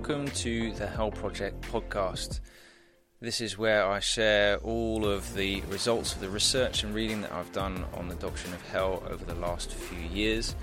welcome 0.00 0.28
to 0.28 0.72
the 0.72 0.86
Hell 0.86 1.10
Project 1.10 1.60
podcast. 1.60 2.40
This 3.20 3.42
is 3.42 3.58
where 3.58 3.84
I 3.84 4.00
share 4.00 4.56
all 4.56 5.04
of 5.04 5.34
the 5.34 5.60
results 5.68 6.14
of 6.14 6.20
the 6.20 6.30
research 6.30 6.82
and 6.82 6.94
reading 6.94 7.20
that 7.20 7.32
I've 7.32 7.52
done 7.52 7.84
on 7.92 8.08
the 8.08 8.14
doctrine 8.14 8.54
of 8.54 8.66
hell 8.70 9.02
over 9.10 9.22
the 9.26 9.34
last 9.34 9.74
few 9.74 9.98
years. 10.08 10.56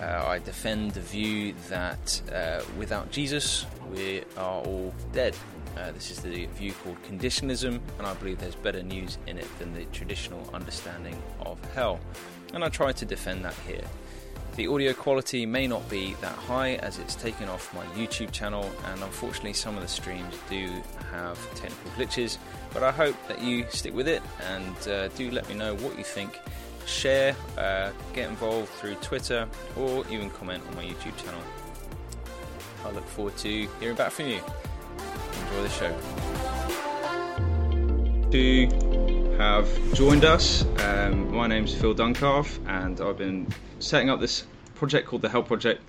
Uh, 0.00 0.24
I 0.24 0.38
defend 0.38 0.92
the 0.92 1.00
view 1.00 1.52
that 1.68 2.22
uh, 2.32 2.60
without 2.78 3.10
Jesus, 3.10 3.66
we 3.92 4.22
are 4.36 4.62
all 4.62 4.94
dead. 5.12 5.34
Uh, 5.76 5.90
this 5.90 6.12
is 6.12 6.20
the 6.20 6.46
view 6.46 6.72
called 6.84 7.02
conditionalism, 7.02 7.80
and 7.98 8.06
I 8.06 8.14
believe 8.14 8.38
there's 8.38 8.54
better 8.54 8.84
news 8.84 9.18
in 9.26 9.36
it 9.36 9.48
than 9.58 9.74
the 9.74 9.84
traditional 9.86 10.48
understanding 10.54 11.20
of 11.40 11.58
hell. 11.74 11.98
And 12.54 12.62
I 12.62 12.68
try 12.68 12.92
to 12.92 13.04
defend 13.04 13.44
that 13.44 13.54
here. 13.66 13.82
The 14.56 14.66
audio 14.66 14.92
quality 14.92 15.46
may 15.46 15.66
not 15.66 15.88
be 15.88 16.14
that 16.20 16.34
high 16.34 16.74
as 16.76 16.98
it's 16.98 17.14
taken 17.14 17.48
off 17.48 17.72
my 17.72 17.84
YouTube 17.96 18.30
channel, 18.30 18.70
and 18.86 19.02
unfortunately, 19.02 19.54
some 19.54 19.76
of 19.76 19.82
the 19.82 19.88
streams 19.88 20.34
do 20.50 20.68
have 21.10 21.38
technical 21.54 21.90
glitches. 21.92 22.36
But 22.74 22.82
I 22.82 22.90
hope 22.90 23.16
that 23.28 23.40
you 23.40 23.64
stick 23.70 23.94
with 23.94 24.06
it 24.06 24.22
and 24.48 24.88
uh, 24.88 25.08
do 25.08 25.30
let 25.30 25.48
me 25.48 25.54
know 25.54 25.74
what 25.76 25.96
you 25.96 26.04
think. 26.04 26.38
Share, 26.86 27.34
uh, 27.56 27.90
get 28.12 28.28
involved 28.28 28.68
through 28.68 28.96
Twitter, 28.96 29.48
or 29.76 30.04
even 30.08 30.28
comment 30.30 30.62
on 30.68 30.76
my 30.76 30.84
YouTube 30.84 31.16
channel. 31.16 31.40
I 32.84 32.90
look 32.90 33.06
forward 33.06 33.36
to 33.38 33.68
hearing 33.78 33.96
back 33.96 34.10
from 34.12 34.26
you. 34.26 34.40
Enjoy 35.42 35.62
the 35.62 35.68
show. 35.68 35.94
To 38.30 39.09
have 39.40 39.94
joined 39.94 40.26
us, 40.26 40.66
um, 40.80 41.34
my 41.34 41.46
name's 41.46 41.74
Phil 41.74 41.94
Duncalfe, 41.94 42.58
and 42.68 43.00
I've 43.00 43.16
been 43.16 43.48
setting 43.78 44.10
up 44.10 44.20
this 44.20 44.44
project 44.74 45.08
called 45.08 45.22
the 45.22 45.30
Hell 45.30 45.42
Project, 45.42 45.82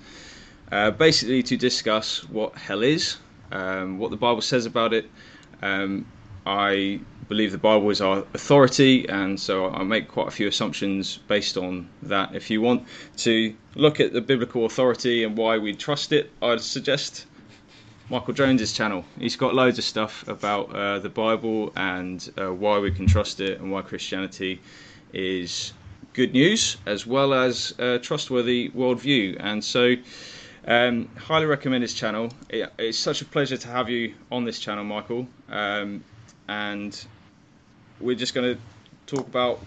uh, 0.71 0.91
basically 0.91 1.43
to 1.43 1.57
discuss 1.57 2.23
what 2.29 2.55
hell 2.55 2.81
is, 2.81 3.17
um, 3.51 3.99
what 3.99 4.09
the 4.09 4.15
Bible 4.15 4.39
says 4.39 4.65
about 4.65 4.93
it. 4.93 5.11
Um, 5.61 6.05
I 6.45 7.01
believe 7.27 7.51
the 7.51 7.57
Bible 7.57 7.89
is 7.89 7.99
our 7.99 8.19
authority, 8.33 9.09
and 9.09 9.37
so 9.37 9.69
I 9.69 9.83
make 9.83 10.07
quite 10.07 10.29
a 10.29 10.31
few 10.31 10.47
assumptions 10.47 11.17
based 11.27 11.57
on 11.57 11.89
that. 12.03 12.33
If 12.33 12.49
you 12.49 12.61
want 12.61 12.87
to 13.17 13.53
look 13.75 13.99
at 13.99 14.13
the 14.13 14.21
biblical 14.21 14.65
authority 14.65 15.25
and 15.25 15.35
why 15.37 15.57
we 15.57 15.73
trust 15.73 16.13
it, 16.13 16.31
I'd 16.41 16.61
suggest 16.61 17.25
Michael 18.11 18.33
Jones's 18.33 18.73
channel. 18.73 19.05
He's 19.17 19.37
got 19.37 19.55
loads 19.55 19.77
of 19.77 19.85
stuff 19.85 20.27
about 20.27 20.75
uh, 20.75 20.99
the 20.99 21.07
Bible 21.07 21.71
and 21.77 22.29
uh, 22.37 22.53
why 22.53 22.77
we 22.77 22.91
can 22.91 23.07
trust 23.07 23.39
it 23.39 23.61
and 23.61 23.71
why 23.71 23.83
Christianity 23.83 24.59
is 25.13 25.71
good 26.11 26.33
news 26.33 26.75
as 26.85 27.07
well 27.07 27.33
as 27.33 27.73
a 27.79 27.99
trustworthy 27.99 28.69
worldview. 28.71 29.37
And 29.39 29.63
so, 29.63 29.95
um, 30.67 31.07
highly 31.15 31.45
recommend 31.45 31.83
his 31.83 31.93
channel. 31.93 32.33
It, 32.49 32.69
it's 32.77 32.99
such 32.99 33.21
a 33.21 33.25
pleasure 33.25 33.55
to 33.55 33.67
have 33.69 33.89
you 33.89 34.13
on 34.29 34.43
this 34.43 34.59
channel, 34.59 34.83
Michael. 34.83 35.25
Um, 35.49 36.03
and 36.49 37.05
we're 38.01 38.17
just 38.17 38.33
going 38.33 38.57
to 38.57 38.61
talk 39.15 39.25
about 39.25 39.61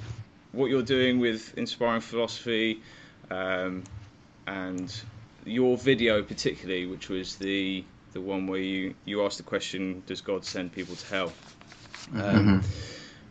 what 0.52 0.66
you're 0.66 0.82
doing 0.82 1.18
with 1.18 1.56
inspiring 1.56 2.02
philosophy 2.02 2.82
um, 3.30 3.84
and 4.46 5.00
your 5.46 5.76
video 5.76 6.22
particularly 6.22 6.86
which 6.86 7.10
was 7.10 7.36
the 7.36 7.84
the 8.14 8.22
one 8.22 8.46
where 8.48 8.60
you 8.60 8.96
you 9.04 9.24
asked 9.26 9.38
the 9.38 9.44
question 9.44 10.04
does 10.06 10.22
god 10.22 10.46
send 10.46 10.72
people 10.72 10.96
to 10.96 11.06
hell? 11.08 11.38
Um, 12.14 12.54
Mm-hmm. 12.54 12.60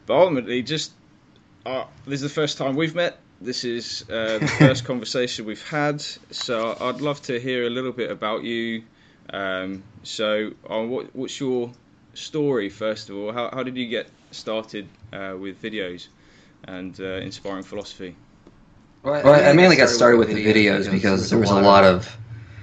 but 0.08 0.16
ultimately 0.16 0.64
just 0.64 0.96
uh, 1.66 1.86
this 2.06 2.16
is 2.22 2.22
the 2.22 2.30
first 2.42 2.58
time 2.58 2.76
we've 2.76 2.96
met. 2.96 3.24
This 3.42 3.66
is 3.66 4.04
uh, 4.10 4.40
the 4.40 4.52
first 4.62 4.86
conversation 4.86 5.46
we've 5.46 5.68
had. 5.68 6.02
So 6.32 6.78
i'd 6.82 7.02
love 7.02 7.22
to 7.24 7.40
hear 7.40 7.66
a 7.68 7.70
little 7.70 7.94
bit 7.94 8.12
about 8.12 8.44
you. 8.44 8.86
Um, 9.34 9.86
so 10.04 10.52
uh, 10.70 10.82
what, 10.84 11.16
what's 11.16 11.40
your 11.40 11.74
story 12.14 12.70
first 12.70 13.10
of 13.10 13.18
all? 13.18 13.34
How, 13.34 13.50
how 13.54 13.64
did 13.64 13.78
you 13.78 13.88
get 13.88 14.12
started 14.32 14.90
uh, 15.14 15.36
with 15.40 15.62
videos 15.62 16.10
and 16.66 17.00
uh, 17.00 17.20
inspiring 17.28 17.64
philosophy? 17.64 18.18
Well, 19.04 19.34
I 19.50 19.54
mainly 19.54 19.76
got 19.78 19.90
started 19.90 20.18
with 20.18 20.30
the 20.30 20.46
videos 20.46 20.90
because 20.92 21.30
there 21.30 21.40
was 21.40 21.52
a 21.52 21.62
lot 21.62 21.84
of 21.84 22.18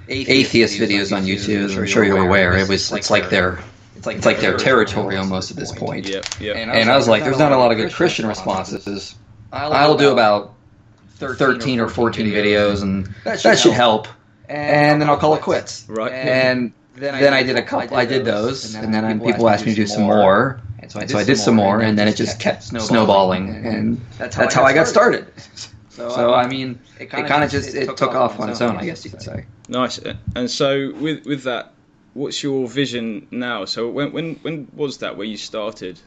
atheist 0.07 0.79
videos 0.79 1.15
on 1.15 1.23
YouTube, 1.23 1.65
as 1.65 1.77
I'm 1.77 1.85
sure 1.85 2.03
you're 2.03 2.17
aware. 2.23 2.57
It 2.57 2.67
was 2.67 2.91
it's 2.91 3.09
like 3.09 3.29
their 3.29 3.59
it's 3.95 4.25
like 4.25 4.39
their 4.39 4.57
territory 4.57 5.17
almost 5.17 5.51
at 5.51 5.57
this 5.57 5.71
point. 5.71 6.07
yep 6.07 6.25
yep 6.39 6.55
And 6.55 6.89
I 6.89 6.95
was 6.95 7.07
like, 7.07 7.23
there's 7.23 7.39
not 7.39 7.51
a 7.51 7.57
lot 7.57 7.71
of 7.71 7.77
good 7.77 7.91
Christian 7.91 8.25
responses. 8.27 9.15
I'll 9.53 9.97
do 9.97 10.11
about 10.11 10.53
13 11.17 11.79
or 11.79 11.87
14 11.87 12.25
videos, 12.27 12.81
and 12.81 13.13
that 13.23 13.59
should 13.59 13.73
help. 13.73 14.07
And 14.49 15.01
then 15.01 15.09
I'll 15.09 15.17
call 15.17 15.35
it 15.35 15.41
quits. 15.41 15.85
right 15.87 16.11
And 16.11 16.73
then 16.95 17.33
I 17.33 17.43
did 17.43 17.55
a 17.57 17.61
couple. 17.63 17.95
I 17.95 18.05
did 18.05 18.25
those, 18.25 18.75
and 18.75 18.93
then 18.93 19.19
people 19.21 19.49
asked 19.49 19.65
me 19.65 19.71
to 19.71 19.75
do 19.75 19.87
some 19.87 20.03
more. 20.03 20.61
And 20.79 20.91
so 21.09 21.19
I 21.19 21.23
did 21.23 21.37
some 21.37 21.55
more, 21.55 21.81
and 21.81 21.97
then 21.97 22.07
it 22.07 22.15
just 22.15 22.39
kept 22.39 22.63
snowballing, 22.63 23.49
and 23.65 24.01
that's 24.17 24.35
how 24.35 24.63
I 24.63 24.73
got 24.73 24.87
started. 24.87 25.27
So 26.09 26.33
I 26.33 26.47
mean, 26.47 26.79
it 26.99 27.09
kind 27.09 27.43
of 27.43 27.51
just 27.51 27.75
it 27.75 27.97
took 27.97 28.15
off 28.15 28.39
on 28.39 28.49
its 28.49 28.61
own, 28.61 28.77
I 28.77 28.85
guess 28.85 29.05
you 29.05 29.11
could 29.11 29.21
say. 29.21 29.45
Nice. 29.67 29.99
Uh, 29.99 30.15
and 30.35 30.49
so 30.49 30.93
with 30.93 31.25
with 31.25 31.43
that, 31.43 31.73
what's 32.13 32.41
your 32.43 32.67
vision 32.67 33.27
now? 33.31 33.65
So 33.65 33.89
when 33.89 34.11
when 34.11 34.35
when 34.35 34.67
was 34.75 34.97
that 34.99 35.17
where 35.17 35.27
you 35.27 35.37
started? 35.37 35.99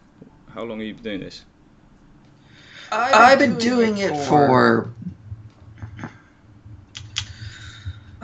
How 0.54 0.62
long 0.62 0.78
have 0.78 0.86
you 0.86 0.94
been 0.94 1.02
doing 1.02 1.20
this? 1.20 1.44
I've 2.92 3.38
been 3.38 3.58
doing 3.58 3.98
it 3.98 4.16
for 4.26 4.92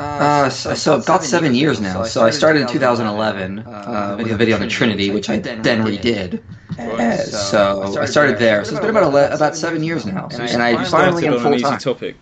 uh, 0.00 0.48
so, 0.50 0.74
so 0.74 0.96
about 0.96 1.22
seven 1.24 1.54
years 1.54 1.80
now. 1.80 2.02
So 2.04 2.22
I 2.24 2.30
started 2.30 2.62
in 2.62 2.68
2011 2.68 3.58
uh, 3.60 4.16
with 4.18 4.32
a 4.32 4.36
video 4.36 4.56
on 4.56 4.62
the 4.62 4.68
Trinity, 4.68 5.10
which 5.10 5.28
I 5.28 5.38
then 5.38 5.82
redid. 5.84 6.42
Uh, 6.78 7.16
so 7.18 7.98
I 8.00 8.06
started 8.06 8.38
there. 8.38 8.64
So 8.64 8.72
it's 8.72 8.80
been 8.80 8.90
about 8.90 9.02
ele- 9.14 9.32
about 9.32 9.56
seven 9.56 9.82
years 9.82 10.06
now, 10.06 10.28
and 10.32 10.62
I 10.62 10.84
finally 10.84 11.22
Started 11.22 11.26
am 11.26 11.38
full 11.40 11.52
an 11.52 11.54
easy 11.54 11.64
time. 11.64 11.78
topic. 11.78 12.16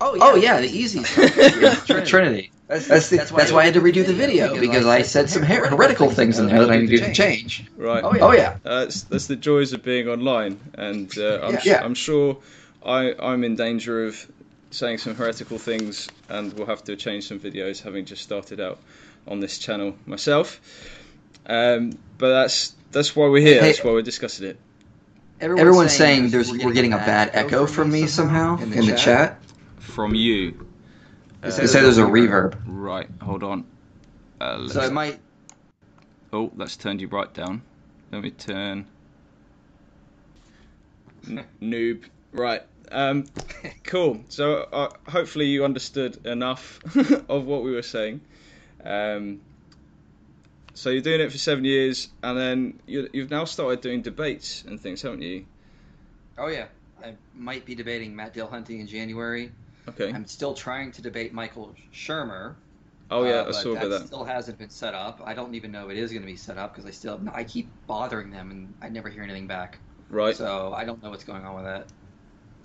Oh 0.00 0.34
yeah, 0.36 0.60
the 0.60 0.68
easy 0.68 1.02
stuff. 1.04 1.86
Trinity. 2.06 2.50
That's, 2.66 3.10
the, 3.10 3.16
that's 3.18 3.52
why 3.52 3.60
I 3.60 3.64
had 3.66 3.74
to 3.74 3.80
redo 3.80 4.04
the 4.06 4.14
video 4.14 4.58
because 4.58 4.86
I 4.86 5.02
said 5.02 5.28
some 5.30 5.42
heretical 5.42 6.10
things 6.10 6.38
in 6.38 6.46
there 6.46 6.60
that 6.60 6.70
I 6.70 6.78
needed 6.78 7.04
to 7.04 7.12
change. 7.12 7.64
Right. 7.76 8.02
Oh 8.04 8.32
yeah. 8.32 8.56
Uh, 8.64 8.80
that's, 8.84 9.02
that's 9.02 9.26
the 9.26 9.36
joys 9.36 9.72
of 9.72 9.82
being 9.82 10.08
online, 10.08 10.58
and 10.74 11.10
uh, 11.18 11.40
I'm, 11.42 11.52
Yeah. 11.52 11.58
s- 11.58 11.66
Yeah. 11.66 11.84
I'm 11.84 11.94
sure 11.94 12.38
I, 12.84 13.14
I'm 13.20 13.44
in 13.44 13.54
danger 13.56 14.06
of 14.06 14.26
saying 14.74 14.98
some 14.98 15.14
heretical 15.14 15.56
things, 15.58 16.08
and 16.28 16.52
we'll 16.54 16.66
have 16.66 16.82
to 16.84 16.96
change 16.96 17.28
some 17.28 17.38
videos, 17.38 17.80
having 17.82 18.04
just 18.04 18.22
started 18.22 18.60
out 18.60 18.78
on 19.28 19.40
this 19.40 19.58
channel 19.58 19.96
myself. 20.04 20.60
Um, 21.46 21.92
but 22.18 22.30
that's 22.30 22.74
that's 22.90 23.14
why 23.14 23.28
we're 23.28 23.40
here. 23.40 23.60
Hey- 23.60 23.68
that's 23.68 23.84
why 23.84 23.92
we're 23.92 24.02
discussing 24.02 24.48
it. 24.48 24.58
Everyone's 25.40 25.92
saying 25.92 26.30
there's 26.30 26.50
we're 26.50 26.72
getting 26.72 26.92
a 26.92 26.98
bad 26.98 27.30
echo 27.34 27.66
from 27.66 27.90
me 27.90 28.06
somehow 28.06 28.58
in 28.60 28.70
the 28.70 28.96
chat. 28.96 29.38
From 29.78 30.14
you. 30.14 30.66
They 31.42 31.50
say 31.66 31.82
there's 31.82 31.98
a 31.98 32.02
reverb. 32.04 32.54
Right. 32.66 33.08
Hold 33.22 33.42
on. 33.42 33.64
Uh, 34.40 34.66
So 34.68 34.80
it 34.82 34.92
might. 34.92 35.20
Oh, 36.32 36.50
that's 36.56 36.76
turned 36.76 37.00
you 37.00 37.08
right 37.08 37.32
down. 37.32 37.62
Let 38.10 38.22
me 38.22 38.30
turn. 38.30 38.86
N- 41.28 41.44
noob. 41.62 42.04
Right. 42.32 42.62
Um, 42.90 43.24
cool. 43.84 44.20
So 44.28 44.68
uh, 44.72 44.90
hopefully 45.08 45.46
you 45.46 45.64
understood 45.64 46.26
enough 46.26 46.80
of 47.28 47.46
what 47.46 47.62
we 47.62 47.72
were 47.72 47.82
saying. 47.82 48.20
Um, 48.84 49.40
so 50.74 50.90
you're 50.90 51.02
doing 51.02 51.20
it 51.20 51.30
for 51.30 51.38
seven 51.38 51.64
years, 51.64 52.08
and 52.22 52.38
then 52.38 52.80
you, 52.86 53.08
you've 53.12 53.30
now 53.30 53.44
started 53.44 53.80
doing 53.80 54.02
debates 54.02 54.64
and 54.66 54.80
things, 54.80 55.02
haven't 55.02 55.22
you? 55.22 55.46
Oh 56.36 56.48
yeah, 56.48 56.66
I 57.02 57.14
might 57.34 57.64
be 57.64 57.74
debating 57.74 58.14
Matt 58.14 58.34
Dillahunty 58.34 58.80
in 58.80 58.86
January. 58.86 59.52
Okay. 59.88 60.12
I'm 60.12 60.26
still 60.26 60.54
trying 60.54 60.90
to 60.92 61.02
debate 61.02 61.32
Michael 61.32 61.74
Shermer. 61.92 62.54
Oh 63.10 63.24
yeah, 63.24 63.42
uh, 63.42 63.48
I 63.48 63.50
saw 63.52 63.74
that 63.74 63.88
that. 63.88 64.06
still 64.06 64.24
hasn't 64.24 64.58
been 64.58 64.70
set 64.70 64.94
up. 64.94 65.20
I 65.24 65.34
don't 65.34 65.54
even 65.54 65.70
know 65.70 65.86
if 65.86 65.92
it 65.92 65.98
is 65.98 66.10
going 66.10 66.22
to 66.22 66.26
be 66.26 66.36
set 66.36 66.58
up 66.58 66.74
because 66.74 66.88
I 66.88 66.90
still 66.90 67.20
I 67.32 67.44
keep 67.44 67.68
bothering 67.86 68.30
them 68.30 68.50
and 68.50 68.74
I 68.80 68.88
never 68.88 69.08
hear 69.08 69.22
anything 69.22 69.46
back. 69.46 69.78
Right. 70.10 70.34
So 70.34 70.72
I 70.74 70.84
don't 70.84 71.02
know 71.02 71.10
what's 71.10 71.24
going 71.24 71.44
on 71.44 71.54
with 71.54 71.64
that. 71.64 71.86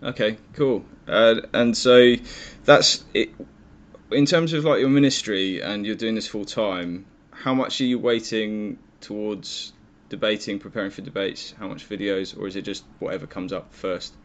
Okay, 0.02 0.38
cool. 0.54 0.86
Uh, 1.08 1.42
and 1.54 1.76
so 1.76 2.16
that's 2.66 3.04
it. 3.14 3.30
In 4.12 4.26
terms 4.26 4.54
of 4.54 4.66
like 4.66 4.80
your 4.80 4.90
ministry 4.90 5.62
and 5.62 5.86
you're 5.86 5.96
doing 5.96 6.16
this 6.16 6.28
full 6.28 6.46
time, 6.46 7.06
how 7.32 7.54
much 7.54 7.80
are 7.82 7.86
you 7.86 8.00
waiting 8.00 8.80
towards 9.02 9.74
debating, 10.10 10.60
preparing 10.60 10.92
for 10.92 11.02
debates? 11.02 11.54
How 11.60 11.68
much 11.68 11.88
videos, 11.88 12.38
or 12.38 12.48
is 12.48 12.56
it 12.56 12.64
just 12.64 12.84
whatever 13.00 13.28
comes 13.28 13.54
up 13.54 13.74
first? 13.74 14.16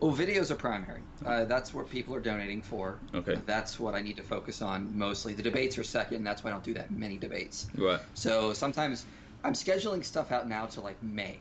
Well, 0.00 0.14
videos 0.14 0.50
are 0.50 0.56
primary. 0.56 1.00
Uh, 1.24 1.44
that's 1.44 1.72
what 1.72 1.88
people 1.88 2.14
are 2.14 2.20
donating 2.20 2.60
for. 2.60 2.98
Okay, 3.14 3.38
That's 3.46 3.78
what 3.80 3.94
I 3.94 4.02
need 4.02 4.16
to 4.16 4.22
focus 4.22 4.60
on 4.60 4.96
mostly. 4.96 5.32
The 5.34 5.42
debates 5.42 5.78
are 5.78 5.84
second. 5.84 6.24
That's 6.24 6.44
why 6.44 6.50
I 6.50 6.52
don't 6.52 6.64
do 6.64 6.74
that 6.74 6.90
many 6.90 7.16
debates. 7.16 7.68
right. 7.78 8.00
So 8.14 8.52
sometimes 8.52 9.06
I'm 9.44 9.54
scheduling 9.54 10.04
stuff 10.04 10.32
out 10.32 10.48
now 10.48 10.66
to 10.66 10.80
like 10.80 11.02
May. 11.02 11.38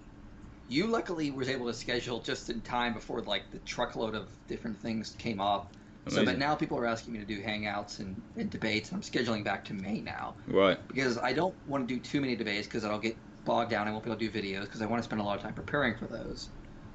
You 0.68 0.88
luckily 0.88 1.32
was 1.32 1.50
able 1.50 1.68
to 1.68 1.74
schedule 1.74 2.20
just 2.20 2.50
in 2.50 2.62
time 2.62 2.94
before 2.94 3.22
like 3.22 3.52
the 3.52 3.60
truckload 3.60 4.16
of 4.16 4.28
different 4.48 4.80
things 4.80 5.16
came 5.20 5.40
up. 5.40 5.72
So, 6.10 6.26
but 6.26 6.38
now 6.38 6.54
people 6.54 6.78
are 6.78 6.86
asking 6.86 7.14
me 7.14 7.20
to 7.20 7.26
do 7.26 7.42
hangouts 7.42 8.00
and, 8.00 8.22
and 8.36 8.50
debates, 8.50 8.92
and 8.92 8.98
I'm 8.98 9.02
scheduling 9.02 9.44
back 9.44 9.64
to 9.66 9.74
May 9.74 10.02
now. 10.02 10.36
Right. 10.48 10.78
Because 10.90 11.18
I 11.18 11.32
don't 11.32 11.56
want 11.66 11.88
to 11.88 11.96
do 11.96 12.00
too 12.00 12.20
many 12.20 12.36
debates 12.36 12.68
because 12.68 12.84
I'll 12.84 13.00
get 13.00 13.16
bogged 13.46 13.72
down. 13.72 13.88
I 13.88 13.92
won't 13.92 14.04
be 14.04 14.12
able 14.12 14.20
to 14.20 14.30
do 14.30 14.42
videos 14.42 14.64
because 14.64 14.82
I 14.82 14.86
want 14.86 15.02
to 15.02 15.06
spend 15.06 15.22
a 15.22 15.24
lot 15.24 15.38
of 15.38 15.44
time 15.44 15.54
preparing 15.54 15.96
for 15.96 16.08
those. 16.08 16.50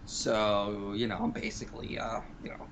So 0.05 0.93
you 0.95 1.07
know, 1.07 1.17
I'm 1.17 1.31
basically 1.31 1.99
uh, 1.99 2.21
you 2.43 2.51
know 2.51 2.67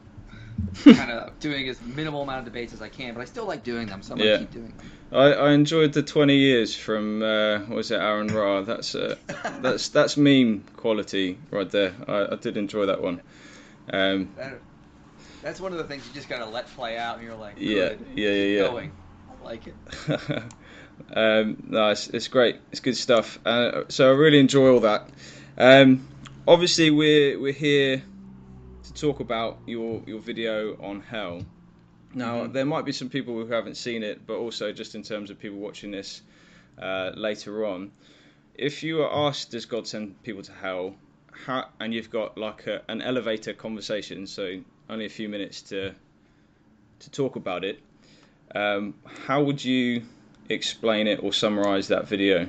kind 0.85 1.11
of 1.11 1.39
doing 1.41 1.69
as 1.69 1.81
minimal 1.83 2.23
amount 2.23 2.41
of 2.41 2.45
debates 2.45 2.73
as 2.73 2.83
I 2.83 2.89
can, 2.89 3.15
but 3.15 3.21
I 3.21 3.25
still 3.25 3.47
like 3.47 3.63
doing 3.63 3.87
them, 3.87 4.03
so 4.03 4.13
I'm 4.13 4.19
gonna 4.19 4.39
keep 4.39 4.51
doing 4.51 4.69
them. 4.77 4.91
I, 5.13 5.33
I 5.33 5.53
enjoyed 5.53 5.93
the 5.93 6.03
20 6.03 6.35
years 6.37 6.75
from 6.75 7.23
uh, 7.23 7.61
what 7.61 7.77
was 7.77 7.91
it 7.91 8.01
AronRa? 8.01 8.67
That's 8.67 8.95
uh, 8.95 9.17
that's 9.61 9.89
that's 9.89 10.17
meme 10.17 10.65
quality 10.77 11.39
right 11.51 11.71
there. 11.71 11.95
I, 12.09 12.33
I 12.33 12.37
did 12.37 12.57
enjoy 12.57 12.87
that 12.87 13.01
one. 13.01 13.23
Um, 13.93 14.33
that, 14.37 14.59
that's 15.43 15.61
one 15.61 15.73
of 15.73 15.79
the 15.79 15.85
things 15.85 16.07
you 16.09 16.15
just 16.15 16.29
gotta 16.29 16.47
let 16.47 16.67
play 16.69 16.99
out, 16.99 17.19
and 17.19 17.27
you're 17.27 17.37
like, 17.37 17.55
yeah, 17.59 17.95
yeah, 18.15 18.31
yeah, 18.31 18.31
yeah. 18.31 18.61
Going. 18.69 18.93
I 19.31 19.45
like 19.45 19.67
it. 19.67 19.75
um, 21.15 21.63
no, 21.69 21.91
it's, 21.91 22.09
it's 22.09 22.29
great. 22.29 22.57
It's 22.73 22.81
good 22.81 22.97
stuff. 22.97 23.39
Uh, 23.45 23.85
so 23.89 24.11
I 24.11 24.15
really 24.15 24.41
enjoy 24.41 24.73
all 24.73 24.81
that. 24.81 25.09
Um, 25.57 26.07
obviously, 26.49 26.91
we're 26.91 27.39
we're 27.39 27.53
here 27.53 28.03
talk 28.97 29.21
about 29.21 29.59
your 29.67 30.03
your 30.07 30.21
video 30.21 30.77
on 30.83 31.01
hell. 31.01 31.43
Now, 32.15 32.43
mm-hmm. 32.43 32.53
there 32.53 32.65
might 32.65 32.85
be 32.85 32.93
some 32.93 33.09
people 33.09 33.35
who 33.35 33.47
haven't 33.47 33.77
seen 33.77 34.03
it, 34.03 34.27
but 34.27 34.37
also 34.37 34.73
just 34.73 34.95
in 34.95 35.03
terms 35.03 35.31
of 35.31 35.39
people 35.39 35.59
watching 35.59 35.91
this 35.91 36.23
uh, 36.81 37.11
later 37.15 37.67
on, 37.67 37.93
if 38.55 38.83
you 38.83 39.03
are 39.03 39.29
asked, 39.29 39.51
does 39.51 39.67
God 39.67 39.87
send 39.87 40.23
people 40.23 40.43
to 40.43 40.53
hell? 40.53 40.95
How, 41.45 41.69
and 41.79 41.93
you've 41.93 42.11
got 42.11 42.39
like 42.39 42.67
a, 42.67 42.83
an 42.89 43.03
elevator 43.03 43.53
conversation, 43.53 44.27
so 44.27 44.61
only 44.89 45.05
a 45.05 45.11
few 45.11 45.29
minutes 45.29 45.63
to 45.63 45.95
to 47.01 47.11
talk 47.11 47.37
about 47.37 47.65
it. 47.65 47.81
Um, 48.55 48.95
how 49.27 49.43
would 49.43 49.63
you 49.63 50.03
explain 50.49 51.07
it 51.07 51.23
or 51.23 51.33
summarize 51.33 51.89
that 51.89 52.09
video? 52.09 52.47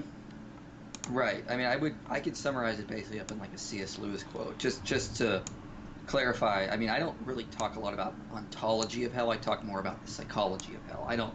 Right. 1.10 1.44
I 1.50 1.58
mean, 1.58 1.66
I 1.66 1.76
would 1.76 1.96
I 2.10 2.20
could 2.22 2.38
summarize 2.38 2.80
it 2.80 2.88
basically 2.88 3.20
up 3.20 3.32
in 3.32 3.40
like 3.40 3.54
a 3.54 3.58
C.S. 3.58 4.00
Lewis 4.00 4.24
quote, 4.24 4.58
just 4.58 4.84
just 4.86 5.18
to 5.18 5.42
clarify. 6.07 6.68
I 6.71 6.77
mean, 6.77 6.89
I 6.89 7.00
don't 7.00 7.18
really 7.25 7.44
talk 7.45 7.75
a 7.75 7.80
lot 7.80 7.94
about 7.94 8.15
ontology 8.33 9.04
of 9.04 9.13
hell. 9.13 9.30
I 9.30 9.38
talk 9.38 9.63
more 9.63 9.80
about 9.80 10.04
the 10.04 10.12
psychology 10.12 10.74
of 10.74 10.92
hell. 10.92 11.06
I 11.07 11.15
don't. 11.15 11.33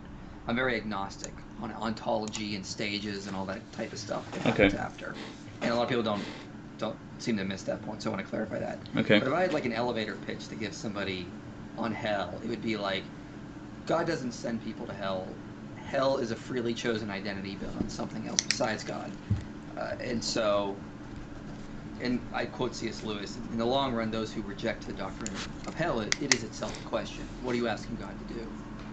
I'm 0.49 0.57
very 0.57 0.75
agnostic 0.75 1.33
on 1.61 1.71
ontology 1.73 2.57
and 2.57 2.67
stages 2.67 3.29
and 3.29 3.37
all 3.37 3.45
that 3.45 3.61
type 3.73 3.93
of 3.93 3.99
stuff 3.99 4.29
that 4.33 4.59
okay. 4.59 4.77
after. 4.77 5.15
And 5.61 5.71
a 5.71 5.75
lot 5.77 5.85
of 5.85 5.89
people 5.89 6.03
don't 6.03 6.25
don't 6.79 6.97
seem 7.19 7.37
to 7.37 7.45
miss 7.45 7.63
that 7.63 7.81
point, 7.83 8.03
so 8.03 8.11
I 8.11 8.15
want 8.15 8.27
to 8.27 8.31
clarify 8.31 8.59
that. 8.59 8.79
Okay. 8.97 9.21
But 9.21 9.29
if 9.29 9.35
I 9.35 9.43
had 9.43 9.53
like 9.53 9.67
an 9.67 9.73
elevator 9.73 10.17
pitch 10.27 10.49
to 10.49 10.57
give 10.57 10.75
somebody 10.75 11.27
on 11.79 11.93
hell, 11.93 12.41
it 12.43 12.49
would 12.49 12.63
be 12.63 12.77
like, 12.77 13.05
God 13.87 14.07
doesn't 14.07 14.33
send 14.33 14.65
people 14.65 14.87
to 14.87 14.93
hell. 14.93 15.29
Hell 15.77 16.17
is 16.19 16.33
a 16.33 16.37
freely 16.37 16.75
chosen 16.75 17.11
identity 17.11 17.55
built 17.55 17.77
on 17.77 17.89
something 17.89 18.27
else 18.27 18.41
besides 18.41 18.83
God. 18.83 19.13
Uh, 19.77 19.95
and 20.01 20.23
so, 20.25 20.77
and 22.03 22.21
I 22.35 22.47
quote 22.47 22.75
C.S. 22.75 23.03
Lewis: 23.03 23.39
"In 23.53 23.59
the 23.59 23.65
long 23.67 23.95
run, 23.95 24.11
those 24.11 24.33
who 24.33 24.43
reject 24.43 24.87
the 24.87 24.93
doctrine 24.93 25.35
of 25.67 25.75
hell, 25.77 26.01
it, 26.01 26.13
it 26.21 26.33
is 26.33 26.45
itself 26.45 26.77
a 26.79 26.89
question. 26.89 27.25
What 27.43 27.55
are 27.55 27.59
you 27.59 27.69
asking 27.69 27.97
God 27.97 28.19
to 28.19 28.35
do? 28.35 28.53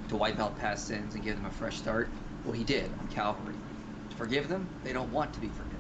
To 0.09 0.17
wipe 0.17 0.39
out 0.39 0.57
past 0.57 0.88
sins 0.88 1.15
and 1.15 1.23
give 1.23 1.35
them 1.35 1.45
a 1.45 1.51
fresh 1.51 1.77
start? 1.77 2.09
Well, 2.45 2.53
He 2.53 2.63
did 2.63 2.94
on 3.00 3.07
Calvary. 3.09 3.56
To 4.11 4.17
forgive 4.17 4.47
them, 4.50 4.69
they 4.83 4.94
don't 4.94 5.11
want 5.11 5.33
to 5.33 5.41
be 5.41 5.50
forgiven. 5.50 5.79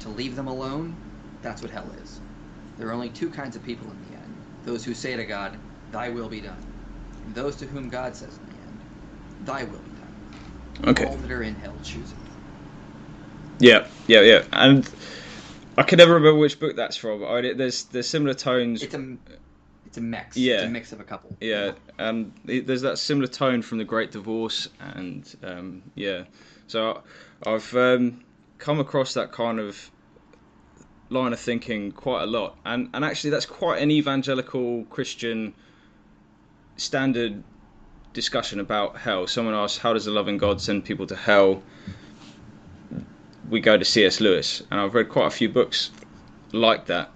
To 0.00 0.10
leave 0.10 0.36
them 0.36 0.48
alone, 0.48 0.96
that's 1.42 1.62
what 1.62 1.70
hell 1.70 1.90
is. 2.02 2.20
There 2.78 2.88
are 2.88 2.92
only 2.92 3.10
two 3.10 3.30
kinds 3.30 3.56
of 3.56 3.62
people 3.64 3.90
in 3.90 3.98
the 4.10 4.16
end 4.16 4.34
those 4.64 4.84
who 4.84 4.94
say 4.94 5.16
to 5.16 5.24
God, 5.24 5.58
Thy 5.92 6.10
will 6.10 6.28
be 6.28 6.40
done, 6.40 6.62
and 7.24 7.34
those 7.34 7.56
to 7.56 7.66
whom 7.66 7.88
God 7.88 8.16
says 8.16 8.38
in 8.38 8.46
the 8.46 8.62
end, 8.62 8.78
Thy 9.46 9.64
will 9.64 9.80
be 9.80 9.90
done. 9.90 10.90
Okay. 10.90 11.06
All 11.06 11.16
that 11.16 11.30
are 11.30 11.42
in 11.42 11.54
hell 11.56 11.74
choose 11.82 12.12
it. 12.12 12.18
Yeah, 13.58 13.86
yeah, 14.06 14.22
yeah. 14.22 14.44
And 14.52 14.86
I 15.80 15.82
can 15.82 15.96
never 15.96 16.12
remember 16.12 16.38
which 16.38 16.60
book 16.60 16.76
that's 16.76 16.98
from. 16.98 17.24
I, 17.24 17.54
there's 17.54 17.84
there's 17.84 18.06
similar 18.06 18.34
tones. 18.34 18.82
It's 18.82 18.94
a 18.94 19.16
it's 19.86 19.96
a 19.96 20.02
mix. 20.02 20.36
Yeah, 20.36 20.56
it's 20.56 20.64
a 20.64 20.68
mix 20.68 20.92
of 20.92 21.00
a 21.00 21.04
couple. 21.04 21.34
Yeah, 21.40 21.72
and 21.96 22.32
there's 22.44 22.82
that 22.82 22.98
similar 22.98 23.26
tone 23.26 23.62
from 23.62 23.78
the 23.78 23.84
Great 23.84 24.12
Divorce, 24.12 24.68
and 24.78 25.34
um, 25.42 25.82
yeah. 25.94 26.24
So 26.66 27.02
I've 27.46 27.74
um, 27.74 28.22
come 28.58 28.78
across 28.78 29.14
that 29.14 29.32
kind 29.32 29.58
of 29.58 29.90
line 31.08 31.32
of 31.32 31.40
thinking 31.40 31.92
quite 31.92 32.24
a 32.24 32.26
lot, 32.26 32.58
and 32.66 32.90
and 32.92 33.02
actually 33.02 33.30
that's 33.30 33.46
quite 33.46 33.80
an 33.80 33.90
evangelical 33.90 34.84
Christian 34.90 35.54
standard 36.76 37.42
discussion 38.12 38.60
about 38.60 38.98
hell. 38.98 39.26
Someone 39.26 39.54
asked, 39.54 39.78
"How 39.78 39.94
does 39.94 40.06
a 40.06 40.10
loving 40.10 40.36
God 40.36 40.60
send 40.60 40.84
people 40.84 41.06
to 41.06 41.16
hell?" 41.16 41.62
We 43.50 43.60
go 43.60 43.76
to 43.76 43.84
C.S. 43.84 44.20
Lewis, 44.20 44.62
and 44.70 44.80
I've 44.80 44.94
read 44.94 45.08
quite 45.08 45.26
a 45.26 45.30
few 45.30 45.48
books 45.48 45.90
like 46.52 46.86
that. 46.86 47.10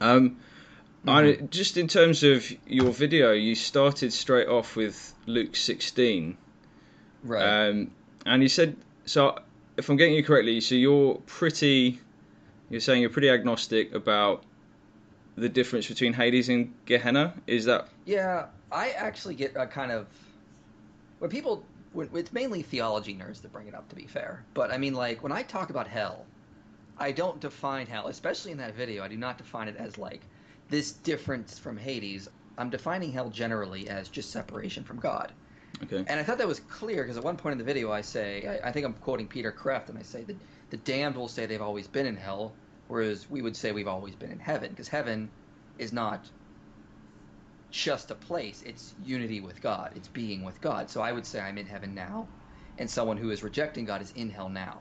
Um, 0.00 0.36
mm-hmm. 1.06 1.08
I, 1.08 1.32
just 1.46 1.76
in 1.76 1.88
terms 1.88 2.22
of 2.22 2.50
your 2.66 2.90
video, 2.90 3.32
you 3.32 3.54
started 3.54 4.12
straight 4.12 4.48
off 4.48 4.76
with 4.76 5.14
Luke 5.26 5.56
16, 5.56 6.36
right? 7.22 7.68
Um, 7.68 7.90
and 8.26 8.42
you 8.42 8.48
said 8.48 8.76
so. 9.06 9.38
If 9.76 9.88
I'm 9.88 9.96
getting 9.96 10.14
you 10.14 10.22
correctly, 10.22 10.60
so 10.60 10.76
you're 10.76 11.16
pretty 11.26 12.00
you're 12.70 12.80
saying 12.80 13.00
you're 13.00 13.10
pretty 13.10 13.30
agnostic 13.30 13.94
about 13.94 14.44
the 15.36 15.48
difference 15.48 15.86
between 15.86 16.12
Hades 16.12 16.48
and 16.48 16.72
Gehenna. 16.86 17.34
Is 17.46 17.64
that? 17.66 17.88
Yeah, 18.04 18.46
I 18.70 18.90
actually 18.90 19.34
get 19.34 19.54
a 19.56 19.66
kind 19.66 19.92
of 19.92 20.06
when 21.18 21.30
people 21.30 21.64
it's 21.96 22.32
mainly 22.32 22.62
theology 22.62 23.14
nerds 23.14 23.40
that 23.42 23.52
bring 23.52 23.68
it 23.68 23.74
up. 23.74 23.88
To 23.88 23.96
be 23.96 24.06
fair, 24.06 24.44
but 24.54 24.70
I 24.70 24.78
mean, 24.78 24.94
like 24.94 25.22
when 25.22 25.32
I 25.32 25.42
talk 25.42 25.70
about 25.70 25.88
hell, 25.88 26.26
I 26.98 27.12
don't 27.12 27.40
define 27.40 27.86
hell, 27.86 28.08
especially 28.08 28.52
in 28.52 28.58
that 28.58 28.74
video. 28.74 29.02
I 29.02 29.08
do 29.08 29.16
not 29.16 29.38
define 29.38 29.68
it 29.68 29.76
as 29.76 29.98
like 29.98 30.22
this 30.68 30.92
difference 30.92 31.58
from 31.58 31.76
Hades. 31.76 32.28
I'm 32.56 32.70
defining 32.70 33.12
hell 33.12 33.30
generally 33.30 33.88
as 33.88 34.08
just 34.08 34.30
separation 34.30 34.84
from 34.84 34.98
God. 34.98 35.32
Okay. 35.82 36.04
And 36.06 36.20
I 36.20 36.22
thought 36.22 36.38
that 36.38 36.46
was 36.46 36.60
clear 36.60 37.02
because 37.02 37.16
at 37.16 37.24
one 37.24 37.36
point 37.36 37.52
in 37.52 37.58
the 37.58 37.64
video 37.64 37.90
I 37.90 38.00
say, 38.00 38.60
I, 38.62 38.68
I 38.68 38.72
think 38.72 38.86
I'm 38.86 38.92
quoting 38.94 39.26
Peter 39.26 39.52
Kreeft, 39.52 39.88
and 39.88 39.98
I 39.98 40.02
say 40.02 40.22
that 40.22 40.36
the 40.70 40.76
damned 40.78 41.16
will 41.16 41.28
say 41.28 41.46
they've 41.46 41.60
always 41.60 41.88
been 41.88 42.06
in 42.06 42.16
hell, 42.16 42.52
whereas 42.88 43.28
we 43.28 43.42
would 43.42 43.56
say 43.56 43.72
we've 43.72 43.88
always 43.88 44.14
been 44.14 44.30
in 44.30 44.38
heaven 44.38 44.70
because 44.70 44.88
heaven 44.88 45.28
is 45.78 45.92
not 45.92 46.24
just 47.74 48.12
a 48.12 48.14
place. 48.14 48.62
It's 48.64 48.94
unity 49.04 49.40
with 49.40 49.60
god. 49.60 49.90
It's 49.96 50.06
being 50.06 50.44
with 50.44 50.60
god. 50.60 50.88
So 50.88 51.02
i 51.02 51.10
would 51.10 51.26
say 51.26 51.40
i'm 51.40 51.58
in 51.58 51.66
heaven 51.66 51.92
now 51.92 52.28
and 52.78 52.88
someone 52.88 53.16
who 53.16 53.30
is 53.30 53.42
rejecting 53.42 53.84
god 53.84 54.00
is 54.00 54.12
in 54.12 54.30
hell 54.30 54.48
now. 54.48 54.78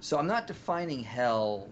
So 0.00 0.18
i'm 0.18 0.26
not 0.26 0.46
defining 0.46 1.02
hell. 1.04 1.68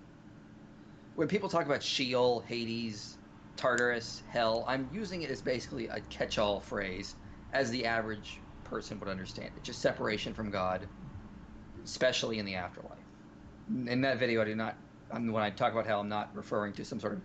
When 1.15 1.29
people 1.29 1.49
talk 1.49 1.65
about 1.65 1.83
sheol 1.83 2.41
hades 2.47 3.17
tartarus 3.57 4.23
hell 4.29 4.65
i'm 4.69 4.89
using 4.93 5.23
it 5.23 5.31
as 5.31 5.41
basically 5.43 5.89
a 5.89 6.01
catch-all 6.09 6.61
phrase 6.61 7.15
as 7.53 7.71
the 7.71 7.85
average 7.85 8.39
person 8.65 9.01
would 9.01 9.09
understand 9.09 9.51
it. 9.57 9.63
Just 9.63 9.81
separation 9.81 10.35
from 10.35 10.51
god 10.51 10.87
especially 11.85 12.39
in 12.39 12.45
the 12.45 12.55
afterlife. 12.55 12.99
In 13.87 14.03
that 14.03 14.19
video 14.19 14.43
i 14.43 14.45
do 14.45 14.55
not 14.55 14.77
I'm, 15.11 15.33
when 15.33 15.43
I 15.43 15.51
talk 15.51 15.73
about 15.73 15.87
hell, 15.87 16.01
I'm 16.01 16.09
not 16.09 16.31
referring 16.35 16.73
to 16.75 16.85
some 16.85 17.01
sort 17.01 17.15
of 17.15 17.21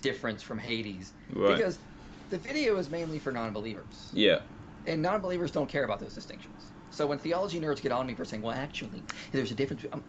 difference 0.00 0.42
from 0.42 0.58
Hades. 0.58 1.12
Right. 1.32 1.56
because 1.56 1.78
the 2.30 2.38
video 2.38 2.76
is 2.76 2.90
mainly 2.90 3.18
for 3.18 3.32
non-believers. 3.32 4.10
Yeah. 4.12 4.40
And 4.86 5.02
non-believers 5.02 5.50
don't 5.50 5.68
care 5.68 5.84
about 5.84 6.00
those 6.00 6.14
distinctions. 6.14 6.72
So 6.90 7.06
when 7.06 7.18
theology 7.18 7.60
nerds 7.60 7.82
get 7.82 7.92
on 7.92 8.06
me 8.06 8.14
for 8.14 8.24
saying, 8.24 8.42
"Well, 8.42 8.54
actually, 8.54 9.02
there's 9.32 9.50
a 9.50 9.54
difference," 9.54 9.84
um, 9.92 10.02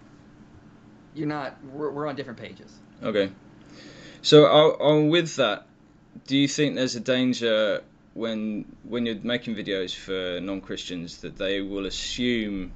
you're 1.13 1.27
not. 1.27 1.57
We're, 1.73 1.91
we're 1.91 2.07
on 2.07 2.15
different 2.15 2.39
pages. 2.39 2.71
Okay. 3.03 3.31
So 4.21 4.45
on 4.45 5.09
with 5.09 5.35
that, 5.35 5.65
do 6.27 6.37
you 6.37 6.47
think 6.47 6.75
there's 6.75 6.95
a 6.95 6.99
danger 6.99 7.83
when 8.13 8.65
when 8.83 9.05
you're 9.05 9.19
making 9.23 9.55
videos 9.55 9.95
for 9.95 10.39
non-Christians 10.41 11.19
that 11.19 11.37
they 11.37 11.61
will 11.61 11.85
assume, 11.85 12.71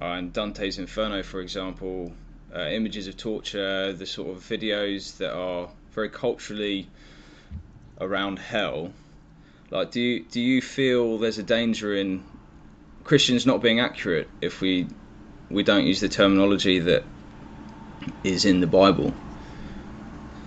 uh, 0.00 0.06
in 0.06 0.30
Dante's 0.30 0.78
Inferno, 0.78 1.22
for 1.22 1.40
example, 1.40 2.12
uh, 2.54 2.60
images 2.60 3.06
of 3.06 3.16
torture, 3.16 3.92
the 3.92 4.06
sort 4.06 4.30
of 4.30 4.42
videos 4.42 5.18
that 5.18 5.34
are 5.34 5.68
very 5.92 6.08
culturally 6.08 6.88
around 8.00 8.38
hell. 8.38 8.92
Like, 9.70 9.90
do 9.90 10.00
you, 10.00 10.24
do 10.24 10.40
you 10.40 10.62
feel 10.62 11.18
there's 11.18 11.38
a 11.38 11.42
danger 11.42 11.94
in 11.94 12.24
Christians 13.04 13.46
not 13.46 13.62
being 13.62 13.80
accurate 13.80 14.28
if 14.40 14.60
we 14.60 14.88
we 15.50 15.62
don't 15.62 15.84
use 15.84 16.00
the 16.00 16.08
terminology 16.08 16.78
that 16.78 17.04
is 18.24 18.44
in 18.44 18.60
the 18.60 18.66
Bible? 18.66 19.14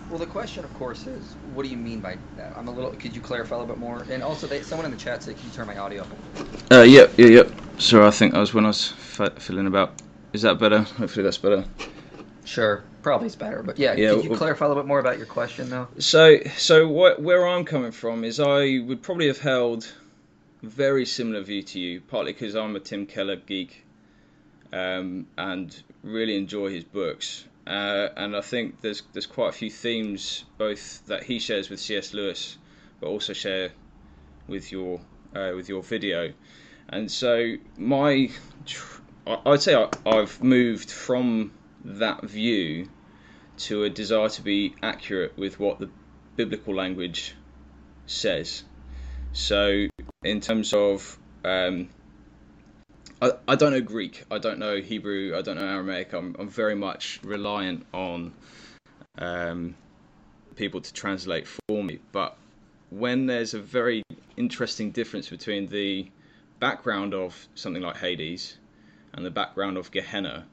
Well, 0.09 0.19
the 0.19 0.25
question, 0.25 0.65
of 0.65 0.73
course, 0.73 1.07
is 1.07 1.35
what 1.53 1.63
do 1.63 1.69
you 1.69 1.77
mean 1.77 2.01
by 2.01 2.17
that? 2.35 2.53
I'm 2.57 2.67
a 2.67 2.71
little. 2.71 2.91
Could 2.91 3.15
you 3.15 3.21
clarify 3.21 3.55
a 3.55 3.59
little 3.59 3.73
bit 3.73 3.79
more? 3.79 4.05
And 4.09 4.21
also, 4.21 4.45
they, 4.47 4.61
someone 4.61 4.85
in 4.85 4.91
the 4.91 4.97
chat 4.97 5.23
said, 5.23 5.37
"Can 5.37 5.47
you 5.47 5.53
turn 5.53 5.67
my 5.67 5.77
audio 5.77 6.03
up?" 6.03 6.09
Uh, 6.71 6.81
yep, 6.81 7.13
yeah, 7.17 7.27
yep. 7.27 7.49
Yeah. 7.49 7.61
So 7.77 8.05
I 8.05 8.11
think 8.11 8.33
that 8.33 8.39
was 8.39 8.53
when 8.53 8.65
I 8.65 8.69
was 8.69 8.93
f- 9.19 9.41
filling 9.41 9.67
about. 9.67 9.93
Is 10.33 10.41
that 10.43 10.59
better? 10.59 10.79
Hopefully, 10.81 11.23
that's 11.23 11.37
better. 11.37 11.63
Sure, 12.51 12.83
probably 13.01 13.27
is 13.27 13.37
better, 13.37 13.63
but 13.63 13.79
yeah. 13.79 13.93
yeah 13.93 14.13
Could 14.13 14.25
you 14.25 14.29
well, 14.31 14.39
clarify 14.39 14.65
a 14.65 14.67
little 14.67 14.83
bit 14.83 14.87
more 14.87 14.99
about 14.99 15.17
your 15.17 15.25
question, 15.25 15.69
though? 15.69 15.87
So, 15.99 16.39
so 16.57 16.85
what, 16.85 17.21
where 17.21 17.47
I'm 17.47 17.63
coming 17.63 17.93
from 17.93 18.25
is 18.25 18.41
I 18.41 18.79
would 18.79 19.01
probably 19.01 19.27
have 19.27 19.39
held 19.39 19.89
very 20.61 21.05
similar 21.05 21.39
view 21.43 21.63
to 21.63 21.79
you, 21.79 22.01
partly 22.01 22.33
because 22.33 22.55
I'm 22.55 22.75
a 22.75 22.81
Tim 22.81 23.05
Keller 23.05 23.37
geek, 23.37 23.85
um, 24.73 25.27
and 25.37 25.81
really 26.03 26.35
enjoy 26.35 26.71
his 26.71 26.83
books. 26.83 27.45
Uh, 27.65 28.09
and 28.17 28.35
I 28.35 28.41
think 28.41 28.81
there's 28.81 29.01
there's 29.13 29.27
quite 29.27 29.47
a 29.47 29.53
few 29.53 29.69
themes 29.69 30.43
both 30.57 31.05
that 31.05 31.23
he 31.23 31.39
shares 31.39 31.69
with 31.69 31.79
C.S. 31.79 32.13
Lewis, 32.13 32.57
but 32.99 33.07
also 33.07 33.31
share 33.31 33.71
with 34.49 34.73
your 34.73 34.99
uh, 35.33 35.53
with 35.55 35.69
your 35.69 35.83
video. 35.83 36.33
And 36.89 37.09
so 37.09 37.55
my, 37.77 38.29
I'd 39.45 39.61
say 39.61 39.87
I've 40.05 40.43
moved 40.43 40.91
from 40.91 41.53
that 41.83 42.23
view 42.23 42.89
to 43.57 43.83
a 43.83 43.89
desire 43.89 44.29
to 44.29 44.41
be 44.41 44.75
accurate 44.81 45.37
with 45.37 45.59
what 45.59 45.79
the 45.79 45.89
biblical 46.35 46.73
language 46.73 47.35
says. 48.05 48.63
So 49.33 49.87
in 50.23 50.41
terms 50.41 50.73
of 50.73 51.17
um, 51.43 51.89
I, 53.21 53.31
I 53.47 53.55
don't 53.55 53.71
know 53.71 53.81
Greek, 53.81 54.23
I 54.31 54.39
don't 54.39 54.59
know 54.59 54.77
Hebrew, 54.77 55.35
I 55.37 55.41
don't 55.41 55.57
know 55.57 55.67
Aramaic. 55.67 56.13
I'm, 56.13 56.35
I'm 56.39 56.49
very 56.49 56.75
much 56.75 57.19
reliant 57.23 57.85
on 57.93 58.33
um, 59.17 59.75
people 60.55 60.81
to 60.81 60.93
translate 60.93 61.47
for 61.47 61.83
me. 61.83 61.99
But 62.11 62.35
when 62.89 63.27
there's 63.27 63.53
a 63.53 63.59
very 63.59 64.03
interesting 64.37 64.91
difference 64.91 65.29
between 65.29 65.67
the 65.67 66.09
background 66.59 67.13
of 67.13 67.47
something 67.55 67.81
like 67.81 67.97
Hades 67.97 68.57
and 69.13 69.25
the 69.25 69.31
background 69.31 69.77
of 69.77 69.91
Gehenna, 69.91 70.47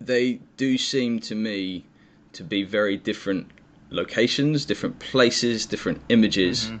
they 0.00 0.40
do 0.56 0.78
seem 0.78 1.20
to 1.20 1.34
me 1.34 1.84
to 2.32 2.44
be 2.44 2.62
very 2.64 2.96
different 2.96 3.50
locations, 3.90 4.64
different 4.64 4.98
places, 4.98 5.66
different 5.66 6.02
images. 6.08 6.66
Mm-hmm. 6.66 6.76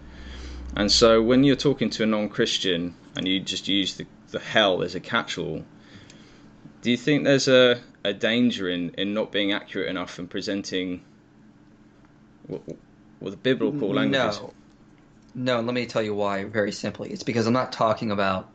And 0.78 0.92
so 0.92 1.22
when 1.22 1.44
you're 1.44 1.56
talking 1.56 1.88
to 1.90 2.02
a 2.02 2.06
non 2.06 2.28
Christian 2.28 2.94
and 3.16 3.26
you 3.26 3.40
just 3.40 3.68
use 3.68 3.96
the 3.96 4.06
the 4.30 4.38
hell 4.38 4.82
as 4.82 4.94
a 4.94 5.00
catch-all. 5.00 5.64
Do 6.82 6.90
you 6.90 6.96
think 6.96 7.24
there's 7.24 7.48
a, 7.48 7.80
a 8.04 8.12
danger 8.12 8.68
in, 8.68 8.90
in 8.90 9.14
not 9.14 9.32
being 9.32 9.52
accurate 9.52 9.88
enough 9.88 10.18
and 10.18 10.28
presenting 10.28 11.02
what, 12.46 12.62
what 13.18 13.30
the 13.30 13.36
biblical 13.36 13.94
language 13.94 14.18
no. 14.18 14.28
is? 14.28 14.40
No, 15.34 15.60
let 15.60 15.74
me 15.74 15.86
tell 15.86 16.02
you 16.02 16.14
why 16.14 16.44
very 16.44 16.72
simply. 16.72 17.10
It's 17.10 17.22
because 17.22 17.46
I'm 17.46 17.52
not 17.52 17.72
talking 17.72 18.10
about 18.10 18.50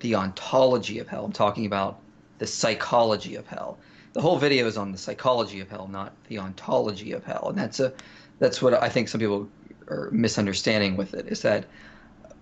the 0.00 0.14
ontology 0.14 0.98
of 0.98 1.08
hell. 1.08 1.24
I'm 1.24 1.32
talking 1.32 1.66
about 1.66 2.00
the 2.38 2.46
psychology 2.46 3.34
of 3.34 3.46
hell. 3.46 3.78
The 4.18 4.22
whole 4.22 4.36
video 4.36 4.66
is 4.66 4.76
on 4.76 4.90
the 4.90 4.98
psychology 4.98 5.60
of 5.60 5.70
hell, 5.70 5.86
not 5.86 6.12
the 6.26 6.40
ontology 6.40 7.12
of 7.12 7.22
hell. 7.22 7.50
And 7.50 7.56
that's 7.56 7.78
a 7.78 7.92
that's 8.40 8.60
what 8.60 8.74
I 8.74 8.88
think 8.88 9.08
some 9.08 9.20
people 9.20 9.48
are 9.86 10.10
misunderstanding 10.10 10.96
with 10.96 11.14
it 11.14 11.28
is 11.28 11.42
that 11.42 11.66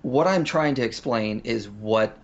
what 0.01 0.27
I'm 0.27 0.43
trying 0.43 0.75
to 0.77 0.83
explain 0.83 1.41
is 1.41 1.69
what 1.69 2.17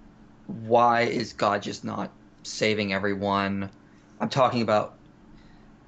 why 0.47 1.03
is 1.03 1.35
God 1.35 1.63
just 1.63 1.85
not 1.85 2.15
saving 2.45 2.95
everyone? 2.95 3.71
I'm 4.21 4.31
talking 4.31 4.63
about 4.63 4.95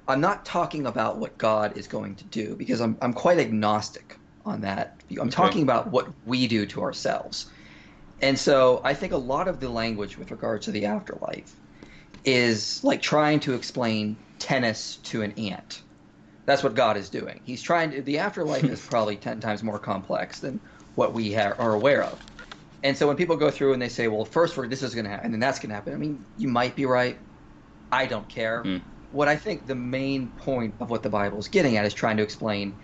I'm 0.07 0.21
not 0.21 0.45
talking 0.45 0.85
about 0.85 1.17
what 1.17 1.35
God 1.39 1.75
is 1.75 1.87
going 1.87 2.13
to 2.17 2.23
do 2.25 2.55
because 2.55 2.81
I'm 2.81 2.99
I'm 3.01 3.13
quite 3.13 3.39
agnostic 3.39 4.19
on 4.45 4.61
that. 4.61 5.01
I'm 5.19 5.31
talking 5.31 5.63
about 5.63 5.89
what 5.89 6.13
we 6.23 6.47
do 6.47 6.67
to 6.67 6.83
ourselves. 6.83 7.47
And 8.21 8.37
so 8.37 8.81
I 8.83 8.93
think 8.93 9.11
a 9.11 9.17
lot 9.17 9.47
of 9.47 9.59
the 9.59 9.69
language 9.69 10.19
with 10.19 10.29
regards 10.29 10.65
to 10.65 10.71
the 10.71 10.85
afterlife 10.85 11.59
is 12.25 12.83
like 12.83 13.01
trying 13.01 13.39
to 13.41 13.53
explain 13.53 14.17
tennis 14.39 14.97
to 14.97 15.21
an 15.21 15.31
ant. 15.33 15.83
That's 16.45 16.63
what 16.63 16.75
God 16.75 16.97
is 16.97 17.09
doing. 17.09 17.41
He's 17.43 17.61
trying 17.61 17.91
to, 17.91 18.01
the 18.01 18.19
afterlife 18.19 18.63
is 18.63 18.81
probably 18.89 19.15
10 19.15 19.39
times 19.39 19.63
more 19.63 19.79
complex 19.79 20.39
than 20.39 20.59
what 20.95 21.13
we 21.13 21.33
ha- 21.33 21.53
are 21.57 21.73
aware 21.73 22.03
of. 22.03 22.19
And 22.83 22.95
so 22.95 23.07
when 23.07 23.15
people 23.15 23.35
go 23.35 23.49
through 23.49 23.73
and 23.73 23.81
they 23.81 23.89
say, 23.89 24.07
well, 24.07 24.25
first 24.25 24.55
this 24.69 24.83
is 24.83 24.93
going 24.93 25.05
to 25.05 25.09
happen 25.09 25.25
and 25.25 25.33
then 25.33 25.39
that's 25.39 25.59
going 25.59 25.69
to 25.69 25.75
happen, 25.75 25.93
I 25.93 25.97
mean, 25.97 26.25
you 26.37 26.47
might 26.47 26.75
be 26.75 26.85
right. 26.85 27.19
I 27.91 28.05
don't 28.05 28.27
care. 28.27 28.63
Mm. 28.63 28.81
What 29.11 29.27
I 29.27 29.37
think 29.37 29.65
the 29.65 29.75
main 29.75 30.29
point 30.29 30.75
of 30.79 30.89
what 30.89 31.01
the 31.01 31.09
Bible 31.09 31.39
is 31.39 31.47
getting 31.47 31.77
at 31.77 31.85
is 31.85 31.93
trying 31.93 32.17
to 32.17 32.23
explain 32.23 32.77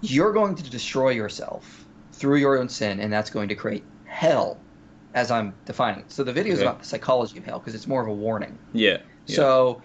you're 0.00 0.32
going 0.32 0.54
to 0.54 0.70
destroy 0.70 1.10
yourself 1.10 1.86
through 2.12 2.36
your 2.36 2.58
own 2.58 2.68
sin, 2.68 3.00
and 3.00 3.12
that's 3.12 3.30
going 3.30 3.48
to 3.48 3.54
create 3.54 3.84
hell, 4.04 4.64
as 5.14 5.30
I'm 5.30 5.54
defining 5.64 6.00
it. 6.00 6.12
So 6.12 6.24
the 6.24 6.32
video 6.32 6.52
is 6.52 6.60
okay. 6.60 6.68
about 6.68 6.80
the 6.80 6.86
psychology 6.86 7.38
of 7.38 7.44
hell 7.44 7.58
because 7.58 7.74
it's 7.74 7.86
more 7.86 8.02
of 8.02 8.08
a 8.08 8.12
warning. 8.12 8.58
Yeah, 8.72 8.98
yeah. 9.26 9.36
So 9.36 9.82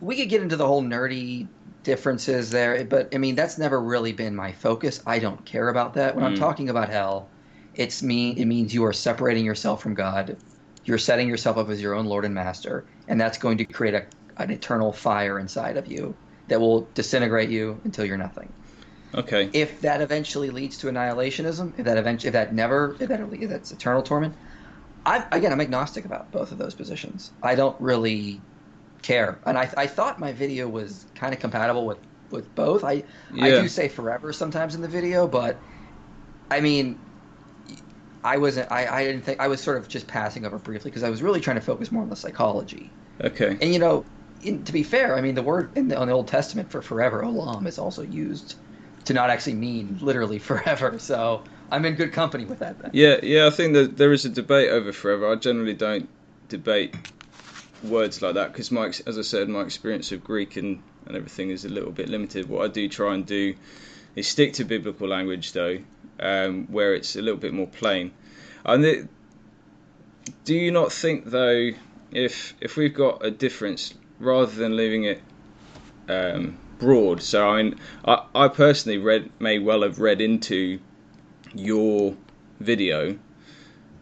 we 0.00 0.16
could 0.16 0.28
get 0.28 0.42
into 0.42 0.56
the 0.56 0.66
whole 0.66 0.82
nerdy 0.82 1.46
differences 1.82 2.50
there, 2.50 2.84
but 2.84 3.14
I 3.14 3.18
mean, 3.18 3.34
that's 3.34 3.58
never 3.58 3.80
really 3.80 4.12
been 4.12 4.34
my 4.34 4.52
focus. 4.52 5.02
I 5.06 5.18
don't 5.18 5.42
care 5.44 5.68
about 5.68 5.94
that. 5.94 6.14
When 6.14 6.24
mm. 6.24 6.28
I'm 6.28 6.36
talking 6.36 6.68
about 6.68 6.90
hell, 6.90 7.28
it's 7.74 8.02
mean 8.02 8.36
it 8.36 8.44
means 8.44 8.74
you 8.74 8.84
are 8.84 8.92
separating 8.92 9.44
yourself 9.44 9.82
from 9.82 9.94
God. 9.94 10.36
You're 10.84 10.98
setting 10.98 11.28
yourself 11.28 11.56
up 11.56 11.68
as 11.68 11.80
your 11.80 11.94
own 11.94 12.06
Lord 12.06 12.24
and 12.24 12.34
Master, 12.34 12.84
and 13.08 13.20
that's 13.20 13.38
going 13.38 13.58
to 13.58 13.64
create 13.64 13.94
a, 13.94 14.06
an 14.36 14.50
eternal 14.50 14.92
fire 14.92 15.38
inside 15.38 15.76
of 15.76 15.86
you 15.86 16.14
that 16.48 16.60
will 16.60 16.88
disintegrate 16.94 17.50
you 17.50 17.80
until 17.84 18.04
you're 18.04 18.16
nothing. 18.16 18.52
Okay. 19.14 19.48
If 19.52 19.80
that 19.80 20.00
eventually 20.00 20.50
leads 20.50 20.76
to 20.78 20.88
annihilationism, 20.88 21.78
if 21.78 21.84
that 21.84 21.96
eventually, 21.96 22.28
if 22.28 22.32
that 22.34 22.54
never, 22.54 22.96
if 23.00 23.08
that 23.08 23.20
if 23.20 23.48
that's 23.48 23.72
eternal 23.72 24.02
torment, 24.02 24.34
I 25.08 25.26
again 25.32 25.52
I'm 25.52 25.60
agnostic 25.60 26.04
about 26.04 26.30
both 26.30 26.52
of 26.52 26.58
those 26.58 26.74
positions. 26.74 27.32
I 27.42 27.54
don't 27.54 27.80
really 27.80 28.40
care, 29.02 29.38
and 29.46 29.56
I 29.56 29.70
I 29.76 29.86
thought 29.86 30.20
my 30.20 30.32
video 30.32 30.68
was 30.68 31.06
kind 31.14 31.32
of 31.32 31.40
compatible 31.40 31.86
with 31.86 31.98
with 32.30 32.54
both. 32.54 32.84
I 32.84 33.04
yeah. 33.32 33.44
I 33.44 33.50
do 33.62 33.68
say 33.68 33.88
forever 33.88 34.32
sometimes 34.32 34.74
in 34.74 34.82
the 34.82 34.88
video, 34.88 35.26
but 35.26 35.56
I 36.50 36.60
mean 36.60 36.98
I 38.22 38.36
wasn't. 38.36 38.70
I, 38.70 38.86
I 38.86 39.04
didn't 39.04 39.22
think 39.22 39.40
I 39.40 39.48
was 39.48 39.60
sort 39.62 39.78
of 39.78 39.88
just 39.88 40.06
passing 40.06 40.44
over 40.44 40.58
briefly 40.58 40.90
because 40.90 41.02
I 41.02 41.10
was 41.10 41.22
really 41.22 41.40
trying 41.40 41.56
to 41.56 41.62
focus 41.62 41.90
more 41.90 42.02
on 42.02 42.10
the 42.10 42.16
psychology. 42.16 42.90
Okay. 43.22 43.56
And 43.62 43.72
you 43.72 43.78
know, 43.78 44.04
in, 44.42 44.62
to 44.64 44.72
be 44.72 44.82
fair, 44.82 45.16
I 45.16 45.22
mean 45.22 45.34
the 45.34 45.42
word 45.42 45.70
in 45.76 45.88
the, 45.88 46.00
in 46.00 46.08
the 46.08 46.14
Old 46.14 46.28
Testament 46.28 46.70
for 46.70 46.82
forever, 46.82 47.22
olam, 47.22 47.66
is 47.66 47.78
also 47.78 48.02
used 48.02 48.56
to 49.06 49.14
not 49.14 49.30
actually 49.30 49.54
mean 49.54 49.98
literally 50.02 50.38
forever. 50.38 50.98
So 50.98 51.44
I'm 51.70 51.84
in 51.84 51.94
good 51.94 52.12
company 52.12 52.44
with 52.44 52.60
that. 52.60 52.78
Then. 52.78 52.90
Yeah, 52.94 53.18
yeah. 53.22 53.46
I 53.46 53.50
think 53.50 53.74
that 53.74 53.96
there 53.96 54.12
is 54.12 54.24
a 54.24 54.28
debate 54.30 54.70
over 54.70 54.92
forever. 54.92 55.30
I 55.30 55.36
generally 55.36 55.74
don't 55.74 56.08
debate 56.48 56.94
words 57.82 58.22
like 58.22 58.34
that 58.34 58.52
because 58.52 58.70
my, 58.70 58.86
as 59.06 59.18
I 59.18 59.22
said, 59.22 59.48
my 59.48 59.62
experience 59.62 60.12
of 60.12 60.24
Greek 60.24 60.56
and 60.56 60.82
and 61.06 61.16
everything 61.16 61.50
is 61.50 61.64
a 61.64 61.68
little 61.68 61.90
bit 61.90 62.08
limited. 62.08 62.48
What 62.48 62.64
I 62.64 62.68
do 62.68 62.88
try 62.88 63.14
and 63.14 63.24
do 63.24 63.54
is 64.14 64.28
stick 64.28 64.52
to 64.54 64.64
biblical 64.64 65.08
language 65.08 65.52
though 65.52 65.78
um, 66.20 66.66
where 66.66 66.94
it's 66.94 67.16
a 67.16 67.22
little 67.22 67.38
bit 67.38 67.52
more 67.52 67.66
plain. 67.66 68.12
And 68.64 68.84
it, 68.84 69.08
do 70.44 70.54
you 70.54 70.70
not 70.70 70.92
think 70.92 71.26
though, 71.26 71.70
if 72.10 72.54
if 72.60 72.76
we've 72.76 72.94
got 72.94 73.24
a 73.24 73.30
difference, 73.30 73.94
rather 74.18 74.52
than 74.52 74.76
leaving 74.76 75.04
it 75.04 75.22
um, 76.08 76.58
broad? 76.78 77.22
So 77.22 77.48
I 77.48 77.62
mean, 77.62 77.80
I, 78.04 78.24
I 78.34 78.48
personally 78.48 78.98
read 78.98 79.30
may 79.38 79.58
well 79.58 79.82
have 79.82 79.98
read 79.98 80.20
into 80.20 80.80
your 81.54 82.16
video 82.60 83.18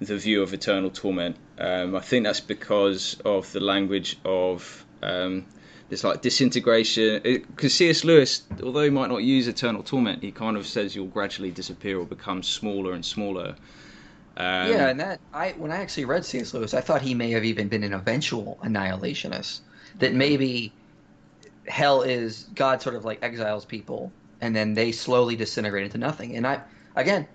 the 0.00 0.17
view 0.17 0.43
of 0.43 0.53
eternal 0.53 0.91
torment. 0.91 1.37
Um, 1.59 1.97
I 1.97 2.00
think 2.00 2.25
that's 2.25 2.41
because 2.41 3.17
of 3.25 3.50
the 3.53 3.61
language 3.61 4.19
of 4.25 4.85
um, 5.03 5.47
this 5.88 6.05
like 6.05 6.23
disintegration. 6.23 7.23
Because 7.23 7.75
C.S. 7.75 8.05
Lewis, 8.05 8.43
although 8.62 8.83
he 8.83 8.91
might 8.91 9.09
not 9.09 9.23
use 9.23 9.49
eternal 9.49 9.83
torment, 9.83 10.23
he 10.23 10.33
kind 10.33 10.57
of 10.57 10.67
says 10.67 10.95
you'll 10.95 11.07
gradually 11.07 11.50
disappear 11.50 11.99
or 11.99 12.05
become 12.05 12.43
smaller 12.43 12.93
and 12.93 13.05
smaller. 13.05 13.57
Um, 14.38 14.71
yeah, 14.71 14.88
and 14.88 15.00
that 15.00 15.21
I 15.33 15.53
when 15.53 15.73
I 15.73 15.76
actually 15.76 16.05
read 16.05 16.25
C.S. 16.25 16.53
Lewis, 16.53 16.75
I 16.75 16.83
thought 16.83 17.00
he 17.00 17.15
may 17.15 17.31
have 17.31 17.45
even 17.45 17.69
been 17.69 17.83
an 17.83 17.95
eventual 17.95 18.59
annihilationist. 18.62 19.61
That 19.99 20.12
maybe 20.12 20.75
hell 21.67 22.03
is 22.03 22.47
God 22.55 22.83
sort 22.83 22.97
of 22.97 23.07
like 23.07 23.23
exiles 23.23 23.65
people, 23.65 24.12
and 24.43 24.55
then 24.55 24.75
they 24.75 24.93
slowly 24.93 25.37
disintegrate 25.37 25.85
into 25.85 25.97
nothing. 25.97 26.37
And 26.37 26.47
I, 26.47 26.61
again, 26.97 27.26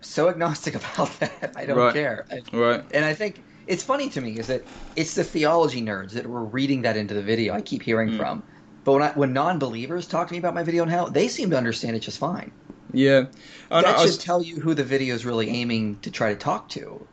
so 0.00 0.28
agnostic 0.28 0.74
about 0.94 1.18
that. 1.20 1.52
I 1.56 1.66
don't 1.66 1.78
right. 1.78 1.94
care. 1.94 2.26
Right. 2.52 2.84
And 2.92 3.04
I 3.04 3.14
think 3.14 3.42
it's 3.66 3.82
funny 3.82 4.08
to 4.10 4.20
me 4.20 4.38
is 4.38 4.46
that 4.46 4.64
it's 4.94 5.14
the 5.14 5.24
theology 5.24 5.82
nerds 5.82 6.12
that 6.12 6.26
were 6.26 6.44
reading 6.44 6.82
that 6.82 6.96
into 6.96 7.14
the 7.14 7.22
video. 7.22 7.54
I 7.54 7.60
keep 7.60 7.82
hearing 7.82 8.10
mm. 8.10 8.16
from, 8.16 8.42
but 8.84 8.92
when 8.92 9.02
I, 9.02 9.12
when 9.12 9.32
non-believers 9.32 10.06
talk 10.06 10.28
to 10.28 10.32
me 10.32 10.38
about 10.38 10.54
my 10.54 10.62
video 10.62 10.82
and 10.82 10.90
how 10.90 11.06
they 11.06 11.28
seem 11.28 11.50
to 11.50 11.56
understand 11.56 11.96
it 11.96 12.00
just 12.00 12.18
fine. 12.18 12.52
Yeah, 12.92 13.26
that 13.68 13.98
should 13.98 14.06
was, 14.06 14.18
tell 14.18 14.42
you 14.42 14.60
who 14.60 14.72
the 14.74 14.84
video 14.84 15.14
is 15.14 15.26
really 15.26 15.50
aiming 15.50 15.98
to 16.00 16.10
try 16.10 16.30
to 16.30 16.38
talk 16.38 16.68
to. 16.70 17.06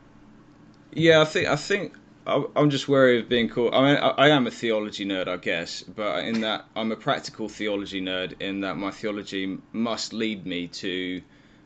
Yeah, 0.92 1.20
I 1.20 1.24
think 1.24 1.48
I 1.48 1.56
think 1.56 1.96
I'm 2.26 2.70
just 2.70 2.88
wary 2.88 3.20
of 3.20 3.28
being 3.28 3.48
called. 3.48 3.74
I 3.74 3.82
mean, 3.82 3.96
I 3.96 4.28
am 4.28 4.46
a 4.46 4.50
theology 4.50 5.04
nerd, 5.04 5.28
I 5.28 5.36
guess, 5.36 5.82
but 5.82 6.24
in 6.24 6.40
that 6.40 6.64
I'm 6.74 6.92
a 6.92 6.96
practical 6.96 7.48
theology 7.48 8.00
nerd. 8.00 8.40
In 8.40 8.60
that 8.60 8.76
my 8.76 8.92
theology 8.92 9.58
must 9.72 10.12
lead 10.12 10.46
me 10.46 10.68
to 10.68 11.20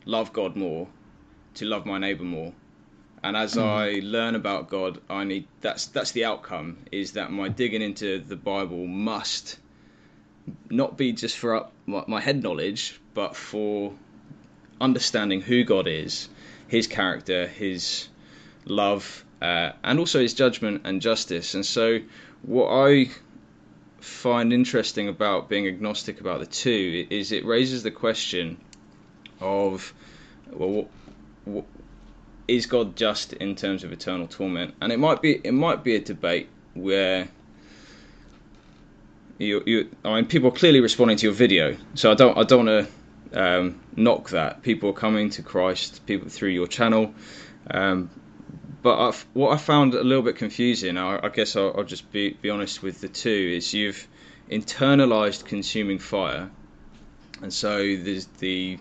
love 0.05 0.33
God 0.33 0.55
more, 0.55 0.87
to 1.55 1.65
love 1.65 1.85
my 1.85 1.97
neighbor 1.97 2.23
more, 2.23 2.53
And 3.23 3.35
as 3.35 3.55
mm. 3.55 3.63
I 3.63 3.99
learn 4.03 4.35
about 4.35 4.69
God, 4.69 5.01
I 5.09 5.23
need 5.23 5.47
that's 5.61 5.87
that's 5.87 6.11
the 6.11 6.25
outcome 6.25 6.77
is 6.91 7.13
that 7.13 7.31
my 7.31 7.49
digging 7.49 7.81
into 7.81 8.19
the 8.19 8.35
Bible 8.35 8.87
must 8.87 9.59
not 10.69 10.97
be 10.97 11.11
just 11.11 11.37
for 11.37 11.55
up 11.55 11.73
my 11.85 12.21
head 12.21 12.41
knowledge, 12.41 12.99
but 13.13 13.35
for 13.35 13.93
understanding 14.79 15.41
who 15.41 15.63
God 15.63 15.87
is, 15.87 16.29
His 16.67 16.87
character, 16.87 17.47
His 17.47 18.07
love, 18.65 19.25
uh, 19.41 19.71
and 19.83 19.99
also 19.99 20.21
His 20.21 20.33
judgment 20.33 20.81
and 20.85 21.01
justice. 21.01 21.55
And 21.55 21.65
so, 21.65 21.99
what 22.43 22.69
I 22.69 23.09
find 23.99 24.53
interesting 24.53 25.09
about 25.09 25.49
being 25.49 25.67
agnostic 25.67 26.21
about 26.21 26.39
the 26.39 26.45
two 26.45 27.05
is 27.09 27.31
it 27.31 27.45
raises 27.45 27.83
the 27.83 27.91
question 27.91 28.57
of 29.41 29.93
well, 30.51 30.87
is 32.47 32.65
God 32.65 32.95
just 32.95 33.33
in 33.33 33.55
terms 33.55 33.83
of 33.83 33.91
eternal 33.91 34.27
torment? 34.27 34.75
And 34.81 34.91
it 34.91 34.99
might 34.99 35.21
be 35.21 35.39
it 35.43 35.53
might 35.53 35.83
be 35.83 35.95
a 35.95 35.99
debate 35.99 36.49
where 36.73 37.27
you, 39.37 39.63
you 39.65 39.89
I 40.03 40.15
mean 40.15 40.25
people 40.25 40.49
are 40.49 40.55
clearly 40.55 40.81
responding 40.81 41.17
to 41.17 41.27
your 41.27 41.33
video, 41.33 41.77
so 41.93 42.11
I 42.11 42.15
don't 42.15 42.37
I 42.37 42.43
don't 42.43 42.65
want 42.65 42.87
to 43.31 43.41
um, 43.41 43.79
knock 43.95 44.29
that. 44.29 44.63
People 44.63 44.89
are 44.89 44.93
coming 44.93 45.29
to 45.31 45.43
Christ, 45.43 46.05
people 46.05 46.29
through 46.29 46.49
your 46.49 46.67
channel. 46.67 47.13
Um, 47.69 48.09
but 48.81 49.07
I've, 49.07 49.25
what 49.33 49.51
I 49.51 49.57
found 49.57 49.93
a 49.93 50.03
little 50.03 50.23
bit 50.23 50.37
confusing, 50.37 50.97
I, 50.97 51.19
I 51.21 51.29
guess 51.29 51.55
I'll, 51.55 51.73
I'll, 51.77 51.83
just 51.83 52.11
be, 52.11 52.31
be 52.31 52.49
honest 52.49 52.81
with 52.81 53.01
the 53.01 53.09
two, 53.09 53.53
is 53.57 53.73
you've 53.73 54.07
internalized 54.49 55.45
consuming 55.45 55.99
fire, 55.99 56.49
and 57.41 57.53
so 57.53 57.77
there's 57.77 58.25
the 58.39 58.79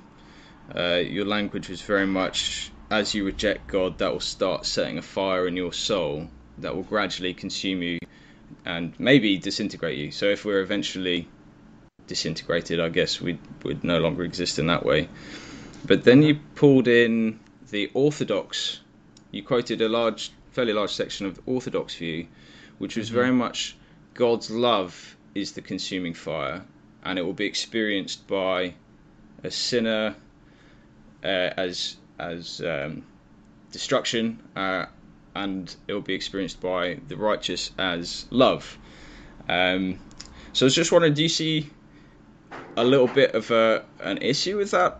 uh, 0.74 0.96
your 0.96 1.24
language 1.24 1.68
was 1.68 1.80
very 1.82 2.06
much 2.06 2.70
as 2.90 3.14
you 3.14 3.24
reject 3.24 3.66
God, 3.66 3.98
that 3.98 4.12
will 4.12 4.20
start 4.20 4.64
setting 4.64 4.98
a 4.98 5.02
fire 5.02 5.46
in 5.46 5.56
your 5.56 5.72
soul 5.72 6.28
that 6.58 6.74
will 6.74 6.82
gradually 6.82 7.34
consume 7.34 7.82
you 7.82 7.98
and 8.64 8.98
maybe 8.98 9.36
disintegrate 9.36 9.98
you. 9.98 10.10
So 10.10 10.26
if 10.26 10.44
we're 10.44 10.60
eventually 10.60 11.28
disintegrated, 12.06 12.80
I 12.80 12.88
guess 12.88 13.20
we 13.20 13.38
would 13.62 13.84
no 13.84 13.98
longer 13.98 14.24
exist 14.24 14.58
in 14.58 14.66
that 14.68 14.84
way. 14.84 15.08
But 15.84 16.04
then 16.04 16.22
you 16.22 16.40
pulled 16.54 16.88
in 16.88 17.38
the 17.70 17.90
orthodox. 17.92 18.80
You 19.30 19.42
quoted 19.42 19.82
a 19.82 19.88
large, 19.88 20.32
fairly 20.52 20.72
large 20.72 20.92
section 20.92 21.26
of 21.26 21.36
the 21.36 21.42
orthodox 21.44 21.94
view, 21.94 22.26
which 22.78 22.96
was 22.96 23.08
mm-hmm. 23.08 23.16
very 23.16 23.32
much 23.32 23.76
God's 24.14 24.50
love 24.50 25.16
is 25.34 25.52
the 25.52 25.62
consuming 25.62 26.14
fire, 26.14 26.64
and 27.04 27.18
it 27.18 27.22
will 27.22 27.34
be 27.34 27.46
experienced 27.46 28.26
by 28.26 28.74
a 29.44 29.50
sinner 29.50 30.16
as 31.22 31.96
as 32.18 32.60
um, 32.60 33.02
destruction, 33.72 34.42
uh, 34.56 34.86
and 35.34 35.74
it 35.86 35.92
will 35.92 36.00
be 36.00 36.14
experienced 36.14 36.60
by 36.60 36.98
the 37.08 37.16
righteous 37.16 37.70
as 37.78 38.26
love. 38.30 38.78
Um, 39.48 39.98
so 40.52 40.64
I 40.64 40.66
was 40.66 40.74
just 40.74 40.90
wondering, 40.92 41.14
do 41.14 41.22
you 41.22 41.28
see 41.28 41.70
a 42.76 42.84
little 42.84 43.06
bit 43.06 43.34
of 43.34 43.50
a, 43.50 43.84
an 44.00 44.18
issue 44.18 44.56
with 44.56 44.72
that? 44.72 44.98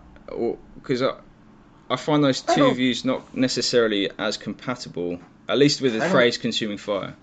Because 0.75 1.03
I, 1.03 1.15
I 1.91 1.97
find 1.97 2.23
those 2.23 2.41
two 2.41 2.73
views 2.75 3.05
not 3.05 3.35
necessarily 3.35 4.11
as 4.19 4.37
compatible, 4.37 5.19
at 5.49 5.59
least 5.59 5.81
with 5.81 5.95
the 5.95 6.09
phrase 6.09 6.39
consuming 6.39 6.79
fire. 6.79 7.15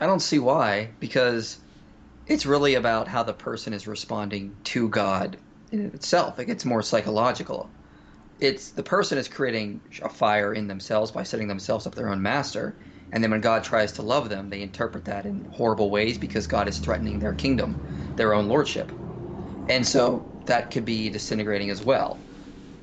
I 0.00 0.06
don't 0.06 0.20
see 0.20 0.38
why, 0.38 0.90
because 1.00 1.58
it's 2.26 2.46
really 2.46 2.74
about 2.74 3.08
how 3.08 3.22
the 3.22 3.32
person 3.32 3.72
is 3.72 3.86
responding 3.86 4.56
to 4.64 4.88
God 4.88 5.36
in 5.70 5.86
itself. 5.86 6.38
It 6.38 6.46
gets 6.46 6.64
more 6.64 6.82
psychological 6.82 7.68
it's 8.42 8.72
the 8.72 8.82
person 8.82 9.18
is 9.18 9.28
creating 9.28 9.82
a 10.02 10.08
fire 10.10 10.52
in 10.54 10.66
themselves 10.68 11.10
by 11.12 11.22
setting 11.22 11.48
themselves 11.48 11.86
up 11.86 11.94
their 11.94 12.10
own 12.10 12.22
master. 12.22 12.78
And 13.12 13.22
then 13.24 13.30
when 13.30 13.40
god 13.42 13.64
tries 13.64 13.92
to 13.94 14.02
love 14.02 14.28
them 14.30 14.50
they 14.50 14.62
interpret 14.62 15.04
that 15.06 15.26
in 15.26 15.46
horrible 15.52 15.90
ways 15.90 16.18
because 16.18 16.46
god 16.46 16.68
is 16.68 16.78
threatening 16.80 17.18
their 17.20 17.34
kingdom 17.34 17.80
their 18.16 18.34
own 18.34 18.48
lordship. 18.48 18.92
And 19.68 19.86
so 19.86 20.30
that 20.46 20.70
could 20.70 20.84
be 20.84 21.10
disintegrating 21.10 21.70
as 21.70 21.82
well. 21.84 22.26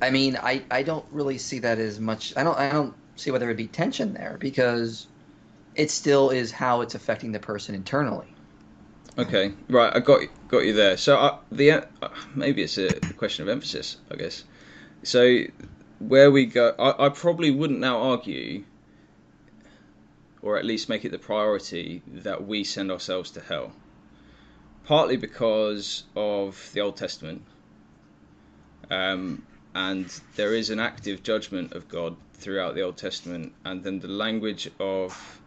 I 0.02 0.10
mean 0.10 0.38
i, 0.42 0.66
I 0.70 0.82
don't 0.84 1.06
really 1.12 1.38
see 1.38 1.60
that 1.60 1.78
as 1.80 2.00
much 2.00 2.32
i 2.36 2.44
don't 2.44 2.58
i 2.58 2.70
don't 2.72 2.96
see 3.16 3.30
why 3.32 3.38
there 3.38 3.48
would 3.48 3.56
be 3.58 3.68
tension 3.68 4.14
there 4.14 4.38
because 4.40 5.08
it 5.76 5.90
still 5.90 6.30
is 6.30 6.52
how 6.52 6.82
it's 6.82 6.94
affecting 6.96 7.32
the 7.32 7.40
person 7.40 7.74
internally. 7.74 8.36
Okay 9.18 9.54
right 9.68 9.94
i 9.94 10.00
got 10.00 10.20
got 10.48 10.64
you 10.64 10.72
there. 10.72 10.96
So 10.96 11.16
uh, 11.16 11.38
the 11.50 11.72
uh, 11.72 11.82
maybe 12.34 12.62
it's 12.62 12.78
a 12.78 13.00
question 13.16 13.42
of 13.42 13.48
emphasis 13.48 13.98
i 14.10 14.16
guess 14.16 14.44
so 15.02 15.44
where 15.98 16.30
we 16.30 16.46
go, 16.46 16.74
I, 16.78 17.06
I 17.06 17.08
probably 17.10 17.50
wouldn't 17.50 17.80
now 17.80 17.98
argue, 17.98 18.64
or 20.42 20.58
at 20.58 20.64
least 20.64 20.88
make 20.88 21.04
it 21.04 21.10
the 21.10 21.18
priority 21.18 22.02
that 22.06 22.46
we 22.46 22.64
send 22.64 22.90
ourselves 22.90 23.30
to 23.32 23.40
hell. 23.40 23.72
Partly 24.84 25.16
because 25.16 26.04
of 26.16 26.70
the 26.72 26.80
Old 26.80 26.96
Testament, 26.96 27.42
um, 28.90 29.42
and 29.74 30.20
there 30.36 30.54
is 30.54 30.70
an 30.70 30.80
active 30.80 31.22
judgment 31.22 31.72
of 31.74 31.88
God 31.88 32.16
throughout 32.34 32.74
the 32.74 32.82
Old 32.82 32.96
Testament, 32.96 33.52
and 33.64 33.84
then 33.84 34.00
the 34.00 34.08
language 34.08 34.70
of 34.80 35.40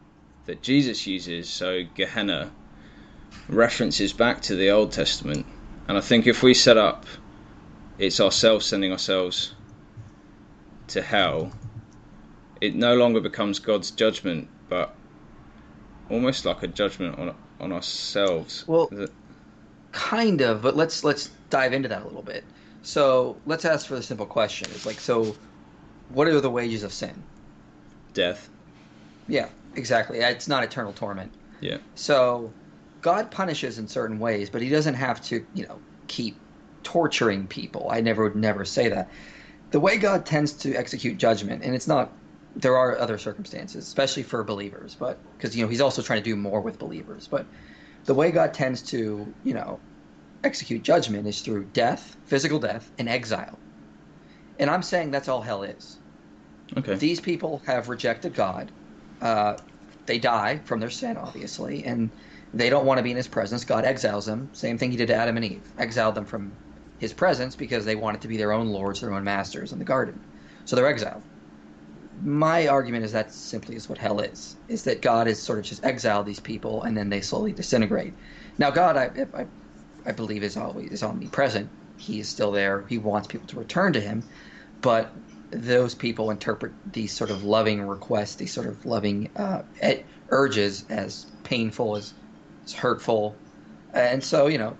that 0.45 0.61
Jesus 0.61 1.07
uses, 1.07 1.49
so 1.49 1.83
Gehenna, 1.95 2.51
references 3.47 4.13
back 4.13 4.41
to 4.41 4.55
the 4.55 4.69
Old 4.69 4.91
Testament. 4.91 5.45
And 5.87 5.97
I 5.97 6.01
think 6.01 6.27
if 6.27 6.43
we 6.43 6.53
set 6.53 6.77
up 6.77 7.05
it's 8.03 8.19
ourselves 8.19 8.65
sending 8.65 8.91
ourselves 8.91 9.53
to 10.87 11.01
hell, 11.01 11.51
it 12.59 12.75
no 12.75 12.95
longer 12.95 13.21
becomes 13.21 13.59
God's 13.59 13.91
judgment, 13.91 14.49
but 14.67 14.93
almost 16.09 16.45
like 16.45 16.63
a 16.63 16.67
judgment 16.67 17.17
on 17.17 17.33
on 17.59 17.71
ourselves. 17.71 18.65
Well, 18.67 18.89
kind 19.93 20.41
of, 20.41 20.61
but 20.61 20.75
let's 20.75 21.03
let's 21.03 21.29
dive 21.49 21.71
into 21.71 21.87
that 21.87 22.01
a 22.01 22.05
little 22.05 22.21
bit. 22.21 22.43
So 22.81 23.37
let's 23.45 23.63
ask 23.63 23.87
for 23.87 23.95
the 23.95 24.03
simple 24.03 24.25
question: 24.25 24.69
It's 24.71 24.85
like, 24.85 24.99
so 24.99 25.35
what 26.09 26.27
are 26.27 26.41
the 26.41 26.49
wages 26.49 26.83
of 26.83 26.91
sin? 26.91 27.23
Death. 28.13 28.49
Yeah, 29.29 29.47
exactly. 29.75 30.19
It's 30.19 30.49
not 30.49 30.63
eternal 30.63 30.91
torment. 30.91 31.31
Yeah. 31.61 31.77
So 31.95 32.51
God 33.01 33.31
punishes 33.31 33.79
in 33.79 33.87
certain 33.87 34.19
ways, 34.19 34.49
but 34.49 34.61
He 34.61 34.67
doesn't 34.69 34.95
have 34.95 35.23
to, 35.27 35.45
you 35.53 35.65
know, 35.65 35.79
keep 36.07 36.35
torturing 36.83 37.47
people. 37.47 37.89
I 37.91 38.01
never 38.01 38.23
would 38.23 38.35
never 38.35 38.65
say 38.65 38.89
that. 38.89 39.09
The 39.71 39.79
way 39.79 39.97
God 39.97 40.25
tends 40.25 40.53
to 40.57 40.75
execute 40.75 41.17
judgment, 41.17 41.63
and 41.63 41.75
it's 41.75 41.87
not. 41.87 42.19
There 42.55 42.77
are 42.77 42.99
other 42.99 43.17
circumstances, 43.17 43.85
especially 43.87 44.23
for 44.23 44.43
believers, 44.43 44.95
but 44.99 45.19
because 45.37 45.55
you 45.55 45.63
know 45.63 45.69
He's 45.69 45.81
also 45.81 46.01
trying 46.01 46.19
to 46.19 46.29
do 46.29 46.35
more 46.35 46.61
with 46.61 46.77
believers. 46.79 47.27
But 47.27 47.47
the 48.05 48.13
way 48.13 48.31
God 48.31 48.53
tends 48.53 48.83
to, 48.83 49.35
you 49.43 49.53
know, 49.53 49.81
execute 50.43 50.83
judgment 50.83 51.27
is 51.27 51.41
through 51.41 51.65
death, 51.65 52.17
physical 52.25 52.59
death, 52.59 52.91
and 52.97 53.09
exile. 53.09 53.61
And 54.59 54.69
I'm 54.69 54.83
saying 54.83 55.11
that's 55.11 55.27
all 55.27 55.41
hell 55.41 55.63
is. 55.63 55.99
Okay. 56.77 56.95
These 56.95 57.21
people 57.21 57.63
have 57.65 57.89
rejected 57.89 58.33
God. 58.33 58.71
Uh, 59.21 59.55
they 60.05 60.19
die 60.19 60.61
from 60.65 60.79
their 60.79 60.89
sin, 60.89 61.17
obviously, 61.17 61.83
and 61.85 62.11
they 62.53 62.69
don't 62.69 62.85
want 62.85 62.97
to 62.99 63.03
be 63.03 63.11
in 63.11 63.17
His 63.17 63.27
presence. 63.27 63.65
God 63.65 63.85
exiles 63.85 64.25
them. 64.25 64.49
Same 64.53 64.77
thing 64.77 64.91
He 64.91 64.97
did 64.97 65.07
to 65.07 65.15
Adam 65.15 65.37
and 65.37 65.45
Eve. 65.45 65.71
Exiled 65.77 66.15
them 66.15 66.25
from 66.25 66.57
his 67.03 67.13
presence 67.13 67.53
because 67.55 67.83
they 67.83 67.95
wanted 67.95 68.21
to 68.21 68.29
be 68.29 68.37
their 68.37 68.53
own 68.53 68.67
lords, 68.69 69.01
their 69.01 69.13
own 69.13 69.25
masters 69.25 69.73
in 69.73 69.77
the 69.77 69.85
garden. 69.85 70.17
So 70.63 70.75
they're 70.75 70.87
exiled. 70.87 71.21
My 72.23 72.67
argument 72.67 73.03
is 73.03 73.11
that 73.11 73.33
simply 73.33 73.75
is 73.75 73.89
what 73.89 73.97
hell 73.97 74.21
is: 74.21 74.55
is 74.69 74.83
that 74.83 75.01
God 75.01 75.27
is 75.27 75.41
sort 75.41 75.59
of 75.59 75.65
just 75.65 75.83
exiled 75.83 76.25
these 76.25 76.39
people 76.39 76.83
and 76.83 76.95
then 76.95 77.09
they 77.09 77.19
slowly 77.19 77.51
disintegrate. 77.51 78.13
Now, 78.57 78.71
God, 78.71 78.95
I, 78.95 79.11
I, 79.37 79.45
I 80.05 80.13
believe 80.13 80.43
is 80.43 80.55
always 80.55 80.91
is 80.91 81.03
omnipresent. 81.03 81.69
He 81.97 82.21
is 82.21 82.29
still 82.29 82.53
there. 82.53 82.85
He 82.87 82.97
wants 82.97 83.27
people 83.27 83.47
to 83.47 83.59
return 83.59 83.91
to 83.93 83.99
Him, 83.99 84.23
but 84.81 85.11
those 85.51 85.93
people 85.93 86.31
interpret 86.31 86.71
these 86.93 87.11
sort 87.11 87.31
of 87.31 87.43
loving 87.43 87.81
requests, 87.81 88.35
these 88.35 88.53
sort 88.53 88.67
of 88.67 88.85
loving 88.85 89.29
uh, 89.35 89.63
urges, 90.29 90.85
as 90.89 91.25
painful, 91.43 91.97
as, 91.97 92.13
as 92.65 92.71
hurtful, 92.71 93.35
and 93.93 94.23
so 94.23 94.47
you 94.47 94.57
know 94.57 94.77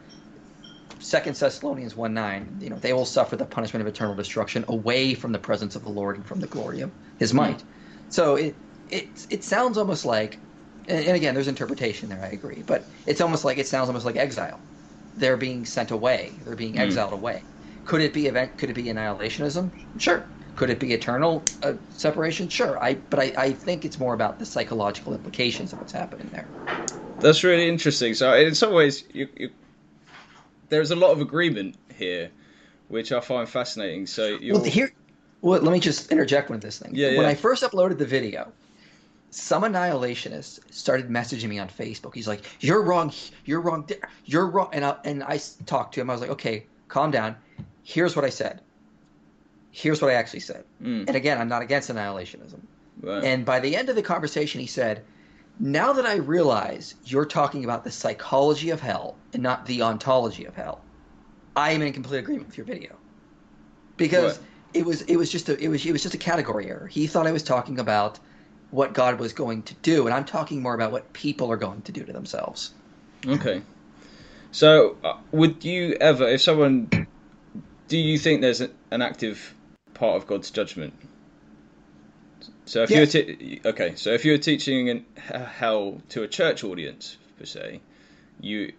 Second 1.04 1.36
Thessalonians 1.36 1.98
1 1.98 2.14
9, 2.14 2.60
you 2.62 2.70
know, 2.70 2.78
they 2.78 2.94
will 2.94 3.06
suffer 3.06 3.36
the 3.36 3.46
punishment 3.46 3.82
of 3.82 3.94
eternal 3.94 4.16
destruction 4.16 4.64
away 4.70 5.14
from 5.14 5.34
the 5.34 5.40
presence 5.40 5.76
of 5.76 5.84
the 5.84 5.90
Lord 5.90 6.16
and 6.16 6.26
from 6.26 6.40
the 6.40 6.48
glory 6.48 6.80
of 6.80 6.92
his 7.20 7.34
might. 7.34 7.62
So 8.10 8.36
it 8.36 8.56
it 8.90 9.10
it 9.30 9.44
sounds 9.44 9.78
almost 9.78 10.06
like 10.06 10.40
and, 10.88 11.06
and 11.06 11.16
again 11.16 11.34
there's 11.34 11.50
interpretation 11.50 12.08
there, 12.08 12.22
I 12.24 12.28
agree, 12.28 12.64
but 12.66 12.86
it's 13.06 13.20
almost 13.20 13.44
like 13.44 13.58
it 13.58 13.68
sounds 13.68 13.90
almost 13.90 14.06
like 14.06 14.16
exile. 14.16 14.60
They're 15.18 15.38
being 15.38 15.66
sent 15.66 15.92
away. 15.92 16.32
They're 16.46 16.56
being 16.56 16.76
mm. 16.76 16.80
exiled 16.80 17.14
away. 17.14 17.44
Could 17.86 18.02
it 18.02 18.14
be 18.14 18.28
event 18.28 18.58
could 18.58 18.70
it 18.70 18.74
be 18.74 18.86
annihilationism? 18.86 19.72
Sure. 20.00 20.26
Could 20.56 20.70
it 20.70 20.80
be 20.80 20.94
eternal 20.94 21.44
uh, 21.64 21.74
separation? 21.90 22.48
Sure. 22.48 22.82
I 22.82 22.94
but 22.94 23.20
I, 23.20 23.34
I 23.38 23.52
think 23.52 23.84
it's 23.84 24.00
more 24.00 24.14
about 24.14 24.40
the 24.40 24.46
psychological 24.46 25.14
implications 25.14 25.74
of 25.74 25.80
what's 25.80 25.92
happening 25.92 26.30
there. 26.32 26.48
That's 27.20 27.44
really 27.44 27.68
interesting. 27.68 28.14
So 28.14 28.34
in 28.34 28.56
some 28.56 28.74
ways 28.74 29.04
you, 29.12 29.28
you 29.36 29.50
there's 30.74 30.92
a 30.92 30.96
lot 30.96 31.12
of 31.12 31.22
agreement 31.22 31.76
here, 31.96 32.32
which 32.88 33.12
I 33.12 33.20
find 33.20 33.48
fascinating. 33.48 34.08
So 34.08 34.40
well, 34.42 34.64
here, 34.64 34.92
Well, 35.42 35.62
let 35.62 35.72
me 35.72 35.80
just 35.80 36.12
interject 36.12 36.50
with 36.50 36.62
this 36.62 36.80
thing. 36.80 36.92
Yeah, 36.96 37.16
when 37.18 37.28
I 37.28 37.36
first 37.36 37.64
uploaded 37.64 38.00
the 38.00 38.06
video, 38.06 38.52
some 39.30 39.64
annihilationist 39.64 40.74
started 40.74 41.10
messaging 41.10 41.50
me 41.50 41.60
on 41.60 41.70
Facebook. 41.70 42.16
He's 42.16 42.28
like, 42.28 42.42
"You're 42.60 42.82
wrong. 42.82 43.14
You're 43.46 43.62
wrong. 43.62 43.88
You're 44.26 44.48
wrong." 44.48 44.70
And 44.74 44.84
I, 44.84 44.96
and 45.06 45.24
I 45.24 45.40
talked 45.68 45.94
to 45.94 46.02
him. 46.02 46.10
I 46.10 46.14
was 46.14 46.22
like, 46.22 46.32
"Okay, 46.32 46.66
calm 46.88 47.12
down. 47.12 47.36
Here's 47.84 48.16
what 48.16 48.26
I 48.26 48.30
said. 48.30 48.62
Here's 49.72 50.02
what 50.02 50.10
I 50.10 50.16
actually 50.16 50.40
said." 50.40 50.64
Mm. 50.82 51.08
And 51.08 51.16
again, 51.16 51.40
I'm 51.40 51.50
not 51.50 51.62
against 51.62 51.92
annihilationism. 51.92 52.62
Right. 53.02 53.24
And 53.24 53.46
by 53.46 53.60
the 53.60 53.76
end 53.76 53.90
of 53.90 53.96
the 53.96 54.02
conversation, 54.02 54.60
he 54.62 54.68
said, 54.68 55.04
"Now 55.60 55.94
that 55.94 56.06
I 56.06 56.16
realize 56.16 56.96
you're 57.06 57.26
talking 57.26 57.64
about 57.64 57.84
the 57.84 57.92
psychology 57.92 58.70
of 58.70 58.82
hell 58.82 59.16
and 59.34 59.44
not 59.44 59.66
the 59.66 59.82
ontology 59.82 60.46
of 60.46 60.56
hell, 60.56 60.82
I 61.56 61.72
am 61.72 61.82
in 61.82 61.94
complete 61.94 62.20
agreement 62.20 62.48
with 62.48 62.58
your 62.58 62.66
video." 62.66 62.96
Because 63.98 64.38
what? 64.38 64.48
it 64.74 64.86
was 64.86 65.02
it 65.04 65.16
was 65.18 65.32
just 65.32 65.50
a 65.50 65.58
it 65.58 65.68
was 65.68 65.86
it 65.86 65.92
was 65.92 66.02
just 66.04 66.16
a 66.16 66.18
category 66.18 66.68
error. 66.70 66.88
He 66.88 67.08
thought 67.08 67.28
I 67.28 67.32
was 67.32 67.44
talking 67.44 67.80
about 67.80 68.20
what 68.72 68.94
God 68.94 69.20
was 69.20 69.34
going 69.34 69.62
to 69.64 69.76
do, 69.76 70.08
and 70.08 70.16
I'm 70.16 70.26
talking 70.26 70.62
more 70.62 70.74
about 70.74 70.92
what 70.92 71.14
people 71.14 71.52
are 71.52 71.58
going 71.58 71.84
to 71.84 71.92
do 71.92 72.04
to 72.04 72.12
themselves. 72.12 72.74
Okay. 73.26 73.62
So, 74.52 74.98
uh, 75.04 75.18
would 75.32 75.64
you 75.64 75.94
ever, 76.02 76.28
if 76.28 76.42
someone, 76.42 76.90
do 77.88 77.98
you 77.98 78.18
think 78.18 78.42
there's 78.42 78.62
a, 78.62 78.70
an 78.92 79.02
active 79.02 79.54
part 79.94 80.18
of 80.18 80.28
God's 80.28 80.50
judgment? 80.50 80.94
So 82.66 82.84
if 82.84 82.90
yes. 82.90 83.14
you 83.14 83.22
were 83.22 83.34
te- 83.36 83.62
okay, 83.66 83.96
so 83.96 84.12
if 84.12 84.26
you 84.26 84.32
were 84.32 84.38
teaching 84.38 84.88
in 84.88 85.06
hell 85.18 86.02
to 86.10 86.24
a 86.24 86.28
church 86.28 86.64
audience 86.64 87.18
per 87.38 87.46
se, 87.46 87.82
you 88.40 88.74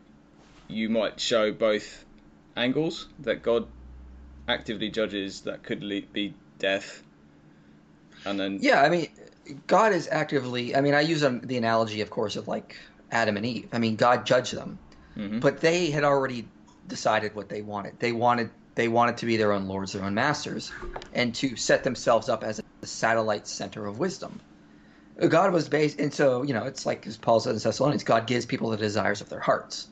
you 0.68 0.88
might 0.88 1.20
show 1.20 1.52
both 1.52 2.04
angles 2.56 3.08
that 3.20 3.42
God 3.42 3.66
actively 4.48 4.90
judges 4.90 5.42
that 5.42 5.62
could 5.62 5.80
be 6.12 6.34
death, 6.58 7.02
and 8.24 8.40
then 8.40 8.58
yeah, 8.60 8.82
I 8.82 8.88
mean, 8.88 9.08
God 9.66 9.92
is 9.92 10.08
actively. 10.10 10.74
I 10.74 10.80
mean, 10.80 10.94
I 10.94 11.02
use 11.02 11.20
the 11.20 11.56
analogy, 11.56 12.00
of 12.00 12.10
course, 12.10 12.36
of 12.36 12.48
like 12.48 12.76
Adam 13.10 13.36
and 13.36 13.44
Eve. 13.44 13.68
I 13.72 13.78
mean, 13.78 13.96
God 13.96 14.24
judged 14.24 14.54
them, 14.54 14.78
mm-hmm. 15.16 15.40
but 15.40 15.60
they 15.60 15.90
had 15.90 16.04
already 16.04 16.48
decided 16.88 17.34
what 17.34 17.48
they 17.50 17.60
wanted. 17.60 17.98
They 18.00 18.12
wanted 18.12 18.50
they 18.74 18.88
wanted 18.88 19.18
to 19.18 19.26
be 19.26 19.36
their 19.36 19.52
own 19.52 19.68
lords, 19.68 19.92
their 19.92 20.04
own 20.04 20.14
masters, 20.14 20.72
and 21.12 21.34
to 21.36 21.56
set 21.56 21.84
themselves 21.84 22.28
up 22.28 22.42
as 22.42 22.60
a 22.84 22.86
satellite 22.86 23.48
center 23.48 23.86
of 23.86 23.98
wisdom. 23.98 24.40
God 25.28 25.52
was 25.52 25.68
based, 25.68 25.98
and 26.00 26.12
so 26.12 26.42
you 26.42 26.54
know, 26.54 26.64
it's 26.64 26.86
like 26.86 27.06
as 27.06 27.16
Paul 27.16 27.40
says 27.40 27.64
in 27.64 27.68
Thessalonians, 27.68 28.04
God 28.04 28.26
gives 28.26 28.46
people 28.46 28.70
the 28.70 28.76
desires 28.76 29.20
of 29.20 29.28
their 29.28 29.40
hearts. 29.40 29.88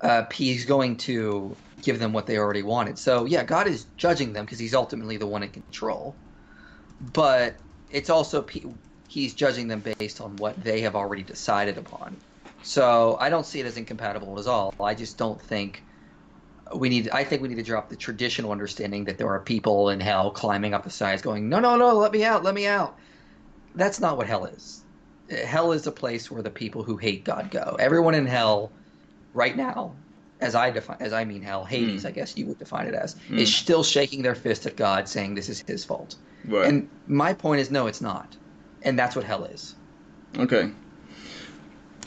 Uh, 0.00 0.24
he's 0.32 0.64
going 0.64 0.96
to 0.98 1.56
give 1.82 1.98
them 1.98 2.12
what 2.12 2.26
they 2.26 2.38
already 2.38 2.62
wanted. 2.62 2.98
So 2.98 3.24
yeah, 3.24 3.44
God 3.44 3.66
is 3.66 3.86
judging 3.96 4.32
them 4.32 4.44
because 4.44 4.58
He's 4.58 4.74
ultimately 4.74 5.16
the 5.16 5.26
one 5.26 5.42
in 5.42 5.50
control. 5.50 6.16
But 7.00 7.58
it's 7.90 8.10
also 8.10 8.46
He's 9.08 9.34
judging 9.34 9.68
them 9.68 9.82
based 9.98 10.20
on 10.20 10.36
what 10.36 10.62
they 10.62 10.80
have 10.82 10.96
already 10.96 11.22
decided 11.22 11.78
upon. 11.78 12.20
So 12.62 13.16
I 13.20 13.30
don't 13.30 13.46
see 13.46 13.60
it 13.60 13.66
as 13.66 13.76
incompatible 13.76 14.38
at 14.38 14.46
all. 14.46 14.74
I 14.80 14.94
just 14.94 15.18
don't 15.18 15.40
think 15.40 15.84
we 16.74 16.88
need. 16.88 17.08
I 17.10 17.24
think 17.24 17.42
we 17.42 17.48
need 17.48 17.56
to 17.56 17.62
drop 17.62 17.88
the 17.88 17.96
traditional 17.96 18.52
understanding 18.52 19.04
that 19.04 19.18
there 19.18 19.28
are 19.28 19.40
people 19.40 19.90
in 19.90 20.00
hell 20.00 20.30
climbing 20.30 20.74
up 20.74 20.84
the 20.84 20.90
sides, 20.90 21.22
going, 21.22 21.48
"No, 21.48 21.60
no, 21.60 21.76
no, 21.76 21.94
let 21.94 22.12
me 22.12 22.24
out, 22.24 22.42
let 22.42 22.54
me 22.54 22.66
out." 22.66 22.98
That's 23.74 24.00
not 24.00 24.16
what 24.16 24.26
hell 24.26 24.46
is. 24.46 24.82
Hell 25.30 25.72
is 25.72 25.86
a 25.86 25.92
place 25.92 26.30
where 26.30 26.42
the 26.42 26.50
people 26.50 26.82
who 26.82 26.96
hate 26.96 27.24
God 27.24 27.50
go. 27.50 27.76
Everyone 27.78 28.14
in 28.14 28.26
hell, 28.26 28.72
right 29.34 29.56
now, 29.56 29.94
as 30.40 30.54
I 30.54 30.70
define, 30.70 30.96
as 31.00 31.12
I 31.12 31.24
mean 31.24 31.42
hell, 31.42 31.64
Hades, 31.64 32.04
mm. 32.04 32.08
I 32.08 32.10
guess 32.10 32.36
you 32.36 32.46
would 32.46 32.58
define 32.58 32.86
it 32.86 32.94
as, 32.94 33.16
mm. 33.28 33.38
is 33.38 33.54
still 33.54 33.82
shaking 33.82 34.22
their 34.22 34.34
fist 34.34 34.66
at 34.66 34.76
God, 34.76 35.08
saying 35.08 35.34
this 35.34 35.48
is 35.48 35.60
His 35.60 35.84
fault. 35.84 36.16
Right. 36.44 36.66
And 36.66 36.88
my 37.06 37.32
point 37.32 37.60
is, 37.60 37.70
no, 37.70 37.86
it's 37.86 38.00
not, 38.00 38.36
and 38.82 38.98
that's 38.98 39.14
what 39.14 39.24
hell 39.24 39.44
is. 39.44 39.74
Okay. 40.36 40.70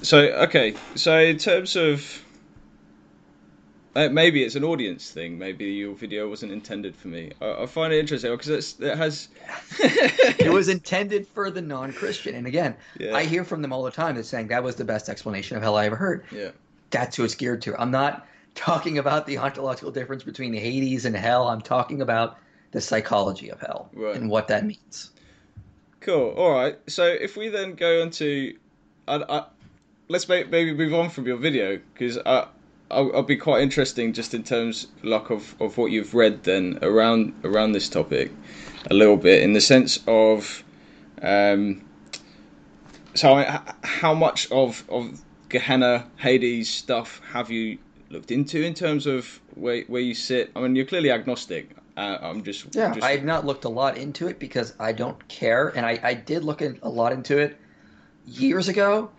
So 0.02 0.20
okay, 0.20 0.76
so 0.96 1.18
in 1.18 1.38
terms 1.38 1.76
of 1.76 2.24
uh, 3.96 4.10
maybe 4.10 4.44
it's 4.44 4.56
an 4.56 4.64
audience 4.64 5.12
thing. 5.12 5.38
Maybe 5.38 5.66
your 5.66 5.96
video 5.96 6.30
wasn't 6.30 6.52
intended 6.52 6.96
for 6.96 7.08
me. 7.08 7.32
I, 7.42 7.64
I 7.64 7.66
find 7.66 7.94
it 7.94 8.00
interesting 8.00 8.32
because 8.32 8.80
it 8.80 8.98
has. 8.98 9.30
it 9.80 10.52
was 10.52 10.70
intended 10.70 11.28
for 11.28 11.52
the 11.52 11.62
non-Christian, 11.62 12.36
and 12.36 12.48
again, 12.48 12.76
yeah. 13.00 13.16
I 13.16 13.26
hear 13.26 13.44
from 13.44 13.62
them 13.62 13.74
all 13.74 13.84
the 13.84 13.92
time 13.92 14.16
that 14.16 14.26
saying 14.26 14.48
that 14.48 14.64
was 14.64 14.76
the 14.76 14.86
best 14.86 15.10
explanation 15.10 15.58
of 15.58 15.64
hell 15.64 15.78
I 15.78 15.86
ever 15.86 15.96
heard. 15.96 16.26
Yeah 16.32 16.52
that's 16.90 17.16
who 17.16 17.24
it's 17.24 17.36
geared 17.36 17.62
to. 17.64 17.80
I'm 17.80 17.92
not 17.92 18.28
talking 18.56 18.98
about 18.98 19.26
the 19.26 19.38
ontological 19.38 19.92
difference 19.92 20.24
between 20.24 20.54
Hades 20.54 21.06
and 21.06 21.16
hell. 21.16 21.48
I'm 21.48 21.62
talking 21.62 22.02
about 22.02 22.38
the 22.72 22.82
psychology 22.82 23.50
of 23.50 23.60
hell 23.60 23.90
right. 23.94 24.16
and 24.16 24.30
what 24.30 24.48
that 24.48 24.66
means. 24.66 25.12
Cool. 26.02 26.32
All 26.32 26.52
right. 26.52 26.78
So 26.88 27.06
if 27.06 27.38
we 27.38 27.50
then 27.50 27.76
go 27.76 28.02
on 28.02 28.12
to, 28.12 28.56
I, 29.08 29.16
I, 29.18 29.46
let's 30.08 30.28
maybe 30.28 30.74
move 30.74 30.94
on 30.94 31.10
from 31.10 31.26
your 31.26 31.38
video 31.38 31.80
because 31.94 32.18
I, 32.18 32.48
I'll, 32.92 33.16
I'll, 33.16 33.24
be 33.24 33.38
quite 33.38 33.62
interesting 33.62 34.14
just 34.14 34.34
in 34.34 34.44
terms 34.44 34.88
like 35.04 35.30
of, 35.30 35.56
of 35.62 35.78
what 35.78 35.92
you've 35.92 36.14
read 36.14 36.44
then 36.44 36.80
around 36.82 37.34
around 37.44 37.74
this 37.74 37.88
topic 37.88 38.32
a 38.90 38.94
little 38.94 39.18
bit 39.18 39.44
in 39.44 39.54
the 39.54 39.62
sense 39.62 40.00
of 40.08 40.64
um, 41.22 41.82
so 43.14 43.44
how 43.84 44.14
much 44.14 44.50
of 44.52 44.84
of 44.90 45.22
Gehenna, 45.50 46.08
Hades 46.18 46.70
stuff 46.70 47.22
have 47.32 47.50
you 47.50 47.80
looked 48.10 48.32
into 48.32 48.64
in 48.64 48.74
terms 48.74 49.06
of 49.08 49.40
where 49.56 49.84
where 49.84 50.02
you 50.02 50.14
sit? 50.14 50.52
I 50.56 50.62
mean, 50.62 50.76
you're 50.76 50.86
clearly 50.86 51.12
agnostic. 51.12 51.72
Uh, 51.98 52.18
I'm 52.22 52.44
just 52.44 52.74
yeah. 52.76 52.94
Just... 52.94 53.06
I've 53.06 53.26
not 53.26 53.46
looked 53.46 53.66
a 53.66 53.70
lot 53.70 53.98
into 53.98 54.28
it 54.28 54.40
because 54.40 54.74
I 54.80 54.94
don't 54.94 55.28
care, 55.28 55.70
and 55.70 55.86
I 55.86 56.00
I 56.02 56.14
did 56.14 56.44
look 56.44 56.62
in, 56.62 56.80
a 56.84 56.90
lot 56.90 57.12
into 57.12 57.38
it 57.38 57.58
years 58.26 58.68
ago, 58.68 59.10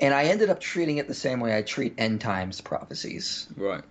and 0.00 0.14
I 0.14 0.24
ended 0.24 0.50
up 0.50 0.60
treating 0.60 0.98
it 0.98 1.08
the 1.08 1.14
same 1.14 1.40
way 1.40 1.56
I 1.56 1.62
treat 1.62 1.94
end 1.98 2.20
times 2.20 2.60
prophecies. 2.60 3.48
Right. 3.56 3.82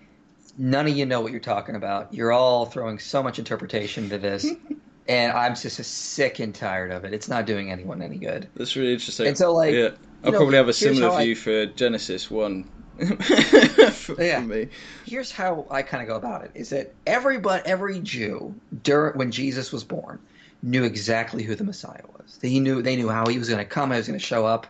None 0.58 0.88
of 0.88 0.96
you 0.96 1.06
know 1.06 1.22
what 1.22 1.32
you're 1.32 1.40
talking 1.40 1.76
about. 1.76 2.14
You're 2.14 2.32
all 2.32 2.66
throwing 2.66 3.00
so 3.00 3.24
much 3.24 3.40
interpretation 3.40 4.10
to 4.10 4.18
this. 4.18 4.46
and 5.10 5.32
I'm 5.32 5.56
just 5.56 5.84
sick 5.84 6.40
and 6.40 6.54
tired 6.54 6.92
of 6.92 7.04
it. 7.04 7.14
It's 7.14 7.28
not 7.28 7.46
doing 7.46 7.72
anyone 7.72 8.02
any 8.02 8.18
good. 8.18 8.48
That's 8.56 8.76
really 8.76 8.94
interesting. 8.94 9.28
And 9.28 9.38
so, 9.38 9.54
like, 9.54 9.74
yeah. 9.74 9.90
I'll 10.24 10.32
know, 10.32 10.38
probably 10.38 10.58
have 10.58 10.70
a 10.70 10.74
similar 10.74 11.22
view 11.22 11.32
I, 11.32 11.36
for 11.36 11.66
Genesis 11.66 12.30
one. 12.30 12.70
for, 13.00 14.22
yeah. 14.22 14.42
For 14.42 14.46
me. 14.46 14.68
Here's 15.06 15.32
how 15.32 15.66
I 15.72 15.82
kind 15.82 16.04
of 16.04 16.10
go 16.10 16.16
about 16.16 16.44
it: 16.44 16.52
is 16.54 16.70
that 16.70 16.94
everybody, 17.08 17.64
every 17.66 18.00
Jew, 18.02 18.54
during 18.84 19.18
when 19.18 19.32
Jesus 19.32 19.72
was 19.72 19.84
born, 19.84 20.20
knew 20.62 20.84
exactly 20.84 21.44
who 21.44 21.56
the 21.56 21.64
Messiah 21.64 22.04
was. 22.18 22.38
They 22.38 22.60
knew 22.60 22.82
they 22.82 22.96
knew 22.96 23.10
how 23.10 23.26
he 23.26 23.40
was 23.40 23.50
going 23.50 23.64
to 23.64 23.70
come, 23.70 23.90
how 23.90 23.96
he 23.96 24.00
was 24.00 24.08
going 24.08 24.20
to 24.20 24.26
show 24.26 24.46
up, 24.46 24.68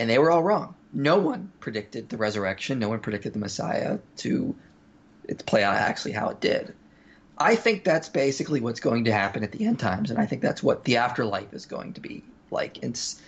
and 0.00 0.08
they 0.08 0.18
were 0.18 0.30
all 0.30 0.42
wrong. 0.42 0.74
No 0.94 1.18
one 1.18 1.52
predicted 1.60 2.08
the 2.08 2.16
resurrection. 2.16 2.78
No 2.78 2.88
one 2.88 3.00
predicted 3.00 3.34
the 3.34 3.38
Messiah 3.38 3.98
to, 4.16 4.56
to 5.28 5.44
play 5.44 5.62
out 5.62 5.76
actually 5.76 6.12
how 6.12 6.30
it 6.30 6.40
did. 6.40 6.74
I 7.36 7.54
think 7.54 7.84
that's 7.84 8.08
basically 8.08 8.60
what's 8.60 8.80
going 8.80 9.04
to 9.04 9.12
happen 9.12 9.44
at 9.44 9.52
the 9.52 9.64
end 9.66 9.78
times, 9.78 10.10
and 10.10 10.18
I 10.18 10.24
think 10.26 10.40
that's 10.40 10.62
what 10.62 10.84
the 10.84 10.96
afterlife 10.96 11.52
is 11.52 11.66
going 11.66 11.92
to 11.92 12.00
be 12.00 12.24
like. 12.50 12.82
It's 12.82 13.20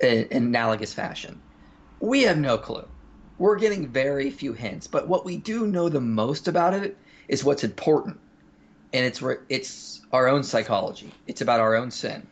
in, 0.00 0.28
analogous 0.30 0.92
fashion. 0.92 1.40
We 2.00 2.22
have 2.22 2.38
no 2.38 2.58
clue. 2.58 2.86
We're 3.38 3.58
getting 3.58 3.88
very 3.88 4.30
few 4.30 4.52
hints, 4.52 4.86
but 4.86 5.08
what 5.08 5.24
we 5.24 5.38
do 5.38 5.66
know 5.66 5.88
the 5.88 6.00
most 6.00 6.46
about 6.46 6.74
it 6.74 6.96
is 7.28 7.42
what's 7.42 7.64
important, 7.64 8.20
and 8.92 9.04
it's 9.04 9.22
it's 9.48 10.02
our 10.12 10.28
own 10.28 10.42
psychology. 10.42 11.10
It's 11.26 11.40
about 11.40 11.60
our 11.60 11.74
own 11.74 11.90
sin. 11.90 12.26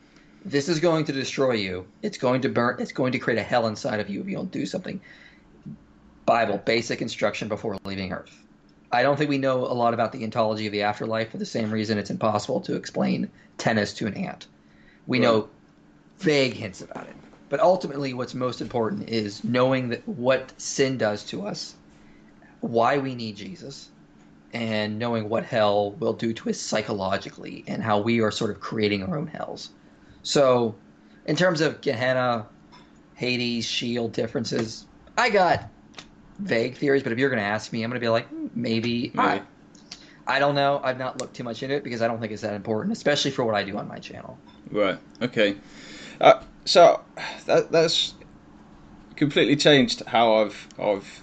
This 0.46 0.68
is 0.68 0.78
going 0.78 1.04
to 1.06 1.12
destroy 1.12 1.54
you. 1.54 1.88
It's 2.02 2.18
going 2.18 2.40
to 2.42 2.48
burn. 2.48 2.76
It's 2.78 2.92
going 2.92 3.10
to 3.10 3.18
create 3.18 3.40
a 3.40 3.42
hell 3.42 3.66
inside 3.66 3.98
of 3.98 4.08
you 4.08 4.20
if 4.20 4.28
you 4.28 4.36
don't 4.36 4.52
do 4.52 4.64
something. 4.64 5.00
Bible, 6.24 6.58
basic 6.58 7.02
instruction 7.02 7.48
before 7.48 7.76
leaving 7.84 8.12
Earth. 8.12 8.44
I 8.92 9.02
don't 9.02 9.16
think 9.16 9.28
we 9.28 9.38
know 9.38 9.66
a 9.66 9.74
lot 9.74 9.92
about 9.92 10.12
the 10.12 10.22
ontology 10.22 10.66
of 10.66 10.72
the 10.72 10.82
afterlife 10.82 11.32
for 11.32 11.38
the 11.38 11.44
same 11.44 11.72
reason 11.72 11.98
it's 11.98 12.10
impossible 12.10 12.60
to 12.60 12.76
explain 12.76 13.28
tennis 13.58 13.92
to 13.94 14.06
an 14.06 14.14
ant. 14.14 14.46
We 15.08 15.18
right. 15.18 15.24
know 15.24 15.48
vague 16.18 16.52
hints 16.54 16.80
about 16.80 17.08
it. 17.08 17.16
But 17.48 17.58
ultimately, 17.58 18.14
what's 18.14 18.34
most 18.34 18.60
important 18.60 19.08
is 19.08 19.42
knowing 19.42 19.88
that 19.88 20.06
what 20.06 20.52
sin 20.60 20.96
does 20.96 21.24
to 21.24 21.44
us, 21.44 21.74
why 22.60 22.98
we 22.98 23.16
need 23.16 23.36
Jesus, 23.36 23.88
and 24.52 24.96
knowing 24.96 25.28
what 25.28 25.44
hell 25.44 25.90
will 25.90 26.12
do 26.12 26.32
to 26.32 26.50
us 26.50 26.60
psychologically, 26.60 27.64
and 27.66 27.82
how 27.82 27.98
we 27.98 28.20
are 28.20 28.30
sort 28.30 28.52
of 28.52 28.60
creating 28.60 29.02
our 29.02 29.18
own 29.18 29.26
hells. 29.26 29.70
So, 30.26 30.74
in 31.26 31.36
terms 31.36 31.60
of 31.60 31.80
Gehenna, 31.82 32.46
Hades, 33.14 33.64
Sheol 33.64 34.08
differences, 34.08 34.84
I 35.16 35.30
got 35.30 35.70
vague 36.40 36.76
theories. 36.76 37.04
But 37.04 37.12
if 37.12 37.18
you're 37.20 37.30
going 37.30 37.38
to 37.38 37.46
ask 37.46 37.72
me, 37.72 37.84
I'm 37.84 37.90
going 37.90 38.00
to 38.00 38.04
be 38.04 38.08
like, 38.08 38.26
hmm, 38.26 38.48
maybe. 38.52 39.12
maybe. 39.14 39.18
I, 39.20 39.42
I 40.26 40.40
don't 40.40 40.56
know. 40.56 40.80
I've 40.82 40.98
not 40.98 41.20
looked 41.20 41.36
too 41.36 41.44
much 41.44 41.62
into 41.62 41.76
it 41.76 41.84
because 41.84 42.02
I 42.02 42.08
don't 42.08 42.18
think 42.18 42.32
it's 42.32 42.42
that 42.42 42.54
important, 42.54 42.92
especially 42.92 43.30
for 43.30 43.44
what 43.44 43.54
I 43.54 43.62
do 43.62 43.78
on 43.78 43.86
my 43.86 44.00
channel. 44.00 44.36
Right. 44.68 44.98
Okay. 45.22 45.58
Uh, 46.20 46.42
so 46.64 47.02
that 47.44 47.70
that's 47.70 48.14
completely 49.14 49.54
changed 49.54 50.02
how 50.06 50.38
I've 50.38 50.66
I've 50.76 51.22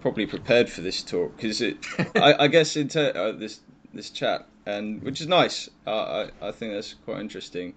probably 0.00 0.24
prepared 0.24 0.70
for 0.70 0.80
this 0.80 1.02
talk 1.02 1.36
because 1.36 1.60
it 1.60 1.76
I, 2.16 2.44
I, 2.44 2.48
guess 2.48 2.76
in 2.76 2.88
ter- 2.88 3.12
uh, 3.14 3.32
this 3.32 3.60
this 3.92 4.08
chat 4.08 4.46
and 4.64 5.02
which 5.02 5.20
is 5.20 5.28
nice. 5.28 5.68
Uh, 5.86 6.30
I 6.40 6.48
I 6.48 6.52
think 6.52 6.72
that's 6.72 6.94
quite 6.94 7.20
interesting. 7.20 7.74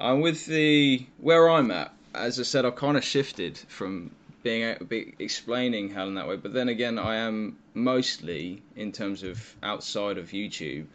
And 0.00 0.22
with 0.22 0.46
the 0.46 1.06
where 1.18 1.50
I'm 1.50 1.70
at, 1.72 1.92
as 2.14 2.38
I 2.38 2.44
said, 2.44 2.64
I've 2.64 2.76
kind 2.76 2.96
of 2.96 3.04
shifted 3.04 3.58
from 3.58 4.12
being 4.44 4.76
be 4.88 5.14
explaining 5.18 5.90
hell 5.90 6.06
in 6.06 6.14
that 6.14 6.28
way, 6.28 6.36
but 6.36 6.52
then 6.52 6.68
again, 6.68 6.98
I 6.98 7.16
am 7.16 7.58
mostly 7.74 8.62
in 8.76 8.92
terms 8.92 9.24
of 9.24 9.56
outside 9.62 10.16
of 10.16 10.30
YouTube. 10.30 10.86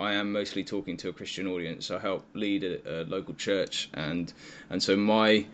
I 0.00 0.14
am 0.14 0.32
mostly 0.32 0.64
talking 0.64 0.96
to 0.98 1.10
a 1.10 1.12
Christian 1.12 1.46
audience. 1.46 1.90
I 1.90 1.98
help 1.98 2.24
lead 2.34 2.64
a, 2.64 3.02
a 3.02 3.04
local 3.04 3.34
church, 3.34 3.90
and 3.92 4.32
and 4.70 4.82
so 4.82 4.96
my 4.96 5.46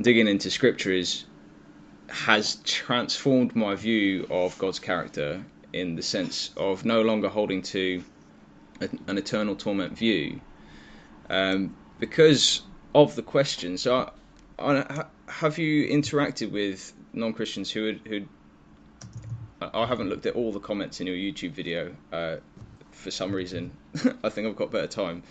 digging 0.00 0.28
into 0.28 0.50
scripture 0.50 0.92
is 0.92 1.24
has 2.08 2.56
transformed 2.64 3.56
my 3.56 3.74
view 3.74 4.26
of 4.30 4.56
God's 4.58 4.78
character 4.78 5.44
in 5.72 5.96
the 5.96 6.02
sense 6.02 6.50
of 6.56 6.84
no 6.84 7.02
longer 7.02 7.28
holding 7.28 7.62
to 7.62 8.02
an 8.80 9.18
eternal 9.18 9.56
torment 9.56 9.98
view 9.98 10.40
um, 11.28 11.74
because 11.98 12.62
of 12.94 13.16
the 13.16 13.22
questions. 13.22 13.82
So, 13.82 14.10
have 14.58 15.58
you 15.58 15.88
interacted 15.88 16.50
with 16.50 16.92
non-Christians 17.12 17.70
who 17.70 17.94
who? 18.06 18.26
I 19.60 19.86
haven't 19.86 20.08
looked 20.08 20.26
at 20.26 20.34
all 20.34 20.52
the 20.52 20.60
comments 20.60 21.00
in 21.00 21.06
your 21.08 21.16
YouTube 21.16 21.50
video 21.50 21.92
uh, 22.12 22.36
for 22.92 23.10
some 23.10 23.32
reason. 23.32 23.72
I 24.22 24.28
think 24.28 24.46
I've 24.46 24.54
got 24.54 24.70
better 24.70 24.86
time. 24.86 25.24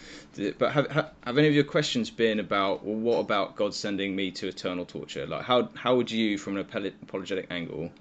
But 0.57 0.73
have, 0.73 0.91
have 0.91 1.37
any 1.37 1.47
of 1.47 1.53
your 1.53 1.63
questions 1.63 2.09
been 2.09 2.39
about 2.39 2.83
well, 2.83 2.95
what 2.95 3.19
about 3.19 3.55
God 3.55 3.73
sending 3.73 4.15
me 4.15 4.31
to 4.31 4.47
eternal 4.47 4.85
torture? 4.85 5.25
Like 5.25 5.43
how 5.43 5.69
how 5.75 5.95
would 5.95 6.11
you, 6.11 6.37
from 6.37 6.57
an 6.57 6.93
apologetic 7.01 7.47
angle, 7.49 7.91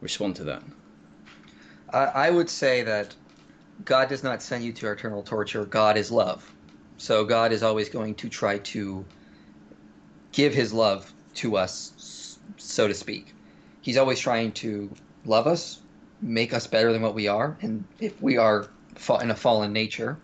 respond 0.00 0.36
to 0.36 0.44
that? 0.44 0.62
I 1.92 2.30
would 2.30 2.48
say 2.48 2.82
that 2.84 3.14
God 3.84 4.08
does 4.08 4.22
not 4.22 4.42
send 4.42 4.64
you 4.64 4.72
to 4.72 4.90
eternal 4.90 5.22
torture. 5.22 5.66
God 5.66 5.98
is 5.98 6.10
love. 6.10 6.50
So 6.96 7.24
God 7.24 7.52
is 7.52 7.62
always 7.62 7.88
going 7.88 8.14
to 8.16 8.28
try 8.28 8.58
to 8.58 9.04
give 10.32 10.54
his 10.54 10.72
love 10.72 11.12
to 11.34 11.56
us, 11.56 12.38
so 12.56 12.88
to 12.88 12.94
speak. 12.94 13.34
He's 13.80 13.96
always 13.96 14.18
trying 14.20 14.52
to 14.52 14.90
love 15.24 15.46
us, 15.46 15.80
make 16.20 16.52
us 16.52 16.66
better 16.66 16.92
than 16.92 17.02
what 17.02 17.14
we 17.14 17.28
are. 17.28 17.56
And 17.60 17.84
if 18.00 18.20
we 18.22 18.36
are 18.36 18.68
in 19.20 19.30
a 19.30 19.34
fallen 19.34 19.72
nature, 19.72 20.18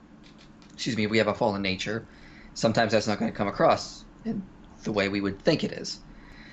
excuse 0.73 0.97
me, 0.97 1.05
if 1.05 1.11
we 1.11 1.19
have 1.19 1.29
a 1.29 1.35
fallen 1.35 1.63
nature, 1.63 2.07
sometimes 2.55 2.93
that's 2.93 3.07
not 3.07 3.19
going 3.19 3.31
to 3.31 3.37
come 3.37 3.49
across 3.49 4.05
in 4.25 4.43
the 4.85 4.93
way 4.93 5.09
we 5.09 5.21
would 5.21 5.43
think 5.43 5.65
it 5.65 5.73
is. 5.73 6.01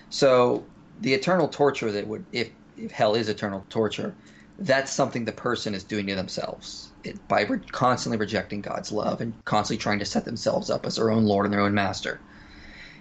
So 0.10 0.66
the 1.02 1.14
eternal 1.14 1.48
torture 1.48 1.92
that 1.92 2.08
would, 2.08 2.26
if, 2.32 2.50
if 2.78 2.92
hell 2.92 3.16
is 3.16 3.30
eternal 3.30 3.66
torture, 3.70 4.16
that's 4.60 4.92
something 4.92 5.26
the 5.26 5.32
person 5.32 5.74
is 5.74 5.84
doing 5.84 6.08
to 6.08 6.16
themselves 6.16 6.92
it, 7.04 7.28
by 7.28 7.44
re- 7.44 7.60
constantly 7.72 8.18
rejecting 8.18 8.62
God's 8.62 8.92
love 8.92 9.22
and 9.22 9.34
constantly 9.46 9.82
trying 9.82 10.00
to 10.00 10.06
set 10.06 10.26
themselves 10.26 10.70
up 10.70 10.86
as 10.86 10.96
their 10.96 11.12
own 11.12 11.26
Lord 11.26 11.46
and 11.46 11.54
their 11.54 11.62
own 11.62 11.74
master. 11.74 12.20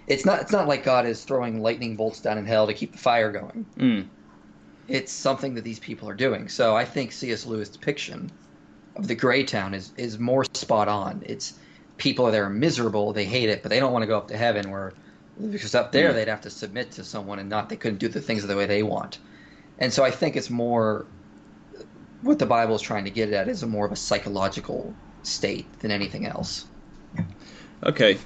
It's 0.07 0.25
not. 0.25 0.41
It's 0.41 0.51
not 0.51 0.67
like 0.67 0.83
God 0.83 1.07
is 1.07 1.23
throwing 1.23 1.61
lightning 1.61 1.95
bolts 1.95 2.21
down 2.21 2.37
in 2.37 2.45
hell 2.45 2.67
to 2.67 2.73
keep 2.73 2.91
the 2.91 2.97
fire 2.97 3.31
going. 3.31 3.65
Mm. 3.77 4.07
It's 4.87 5.11
something 5.11 5.55
that 5.55 5.63
these 5.63 5.79
people 5.79 6.07
are 6.07 6.13
doing. 6.13 6.47
So 6.47 6.75
I 6.75 6.85
think 6.85 7.11
C.S. 7.11 7.45
Lewis' 7.47 7.69
depiction 7.69 8.31
of 8.95 9.07
the 9.07 9.15
gray 9.15 9.43
town 9.43 9.73
is 9.73 9.91
is 9.97 10.19
more 10.19 10.45
spot 10.53 10.87
on. 10.87 11.23
It's 11.25 11.53
people 11.97 12.25
that 12.25 12.39
are 12.39 12.49
miserable, 12.49 13.13
they 13.13 13.25
hate 13.25 13.49
it, 13.49 13.63
but 13.63 13.69
they 13.69 13.79
don't 13.79 13.93
want 13.93 14.03
to 14.03 14.07
go 14.07 14.17
up 14.17 14.27
to 14.27 14.37
heaven 14.37 14.69
where 14.69 14.93
because 15.51 15.73
up 15.73 15.91
there 15.91 16.11
mm. 16.11 16.13
they'd 16.13 16.27
have 16.27 16.41
to 16.41 16.49
submit 16.49 16.91
to 16.91 17.03
someone 17.03 17.39
and 17.39 17.49
not 17.49 17.69
they 17.69 17.75
couldn't 17.75 17.97
do 17.97 18.07
the 18.07 18.21
things 18.21 18.45
the 18.45 18.55
way 18.55 18.65
they 18.65 18.83
want. 18.83 19.17
And 19.79 19.91
so 19.91 20.03
I 20.03 20.11
think 20.11 20.35
it's 20.35 20.49
more 20.49 21.05
what 22.25 22.39
the 22.39 22.45
Bible 22.45 22.75
is 22.75 22.81
trying 22.81 23.05
to 23.05 23.11
get 23.11 23.31
at 23.31 23.47
is 23.47 23.61
a 23.63 23.67
more 23.67 23.85
of 23.85 23.91
a 23.91 23.95
psychological 23.95 24.93
state 25.23 25.67
than 25.79 25.91
anything 25.91 26.25
else. 26.25 26.65
Okay, 27.83 28.17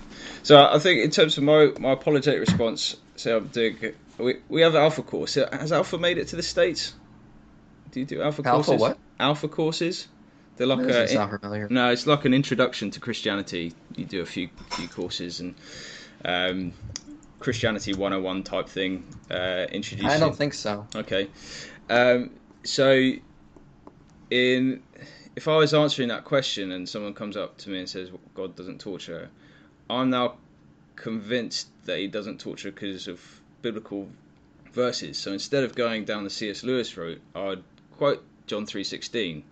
so 0.42 0.66
I 0.72 0.80
think 0.80 1.04
in 1.04 1.12
terms 1.12 1.38
of 1.38 1.44
my 1.44 1.72
my 1.80 1.92
apologetic 1.92 2.40
response, 2.40 2.96
so 3.16 3.38
I'm 3.38 3.48
doing 3.48 3.78
we 4.18 4.38
we 4.48 4.62
have 4.62 4.76
Alpha 4.76 5.04
course. 5.04 5.36
Has 5.36 5.72
Alpha 5.72 5.98
made 5.98 6.18
it 6.18 6.30
to 6.30 6.38
the 6.38 6.44
states? 6.44 6.94
Do 7.92 8.00
you 8.00 8.06
do 8.06 8.22
Alpha, 8.22 8.42
Alpha 8.46 8.68
courses? 8.68 8.82
what? 8.82 8.98
Alpha 9.20 9.48
courses. 9.48 10.08
They're 10.56 10.68
like 10.68 10.80
a, 10.80 11.08
familiar. 11.40 11.68
No, 11.70 11.90
it's 11.92 12.06
like 12.06 12.26
an 12.26 12.34
introduction 12.34 12.92
to 12.92 13.00
Christianity. 13.00 13.74
You 13.96 14.06
do 14.06 14.22
a 14.22 14.26
few 14.26 14.50
few 14.72 14.88
courses 14.88 15.42
and 15.42 15.56
um, 16.24 16.74
Christianity 17.40 17.94
101 17.94 18.44
type 18.44 18.68
thing. 18.68 19.06
Uh, 19.30 19.66
introducing. 19.72 20.10
I 20.10 20.20
don't 20.20 20.36
think 20.36 20.54
so. 20.54 20.88
Okay, 20.96 21.30
um, 21.90 22.30
so 22.64 23.14
in 24.30 24.82
if 25.36 25.48
I 25.48 25.56
was 25.56 25.74
answering 25.74 26.10
that 26.10 26.26
question 26.26 26.72
and 26.72 26.88
someone 26.88 27.14
comes 27.14 27.38
up 27.38 27.58
to 27.60 27.70
me 27.70 27.80
and 27.80 27.90
says 27.90 28.10
God 28.36 28.56
doesn't 28.56 28.80
torture, 28.82 29.30
I'm 29.90 30.10
now 30.10 30.36
convinced 30.96 31.70
that 31.86 32.00
He 32.00 32.08
doesn't 32.08 32.40
torture 32.40 32.72
because 32.72 33.08
of 33.08 33.22
biblical 33.62 34.08
verses. 34.74 35.18
So 35.18 35.32
instead 35.32 35.64
of 35.64 35.76
going 35.76 36.06
down 36.06 36.24
the 36.24 36.30
C.S. 36.30 36.64
Lewis 36.64 36.96
route, 36.98 37.22
I'd 37.36 37.64
quote 37.98 38.24
John 38.48 38.66
three 38.66 38.84
sixteen 38.84 39.44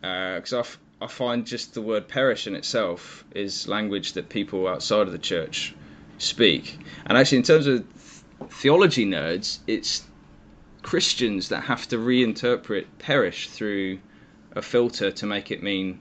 because 0.00 0.52
uh, 0.52 0.58
I, 0.58 0.60
f- 0.60 0.78
I 1.00 1.06
find 1.06 1.46
just 1.46 1.74
the 1.74 1.82
word 1.82 2.08
perish 2.08 2.46
in 2.46 2.54
itself 2.54 3.24
is 3.34 3.66
language 3.68 4.12
that 4.14 4.28
people 4.28 4.68
outside 4.68 5.06
of 5.06 5.12
the 5.12 5.18
church 5.18 5.74
speak. 6.18 6.78
And 7.06 7.16
actually, 7.16 7.38
in 7.38 7.44
terms 7.44 7.66
of 7.66 7.84
theology 8.50 9.06
nerds, 9.06 9.58
it's 9.66 10.04
Christians 10.84 11.48
that 11.48 11.62
have 11.62 11.88
to 11.88 11.96
reinterpret 11.96 12.84
perish 12.98 13.48
through 13.48 13.98
a 14.54 14.60
filter 14.60 15.10
to 15.10 15.26
make 15.26 15.50
it 15.50 15.62
mean 15.62 15.98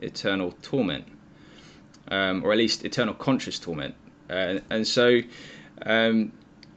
eternal 0.00 0.52
torment, 0.62 1.04
um, 2.08 2.42
or 2.42 2.50
at 2.50 2.58
least 2.58 2.84
eternal 2.84 3.14
conscious 3.14 3.58
torment. 3.58 3.94
Uh, 4.30 4.60
and 4.70 4.88
so, 4.88 5.20
um, 5.84 6.32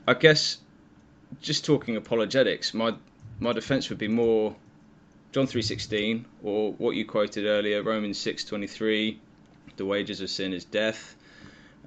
I 0.06 0.14
guess, 0.14 0.58
just 1.42 1.64
talking 1.66 1.96
apologetics, 1.96 2.74
my 2.74 2.94
my 3.40 3.54
defence 3.54 3.90
would 3.90 3.98
be 3.98 4.10
more 4.10 4.54
John 5.32 5.48
three 5.48 5.62
sixteen, 5.62 6.26
or 6.44 6.74
what 6.74 6.96
you 6.96 7.06
quoted 7.06 7.46
earlier, 7.46 7.82
Romans 7.82 8.18
six 8.18 8.44
twenty 8.44 8.68
three. 8.68 9.20
The 9.78 9.86
wages 9.86 10.20
of 10.20 10.30
sin 10.30 10.52
is 10.52 10.66
death, 10.66 11.16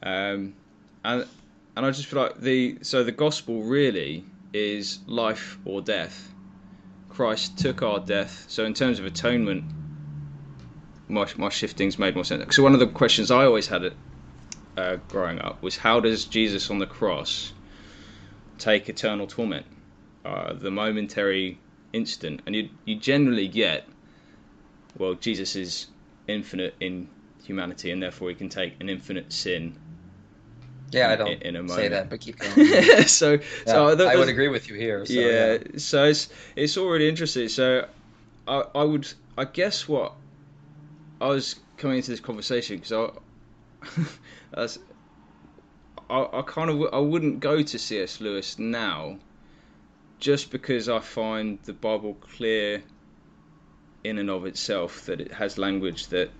um, 0.03 0.55
and 1.05 1.27
and 1.77 1.87
I 1.87 1.91
just 1.91 2.07
feel 2.07 2.23
like 2.23 2.41
the 2.41 2.79
so 2.81 3.05
the 3.05 3.13
gospel 3.13 3.63
really 3.63 4.25
is 4.53 5.01
life 5.07 5.59
or 5.65 5.81
death. 5.81 6.33
Christ 7.09 7.59
took 7.59 7.83
our 7.83 8.01
death. 8.01 8.45
So 8.49 8.65
in 8.65 8.75
terms 8.75 8.99
of 8.99 9.05
atonement, 9.05 9.65
my 11.09 11.27
my 11.37 11.49
shifting's 11.49 11.99
made 11.99 12.15
more 12.15 12.25
sense. 12.25 12.55
So 12.55 12.63
one 12.63 12.75
of 12.75 12.81
the 12.81 12.87
questions 12.87 13.31
I 13.31 13.45
always 13.45 13.67
had 13.69 13.93
uh, 14.77 14.97
growing 15.09 15.41
up 15.41 15.63
was 15.63 15.77
how 15.77 16.01
does 16.01 16.25
Jesus 16.25 16.71
on 16.71 16.79
the 16.79 16.87
cross 16.87 17.53
take 18.59 18.89
eternal 18.89 19.27
torment, 19.27 19.67
uh, 20.25 20.53
the 20.53 20.71
momentary 20.71 21.59
instant, 21.93 22.43
and 22.47 22.55
you 22.55 22.69
you 22.85 22.97
generally 22.97 23.49
get, 23.49 23.87
well, 24.97 25.15
Jesus 25.15 25.57
is 25.57 25.89
infinite 26.29 26.75
in 26.81 27.09
humanity, 27.43 27.91
and 27.91 28.03
therefore 28.03 28.29
he 28.29 28.35
can 28.35 28.49
take 28.49 28.81
an 28.81 28.89
infinite 28.89 29.33
sin 29.33 29.77
yeah, 30.93 31.11
I 31.11 31.17
don't 31.17 31.43
in, 31.43 31.57
in 31.57 31.69
say 31.69 31.89
that, 31.89 32.11
but 32.11 32.21
keep 32.21 32.39
going. 32.39 32.53
so, 33.07 33.33
yeah, 33.33 33.39
so 33.65 34.09
I 34.09 34.17
would 34.17 34.29
agree 34.29 34.49
with 34.49 34.69
you 34.69 34.75
here. 34.77 35.05
So, 35.07 35.13
yeah, 35.13 35.53
yeah, 35.53 35.59
so 35.77 36.05
it's 36.05 36.29
it's 36.57 36.77
already 36.77 37.09
interesting. 37.09 37.49
So, 37.49 37.87
I 38.47 38.65
I 38.75 38.85
would 38.85 39.13
I 39.37 39.45
guess 39.45 39.89
what 39.89 40.17
I 41.21 41.29
was 41.29 41.61
coming 41.77 41.99
into 41.99 42.11
this 42.11 42.21
conversation 42.21 42.77
because 42.77 43.19
I, 46.09 46.15
I 46.15 46.39
I 46.39 46.43
kind 46.43 46.71
of 46.71 46.93
I 46.93 46.99
wouldn't 46.99 47.41
go 47.41 47.63
to 47.63 47.79
C.S. 47.79 48.21
Lewis 48.21 48.59
now, 48.59 49.19
just 50.19 50.51
because 50.51 50.89
I 50.89 51.01
find 51.01 51.59
the 51.65 51.73
Bible 51.73 52.15
clear 52.15 52.83
in 54.05 54.19
and 54.19 54.31
of 54.31 54.47
itself 54.47 55.05
that 55.07 55.21
it 55.21 55.33
has 55.33 55.59
language 55.59 56.09
that 56.09 56.31
I 56.31 56.40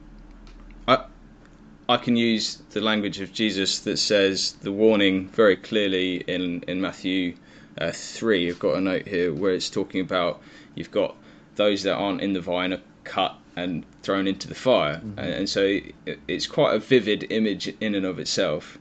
I 1.91 1.97
can 1.97 2.15
use 2.15 2.63
the 2.71 2.81
language 2.81 3.21
of 3.21 3.33
Jesus 3.33 3.81
that 3.81 3.97
says 3.97 4.53
the 4.63 4.71
warning 4.71 5.29
very 5.29 5.57
clearly 5.57 6.19
in 6.29 6.63
in 6.69 6.81
Matthew 6.81 7.35
uh, 7.79 7.91
three. 7.91 8.49
I've 8.49 8.61
got 8.61 8.77
a 8.77 8.81
note 8.81 9.09
here 9.09 9.35
where 9.35 9.53
it's 9.53 9.69
talking 9.69 10.01
about 10.01 10.41
you've 10.77 10.93
got 10.93 11.17
those 11.57 11.83
that 11.83 11.95
aren't 11.95 12.21
in 12.21 12.33
the 12.33 12.41
vine 12.41 12.73
are 12.73 12.81
cut 13.03 13.37
and 13.57 13.85
thrown 14.05 14.29
into 14.29 14.47
the 14.47 14.55
fire, 14.55 14.99
mm-hmm. 14.99 15.19
and, 15.19 15.35
and, 15.35 15.49
so 15.49 15.81
it, 16.07 16.21
it's 16.29 16.47
quite 16.47 16.77
a 16.77 16.79
vivid 16.79 17.27
image 17.33 17.75
in 17.81 17.97
and 17.97 18.07
of 18.07 18.21
itself. 18.21 18.79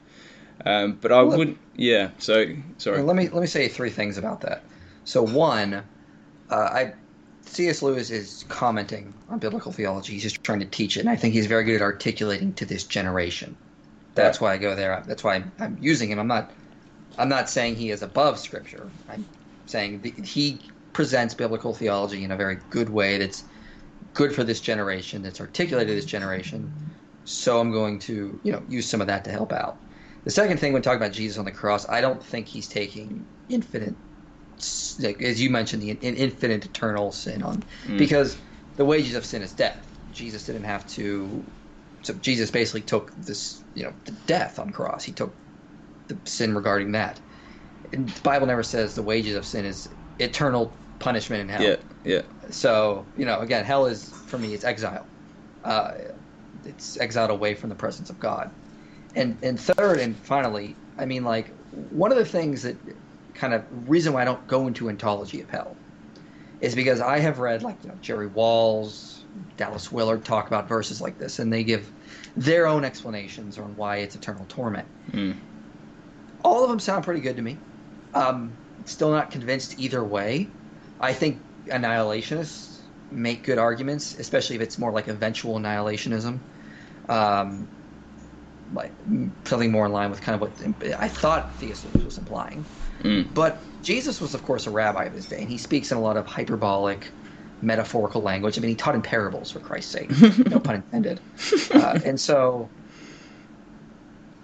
Um, 0.63 0.99
but 1.01 1.11
I 1.11 1.23
well, 1.23 1.39
wouldn't, 1.39 1.57
yeah. 1.75 2.11
So 2.19 2.45
sorry. 2.77 2.97
Well, 2.97 3.07
let 3.07 3.15
me 3.15 3.27
let 3.29 3.41
me 3.41 3.47
say 3.47 3.67
three 3.69 3.89
things 3.89 4.19
about 4.19 4.41
that. 4.41 4.63
So 5.05 5.23
one, 5.23 5.73
uh, 5.73 6.55
I 6.55 6.93
C.S. 7.49 7.81
Lewis 7.81 8.09
is 8.09 8.45
commenting 8.47 9.13
on 9.29 9.39
biblical 9.39 9.71
theology. 9.71 10.13
He's 10.13 10.23
just 10.23 10.43
trying 10.43 10.59
to 10.59 10.65
teach 10.65 10.97
it, 10.97 11.01
and 11.01 11.09
I 11.09 11.15
think 11.15 11.33
he's 11.33 11.47
very 11.47 11.63
good 11.63 11.75
at 11.75 11.81
articulating 11.81 12.53
to 12.53 12.65
this 12.65 12.83
generation. 12.83 13.55
That's 14.15 14.41
why 14.41 14.53
I 14.53 14.57
go 14.57 14.75
there. 14.75 15.03
That's 15.07 15.23
why 15.23 15.35
I'm, 15.35 15.51
I'm 15.59 15.77
using 15.79 16.11
him. 16.11 16.19
I'm 16.19 16.27
not. 16.27 16.51
I'm 17.17 17.29
not 17.29 17.49
saying 17.49 17.75
he 17.75 17.91
is 17.91 18.01
above 18.01 18.39
Scripture. 18.39 18.89
I'm 19.07 19.25
saying 19.65 20.01
the, 20.01 20.11
he 20.23 20.61
presents 20.93 21.33
biblical 21.33 21.73
theology 21.73 22.23
in 22.23 22.31
a 22.31 22.37
very 22.37 22.57
good 22.69 22.89
way. 22.89 23.17
That's 23.17 23.43
good 24.13 24.33
for 24.33 24.43
this 24.43 24.61
generation, 24.61 25.21
that's 25.21 25.41
articulated 25.41 25.97
this 25.97 26.05
generation. 26.05 26.73
So 27.23 27.59
I'm 27.59 27.71
going 27.71 27.99
to, 27.99 28.39
you 28.43 28.51
know, 28.51 28.63
use 28.67 28.89
some 28.89 29.01
of 29.01 29.07
that 29.07 29.23
to 29.25 29.31
help 29.31 29.51
out. 29.51 29.77
The 30.23 30.31
second 30.31 30.57
thing 30.59 30.73
when 30.73 30.81
talking 30.81 30.97
about 31.01 31.11
Jesus 31.11 31.37
on 31.37 31.45
the 31.45 31.51
cross, 31.51 31.87
I 31.89 32.01
don't 32.01 32.23
think 32.23 32.47
he's 32.47 32.67
taking 32.67 33.25
infinite, 33.47 33.95
like, 34.99 35.21
as 35.21 35.41
you 35.41 35.49
mentioned, 35.49 35.81
the 35.81 35.91
infinite 35.91 36.65
eternal 36.65 37.11
sin 37.11 37.43
on, 37.43 37.63
mm. 37.85 37.97
because 37.97 38.37
the 38.75 38.85
wages 38.85 39.15
of 39.15 39.25
sin 39.25 39.41
is 39.41 39.51
death. 39.53 39.85
Jesus 40.11 40.45
didn't 40.45 40.63
have 40.63 40.87
to. 40.87 41.43
So 42.01 42.13
Jesus 42.15 42.49
basically 42.49 42.81
took 42.81 43.13
this, 43.15 43.61
you 43.75 43.83
know, 43.83 43.93
the 44.05 44.11
death 44.25 44.57
on 44.59 44.71
cross. 44.71 45.03
He 45.03 45.11
took 45.11 45.33
the 46.07 46.17
sin 46.25 46.55
regarding 46.55 46.91
that. 46.93 47.19
And 47.93 48.09
the 48.09 48.21
Bible 48.21 48.47
never 48.47 48.63
says 48.63 48.95
the 48.95 49.01
wages 49.03 49.35
of 49.35 49.45
sin 49.45 49.65
is 49.65 49.89
eternal 50.19 50.73
punishment 50.99 51.41
in 51.41 51.49
hell. 51.49 51.61
Yeah, 51.61 51.75
yeah. 52.03 52.21
So 52.49 53.05
you 53.17 53.25
know, 53.25 53.39
again, 53.39 53.65
hell 53.65 53.85
is 53.85 54.09
for 54.09 54.37
me, 54.37 54.53
it's 54.53 54.63
exile. 54.63 55.05
Uh, 55.63 55.91
it's 56.65 56.97
exiled 56.99 57.31
away 57.31 57.55
from 57.55 57.69
the 57.69 57.75
presence 57.75 58.09
of 58.09 58.19
God. 58.19 58.51
And 59.15 59.37
and 59.41 59.59
third 59.59 59.99
and 59.99 60.15
finally, 60.15 60.75
I 60.97 61.05
mean, 61.05 61.23
like 61.23 61.55
one 61.71 62.11
of 62.11 62.17
the 62.17 62.25
things 62.25 62.63
that 62.63 62.77
kind 63.39 63.53
of 63.53 63.63
reason 63.89 64.13
why 64.13 64.21
I 64.21 64.25
don't 64.25 64.45
go 64.47 64.67
into 64.67 64.89
ontology 64.89 65.41
of 65.41 65.49
hell 65.49 65.75
is 66.59 66.75
because 66.75 66.99
I 66.99 67.19
have 67.19 67.39
read 67.39 67.63
like 67.63 67.77
you 67.83 67.89
know 67.89 67.97
Jerry 68.01 68.27
Walls, 68.27 69.23
Dallas 69.57 69.91
Willard 69.91 70.25
talk 70.25 70.47
about 70.47 70.67
verses 70.67 70.99
like 70.99 71.17
this, 71.17 71.39
and 71.39 71.51
they 71.51 71.63
give 71.63 71.89
their 72.35 72.67
own 72.67 72.83
explanations 72.83 73.57
on 73.57 73.75
why 73.77 73.97
it's 73.97 74.15
eternal 74.15 74.45
torment. 74.49 74.87
Mm. 75.11 75.37
All 76.43 76.63
of 76.63 76.69
them 76.69 76.79
sound 76.79 77.05
pretty 77.05 77.21
good 77.21 77.37
to 77.37 77.41
me. 77.41 77.57
Um, 78.13 78.51
still 78.85 79.11
not 79.11 79.31
convinced 79.31 79.79
either 79.79 80.03
way. 80.03 80.47
I 80.99 81.13
think 81.13 81.39
annihilationists 81.67 82.77
make 83.11 83.43
good 83.43 83.57
arguments, 83.57 84.19
especially 84.19 84.57
if 84.57 84.61
it's 84.61 84.77
more 84.77 84.91
like 84.91 85.07
eventual 85.07 85.57
annihilationism. 85.57 86.39
Um, 87.07 87.67
like 88.73 88.91
something 89.45 89.71
more 89.71 89.85
in 89.85 89.91
line 89.91 90.11
with 90.11 90.21
kind 90.21 90.35
of 90.35 90.41
what 90.41 90.99
I 90.99 91.07
thought 91.07 91.51
Theophilus 91.55 92.03
was 92.03 92.17
implying. 92.17 92.65
Mm. 93.03 93.33
But 93.33 93.63
Jesus 93.81 94.19
was, 94.19 94.33
of 94.33 94.43
course, 94.43 94.67
a 94.67 94.71
rabbi 94.71 95.05
of 95.05 95.13
his 95.13 95.27
day, 95.27 95.39
and 95.39 95.49
he 95.49 95.57
speaks 95.57 95.91
in 95.91 95.97
a 95.97 96.01
lot 96.01 96.17
of 96.17 96.27
hyperbolic, 96.27 97.11
metaphorical 97.61 98.21
language. 98.21 98.57
I 98.57 98.61
mean, 98.61 98.69
he 98.69 98.75
taught 98.75 98.95
in 98.95 99.01
parables, 99.01 99.51
for 99.51 99.59
Christ's 99.59 99.91
sake, 99.91 100.11
no 100.47 100.59
pun 100.59 100.75
intended. 100.75 101.21
Uh, 101.73 101.99
and 102.05 102.19
so 102.19 102.69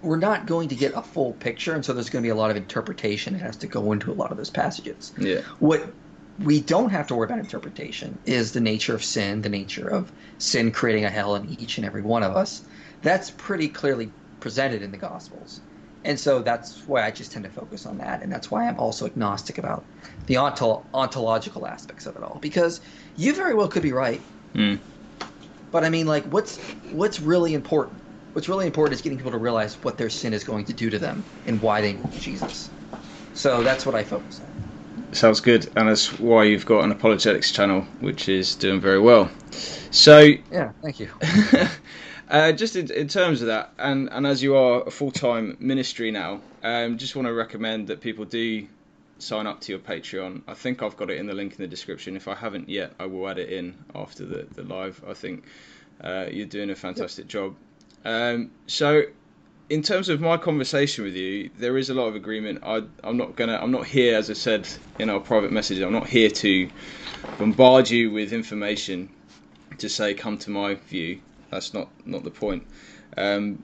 we're 0.02 0.18
not 0.18 0.46
going 0.46 0.68
to 0.68 0.74
get 0.74 0.92
a 0.94 1.02
full 1.02 1.34
picture, 1.34 1.74
and 1.74 1.84
so 1.84 1.92
there's 1.92 2.10
going 2.10 2.22
to 2.22 2.26
be 2.26 2.30
a 2.30 2.36
lot 2.36 2.50
of 2.50 2.56
interpretation. 2.56 3.34
It 3.34 3.40
has 3.40 3.56
to 3.58 3.66
go 3.66 3.92
into 3.92 4.10
a 4.10 4.14
lot 4.14 4.30
of 4.30 4.36
those 4.36 4.50
passages. 4.50 5.12
Yeah. 5.18 5.40
What 5.58 5.94
we 6.38 6.60
don't 6.60 6.90
have 6.90 7.06
to 7.08 7.14
worry 7.14 7.26
about 7.26 7.38
interpretation 7.38 8.18
is 8.24 8.52
the 8.52 8.60
nature 8.60 8.94
of 8.94 9.02
sin, 9.02 9.40
the 9.42 9.48
nature 9.48 9.88
of 9.88 10.12
sin 10.38 10.70
creating 10.70 11.04
a 11.04 11.10
hell 11.10 11.34
in 11.34 11.48
each 11.48 11.78
and 11.78 11.86
every 11.86 12.02
one 12.02 12.22
of 12.22 12.36
us. 12.36 12.62
That's 13.02 13.30
pretty 13.30 13.68
clearly 13.68 14.12
presented 14.40 14.82
in 14.82 14.90
the 14.90 14.98
Gospels. 14.98 15.62
And 16.06 16.18
so 16.18 16.40
that's 16.40 16.86
why 16.86 17.04
I 17.04 17.10
just 17.10 17.32
tend 17.32 17.44
to 17.44 17.50
focus 17.50 17.84
on 17.84 17.98
that. 17.98 18.22
And 18.22 18.32
that's 18.32 18.48
why 18.48 18.66
I'm 18.66 18.78
also 18.78 19.06
agnostic 19.06 19.58
about 19.58 19.84
the 20.26 20.34
ontol- 20.34 20.86
ontological 20.94 21.66
aspects 21.66 22.06
of 22.06 22.14
it 22.14 22.22
all. 22.22 22.38
Because 22.40 22.80
you 23.16 23.34
very 23.34 23.54
well 23.54 23.66
could 23.66 23.82
be 23.82 23.92
right. 23.92 24.22
Mm. 24.54 24.78
But 25.72 25.84
I 25.84 25.90
mean, 25.90 26.06
like, 26.06 26.24
what's 26.26 26.58
what's 26.92 27.20
really 27.20 27.54
important? 27.54 28.00
What's 28.32 28.48
really 28.48 28.66
important 28.66 28.94
is 28.94 29.02
getting 29.02 29.18
people 29.18 29.32
to 29.32 29.38
realize 29.38 29.74
what 29.82 29.98
their 29.98 30.08
sin 30.08 30.32
is 30.32 30.44
going 30.44 30.64
to 30.66 30.72
do 30.72 30.90
to 30.90 30.98
them 30.98 31.24
and 31.44 31.60
why 31.60 31.80
they 31.80 31.94
need 31.94 32.12
Jesus. 32.12 32.70
So 33.32 33.64
that's 33.64 33.84
what 33.84 33.96
I 33.96 34.04
focus 34.04 34.40
on. 34.40 35.10
Sounds 35.12 35.40
good, 35.40 35.70
and 35.76 35.88
that's 35.88 36.18
why 36.20 36.44
you've 36.44 36.66
got 36.66 36.84
an 36.84 36.92
apologetics 36.92 37.50
channel, 37.50 37.86
which 37.98 38.28
is 38.28 38.54
doing 38.54 38.80
very 38.80 39.00
well. 39.00 39.28
So 39.90 40.20
yeah, 40.52 40.70
thank 40.82 41.00
you. 41.00 41.10
uh, 42.28 42.52
just 42.52 42.76
in, 42.76 42.90
in, 42.90 43.08
terms 43.08 43.40
of 43.40 43.48
that, 43.48 43.72
and, 43.78 44.08
and 44.10 44.26
as 44.26 44.42
you 44.42 44.56
are 44.56 44.82
a 44.82 44.90
full 44.90 45.10
time 45.10 45.56
ministry 45.60 46.10
now, 46.10 46.40
um, 46.62 46.98
just 46.98 47.14
want 47.14 47.26
to 47.26 47.32
recommend 47.32 47.86
that 47.88 48.00
people 48.00 48.24
do 48.24 48.66
sign 49.18 49.46
up 49.46 49.60
to 49.62 49.72
your 49.72 49.78
Patreon. 49.78 50.42
I 50.46 50.54
think 50.54 50.82
I've 50.82 50.96
got 50.96 51.10
it 51.10 51.18
in 51.18 51.26
the 51.26 51.34
link 51.34 51.52
in 51.52 51.58
the 51.58 51.66
description. 51.68 52.16
If 52.16 52.28
I 52.28 52.34
haven't 52.34 52.68
yet, 52.68 52.92
I 52.98 53.06
will 53.06 53.28
add 53.28 53.38
it 53.38 53.50
in 53.50 53.74
after 53.94 54.24
the, 54.24 54.46
the 54.54 54.62
live. 54.62 55.02
I 55.08 55.14
think 55.14 55.44
uh, 56.02 56.26
you're 56.30 56.46
doing 56.46 56.70
a 56.70 56.74
fantastic 56.74 57.28
job. 57.28 57.54
Um, 58.04 58.50
so 58.66 59.04
in 59.68 59.82
terms 59.82 60.08
of 60.08 60.20
my 60.20 60.36
conversation 60.36 61.04
with 61.04 61.14
you, 61.14 61.50
there 61.58 61.76
is 61.76 61.90
a 61.90 61.94
lot 61.94 62.06
of 62.06 62.14
agreement. 62.14 62.62
I, 62.64 62.82
am 63.04 63.16
not 63.16 63.36
gonna. 63.36 63.56
I'm 63.56 63.72
not 63.72 63.86
here, 63.86 64.16
as 64.16 64.30
I 64.30 64.34
said 64.34 64.68
in 64.98 65.10
our 65.10 65.20
private 65.20 65.52
message. 65.52 65.80
I'm 65.80 65.92
not 65.92 66.08
here 66.08 66.30
to 66.30 66.68
bombard 67.38 67.90
you 67.90 68.10
with 68.10 68.32
information 68.32 69.08
to 69.78 69.88
say 69.88 70.14
come 70.14 70.38
to 70.38 70.50
my 70.50 70.74
view. 70.74 71.20
That's 71.56 71.72
not 71.72 71.88
not 72.06 72.22
the 72.22 72.30
point. 72.30 72.66
Um, 73.16 73.62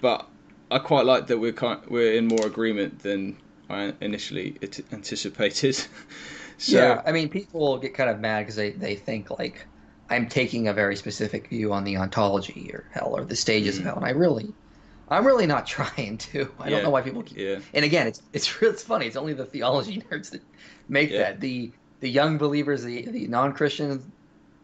but 0.00 0.26
I 0.70 0.78
quite 0.78 1.04
like 1.04 1.26
that 1.26 1.38
we're 1.38 1.52
kind, 1.52 1.80
we're 1.88 2.14
in 2.14 2.26
more 2.26 2.46
agreement 2.46 3.00
than 3.00 3.36
I 3.68 3.92
initially 4.00 4.56
anticipated. 4.92 5.76
so, 6.58 6.78
yeah, 6.78 7.02
I 7.06 7.12
mean, 7.12 7.28
people 7.28 7.76
get 7.78 7.92
kind 7.94 8.08
of 8.08 8.18
mad 8.18 8.40
because 8.40 8.56
they 8.56 8.70
they 8.70 8.94
think 8.96 9.30
like 9.38 9.66
I'm 10.08 10.28
taking 10.28 10.68
a 10.68 10.72
very 10.72 10.96
specific 10.96 11.48
view 11.48 11.72
on 11.72 11.84
the 11.84 11.98
ontology 11.98 12.70
or 12.72 12.88
hell 12.92 13.14
or 13.14 13.24
the 13.24 13.36
stages 13.36 13.78
mm-hmm. 13.78 13.88
of 13.88 13.94
hell, 13.94 13.96
and 13.96 14.06
I 14.06 14.10
really 14.10 14.54
I'm 15.08 15.26
really 15.26 15.46
not 15.46 15.66
trying 15.76 16.18
to. 16.18 16.50
I 16.58 16.64
yeah. 16.64 16.70
don't 16.70 16.84
know 16.84 16.90
why 16.90 17.02
people 17.02 17.22
keep. 17.22 17.38
Yeah. 17.38 17.58
And 17.74 17.84
again, 17.84 18.06
it's 18.06 18.22
it's 18.32 18.62
it's 18.62 18.82
funny. 18.82 19.06
It's 19.06 19.16
only 19.16 19.34
the 19.34 19.44
theology 19.44 20.02
nerds 20.10 20.30
that 20.30 20.42
make 20.88 21.10
yeah. 21.10 21.18
that. 21.18 21.40
The 21.40 21.72
the 22.00 22.10
young 22.10 22.38
believers, 22.38 22.82
the 22.82 23.02
the 23.06 23.26
non 23.28 23.52
Christians, 23.52 24.04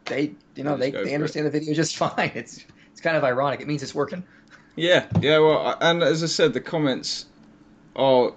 they 0.06 0.32
you 0.54 0.64
know 0.64 0.76
they, 0.76 0.90
they 0.90 1.14
understand 1.14 1.46
it. 1.46 1.52
the 1.52 1.58
video 1.58 1.74
just 1.74 1.96
fine. 1.98 2.32
It's 2.34 2.64
it's 2.90 3.00
kind 3.00 3.16
of 3.16 3.24
ironic. 3.24 3.60
It 3.60 3.68
means 3.68 3.82
it's 3.82 3.94
working. 3.94 4.24
Yeah, 4.76 5.06
yeah. 5.20 5.38
Well, 5.38 5.76
and 5.80 6.02
as 6.02 6.22
I 6.22 6.26
said, 6.26 6.52
the 6.52 6.60
comments 6.60 7.26
are. 7.96 8.32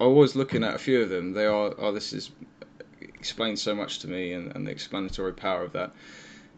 I 0.00 0.06
was 0.06 0.36
looking 0.36 0.62
at 0.62 0.76
a 0.76 0.78
few 0.78 1.02
of 1.02 1.08
them. 1.08 1.32
They 1.32 1.46
are. 1.46 1.74
Oh, 1.76 1.90
this 1.90 2.12
is 2.12 2.30
explains 3.00 3.60
so 3.60 3.74
much 3.74 3.98
to 4.00 4.08
me, 4.08 4.32
and, 4.32 4.54
and 4.54 4.66
the 4.66 4.70
explanatory 4.70 5.32
power 5.32 5.64
of 5.64 5.72
that 5.72 5.92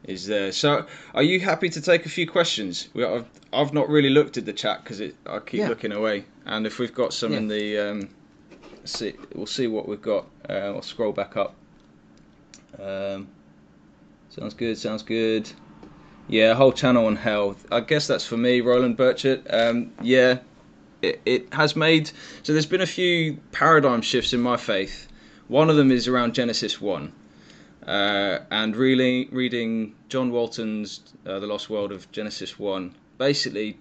is 0.04 0.26
there. 0.26 0.52
So, 0.52 0.86
are 1.14 1.22
you 1.22 1.40
happy 1.40 1.68
to 1.70 1.80
take 1.80 2.06
a 2.06 2.08
few 2.08 2.28
questions? 2.28 2.88
We, 2.94 3.04
I've, 3.04 3.26
I've 3.52 3.72
not 3.72 3.88
really 3.88 4.10
looked 4.10 4.36
at 4.36 4.46
the 4.46 4.52
chat 4.52 4.82
because 4.84 5.00
I 5.00 5.38
keep 5.40 5.60
yeah. 5.60 5.68
looking 5.68 5.92
away. 5.92 6.24
And 6.46 6.66
if 6.66 6.78
we've 6.78 6.94
got 6.94 7.12
some 7.12 7.32
yeah. 7.32 7.38
in 7.38 7.48
the, 7.48 7.78
um, 7.78 8.08
see, 8.84 9.14
we'll 9.34 9.46
see 9.46 9.66
what 9.66 9.88
we've 9.88 10.02
got. 10.02 10.26
Uh, 10.48 10.74
I'll 10.74 10.82
scroll 10.82 11.12
back 11.12 11.36
up. 11.36 11.54
Um, 12.78 13.28
sounds 14.30 14.54
good. 14.54 14.78
Sounds 14.78 15.02
good. 15.02 15.50
Yeah, 16.28 16.54
whole 16.54 16.72
channel 16.72 17.06
on 17.06 17.16
hell. 17.16 17.56
I 17.70 17.80
guess 17.80 18.06
that's 18.06 18.26
for 18.26 18.36
me, 18.36 18.60
Roland 18.60 18.96
Burchett. 18.96 19.42
Um, 19.52 19.92
yeah, 20.00 20.38
it, 21.02 21.20
it 21.26 21.54
has 21.54 21.76
made. 21.76 22.10
So 22.42 22.52
there's 22.52 22.66
been 22.66 22.80
a 22.80 22.86
few 22.86 23.38
paradigm 23.52 24.00
shifts 24.00 24.32
in 24.32 24.40
my 24.40 24.56
faith. 24.56 25.08
One 25.48 25.68
of 25.68 25.76
them 25.76 25.90
is 25.90 26.08
around 26.08 26.34
Genesis 26.34 26.80
one. 26.80 27.12
Uh, 27.86 28.40
and 28.50 28.76
really 28.76 29.28
reading 29.32 29.94
John 30.08 30.30
Walton's 30.30 31.00
uh, 31.26 31.40
The 31.40 31.46
Lost 31.46 31.70
World 31.70 31.92
of 31.92 32.10
Genesis 32.12 32.58
1 32.58 32.94
basically 33.16 33.78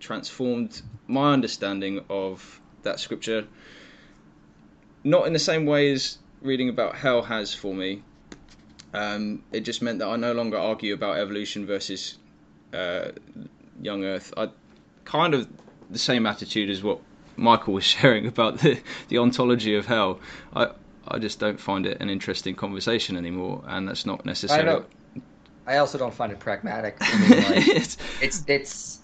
transformed 0.00 0.82
my 1.06 1.32
understanding 1.32 2.00
of 2.08 2.60
that 2.82 2.98
scripture. 2.98 3.46
Not 5.04 5.26
in 5.26 5.32
the 5.32 5.38
same 5.38 5.66
way 5.66 5.92
as 5.92 6.18
reading 6.40 6.70
about 6.70 6.96
hell 6.96 7.22
has 7.22 7.54
for 7.54 7.74
me. 7.74 8.02
Um, 8.94 9.42
it 9.52 9.60
just 9.60 9.82
meant 9.82 9.98
that 10.00 10.08
I 10.08 10.16
no 10.16 10.32
longer 10.32 10.58
argue 10.58 10.94
about 10.94 11.18
evolution 11.18 11.66
versus 11.66 12.18
uh, 12.72 13.12
young 13.80 14.04
Earth. 14.04 14.32
I 14.36 14.50
kind 15.04 15.34
of 15.34 15.48
the 15.90 15.98
same 15.98 16.26
attitude 16.26 16.70
as 16.70 16.82
what 16.82 17.00
Michael 17.36 17.74
was 17.74 17.84
sharing 17.96 18.26
about 18.26 18.58
the, 18.58 18.80
the 19.08 19.18
ontology 19.18 19.74
of 19.76 19.86
hell. 19.86 20.20
I, 20.54 20.70
I 21.08 21.18
just 21.18 21.38
don't 21.38 21.58
find 21.60 21.86
it 21.86 22.00
an 22.00 22.10
interesting 22.10 22.54
conversation 22.54 23.16
anymore, 23.16 23.62
and 23.66 23.88
that's 23.88 24.06
not 24.06 24.24
necessarily. 24.24 24.84
I, 25.66 25.74
I 25.74 25.78
also 25.78 25.98
don't 25.98 26.14
find 26.14 26.32
it 26.32 26.38
pragmatic. 26.38 26.96
I 27.00 27.18
mean, 27.18 27.30
like, 27.30 27.68
it's, 27.76 27.96
it's 28.20 28.44
it's 28.46 28.98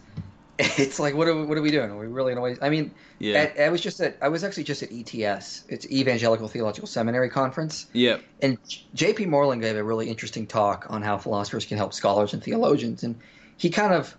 it's 0.77 0.99
like 0.99 1.15
what 1.15 1.29
are 1.29 1.37
we, 1.37 1.45
what 1.45 1.57
are 1.57 1.63
we 1.63 1.71
doing? 1.71 1.89
Are 1.89 1.97
we 1.97 2.09
really 2.09 2.35
always? 2.35 2.59
I 2.61 2.69
mean, 2.69 2.93
yeah. 3.21 3.39
At, 3.39 3.61
I 3.61 3.69
was 3.69 3.81
just 3.81 4.01
at 4.01 4.17
I 4.21 4.29
was 4.29 4.43
actually 4.43 4.65
just 4.65 4.83
at 4.83 4.91
ETS. 4.93 5.65
It's 5.69 5.87
Evangelical 5.87 6.49
Theological 6.49 6.89
Seminary 6.89 7.31
conference. 7.31 7.87
Yeah. 7.93 8.19
And 8.43 8.59
J.P. 8.93 9.27
Moreland 9.27 9.63
gave 9.63 9.77
a 9.77 9.85
really 9.85 10.09
interesting 10.09 10.49
talk 10.49 10.87
on 10.91 11.01
how 11.01 11.17
philosophers 11.17 11.65
can 11.65 11.77
help 11.77 11.95
scholars 11.95 12.33
and 12.33 12.43
theologians, 12.43 13.05
and 13.05 13.21
he 13.57 13.71
kind 13.71 13.95
of. 13.95 14.17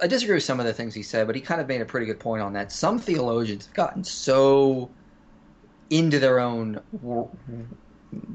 I 0.00 0.06
disagree 0.06 0.36
with 0.36 0.44
some 0.44 0.60
of 0.60 0.66
the 0.66 0.72
things 0.72 0.94
he 0.94 1.02
said, 1.02 1.26
but 1.26 1.34
he 1.36 1.42
kind 1.42 1.60
of 1.60 1.68
made 1.68 1.80
a 1.82 1.84
pretty 1.84 2.06
good 2.06 2.20
point 2.20 2.40
on 2.40 2.54
that. 2.54 2.72
Some 2.72 2.98
theologians 2.98 3.66
have 3.66 3.74
gotten 3.74 4.04
so 4.04 4.90
into 5.90 6.20
their 6.20 6.38
own 6.38 6.80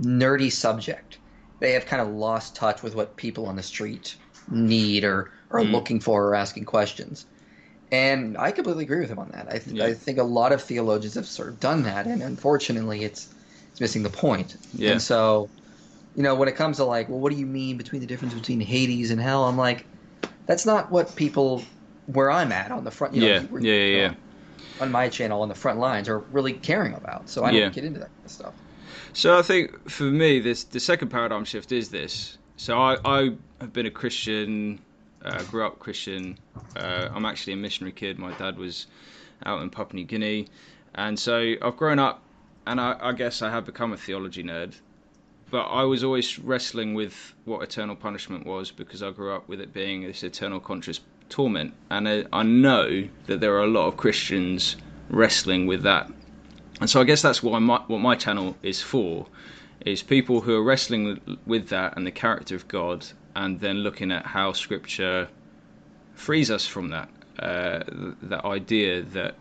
nerdy 0.02 0.52
subject. 0.52 1.18
They 1.62 1.72
have 1.72 1.86
kind 1.86 2.02
of 2.02 2.10
lost 2.10 2.56
touch 2.56 2.84
with 2.84 2.96
what 2.96 3.16
people 3.16 3.48
on 3.48 3.56
the 3.56 3.64
street 3.64 4.16
need 4.52 5.04
or 5.06 5.32
are 5.50 5.62
mm. 5.62 5.72
looking 5.72 6.00
for 6.00 6.28
or 6.28 6.36
asking 6.36 6.66
questions. 6.66 7.26
And 7.96 8.38
I 8.38 8.52
completely 8.52 8.84
agree 8.84 9.00
with 9.00 9.10
him 9.10 9.20
on 9.20 9.30
that. 9.30 9.48
I, 9.48 9.60
th- 9.60 9.78
yeah. 9.78 9.86
I 9.86 9.94
think 9.94 10.18
a 10.18 10.24
lot 10.24 10.52
of 10.52 10.62
theologians 10.62 11.14
have 11.14 11.26
sort 11.26 11.48
of 11.48 11.62
done 11.62 11.84
that, 11.84 12.08
and 12.08 12.22
unfortunately, 12.22 13.06
it's 13.06 13.34
it's 13.72 13.80
missing 13.80 14.04
the 14.04 14.10
point. 14.10 14.58
Yeah. 14.74 14.92
And 14.92 15.02
so, 15.02 15.50
you 16.16 16.24
know, 16.24 16.36
when 16.36 16.50
it 16.50 16.56
comes 16.58 16.78
to 16.78 16.84
like, 16.84 17.08
well, 17.08 17.20
what 17.20 17.32
do 17.32 17.38
you 17.38 17.46
mean 17.46 17.78
between 17.78 18.02
the 18.02 18.08
difference 18.08 18.34
between 18.34 18.60
Hades 18.60 19.12
and 19.12 19.22
hell? 19.22 19.46
I'm 19.46 19.58
like, 19.58 19.86
that's 20.46 20.66
not 20.66 20.92
what 20.92 21.16
people 21.16 21.64
where 22.08 22.30
I'm 22.32 22.52
at 22.52 22.72
on 22.72 22.84
the 22.84 22.92
front. 22.92 23.14
You 23.16 23.22
know, 23.22 23.28
yeah, 23.28 23.60
yeah, 23.60 23.74
yeah, 23.74 23.98
yeah. 23.98 24.14
On 24.82 24.92
my 24.92 25.08
channel, 25.08 25.42
on 25.42 25.48
the 25.48 25.56
front 25.56 25.80
lines, 25.80 26.10
are 26.10 26.20
really 26.20 26.54
caring 26.54 26.96
about. 26.96 27.30
So 27.30 27.46
I 27.46 27.52
don't 27.52 27.74
get 27.74 27.86
into 27.86 28.00
that 28.00 28.10
kind 28.10 28.26
of 28.26 28.32
stuff. 28.32 28.54
So 29.14 29.40
I 29.40 29.42
think 29.42 29.90
for 29.90 30.04
me, 30.04 30.42
this 30.42 30.66
the 30.66 30.82
second 30.82 31.08
paradigm 31.10 31.46
shift 31.46 31.72
is 31.72 31.90
this. 31.90 32.38
So 32.58 32.78
I, 32.78 32.98
I 33.06 33.20
have 33.62 33.72
been 33.72 33.86
a 33.86 33.92
Christian, 33.92 34.80
uh, 35.26 35.44
grew 35.44 35.66
up 35.66 35.80
Christian. 35.80 36.38
Uh, 36.76 37.10
I'm 37.14 37.26
actually 37.26 37.54
a 37.54 37.58
missionary 37.58 37.92
kid. 37.92 38.20
My 38.20 38.32
dad 38.34 38.58
was 38.58 38.88
out 39.46 39.62
in 39.62 39.70
Papua 39.70 40.02
New 40.02 40.06
Guinea, 40.06 40.48
and 40.96 41.20
so 41.20 41.56
I've 41.62 41.76
grown 41.76 42.00
up, 42.00 42.22
and 42.68 42.80
I, 42.80 42.96
I 43.02 43.12
guess 43.12 43.42
I 43.42 43.50
have 43.50 43.66
become 43.66 43.92
a 43.92 43.98
theology 43.98 44.44
nerd 44.44 44.76
but 45.52 45.68
I 45.68 45.84
was 45.84 46.04
always 46.04 46.40
wrestling 46.40 46.94
with 46.94 47.34
what 47.46 47.62
eternal 47.62 47.96
punishment 47.96 48.46
was 48.46 48.72
because 48.72 49.04
I 49.04 49.12
grew 49.12 49.34
up 49.34 49.48
with 49.48 49.62
it 49.62 49.74
being 49.74 50.02
this 50.02 50.24
eternal 50.24 50.60
conscious 50.60 51.00
torment, 51.30 51.74
and 51.90 52.08
I, 52.08 52.26
I 52.34 52.44
know 52.44 53.08
that 53.28 53.40
there 53.40 53.54
are 53.54 53.64
a 53.64 53.68
lot 53.68 53.88
of 53.88 53.98
Christians 53.98 54.76
wrestling 55.10 55.68
with 55.68 55.84
that, 55.84 56.12
and 56.82 56.90
so 56.90 57.00
I 57.00 57.04
guess 57.04 57.22
that's 57.22 57.44
why 57.44 57.60
my, 57.60 57.82
what 57.88 58.00
my 58.00 58.16
channel 58.16 58.58
is 58.64 58.82
for, 58.82 59.28
is 59.86 60.02
people 60.02 60.42
who 60.42 60.56
are 60.56 60.64
wrestling 60.64 61.20
with 61.46 61.70
that 61.70 61.96
and 61.96 62.06
the 62.06 62.12
character 62.12 62.56
of 62.56 62.68
God, 62.68 63.06
and 63.36 63.60
then 63.60 63.78
looking 63.78 64.12
at 64.12 64.26
how 64.26 64.54
Scripture 64.54 65.28
frees 66.14 66.50
us 66.50 66.66
from 66.66 66.90
that, 66.90 67.10
uh, 67.40 67.84
that 68.24 68.46
idea 68.46 69.02
that 69.02 69.36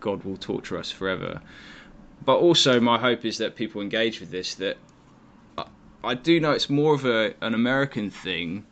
God 0.00 0.24
will 0.24 0.36
torture 0.36 0.78
us 0.78 0.90
forever. 0.90 1.40
But 2.24 2.38
also, 2.38 2.80
my 2.80 2.98
hope 2.98 3.24
is 3.24 3.38
that 3.38 3.56
people 3.56 3.80
engage 3.80 4.20
with 4.20 4.30
this. 4.30 4.54
That 4.54 4.78
I 6.02 6.14
do 6.14 6.40
know 6.40 6.52
it's 6.52 6.70
more 6.70 6.94
of 6.94 7.04
a 7.04 7.34
an 7.40 7.54
American 7.54 8.10
thing, 8.10 8.64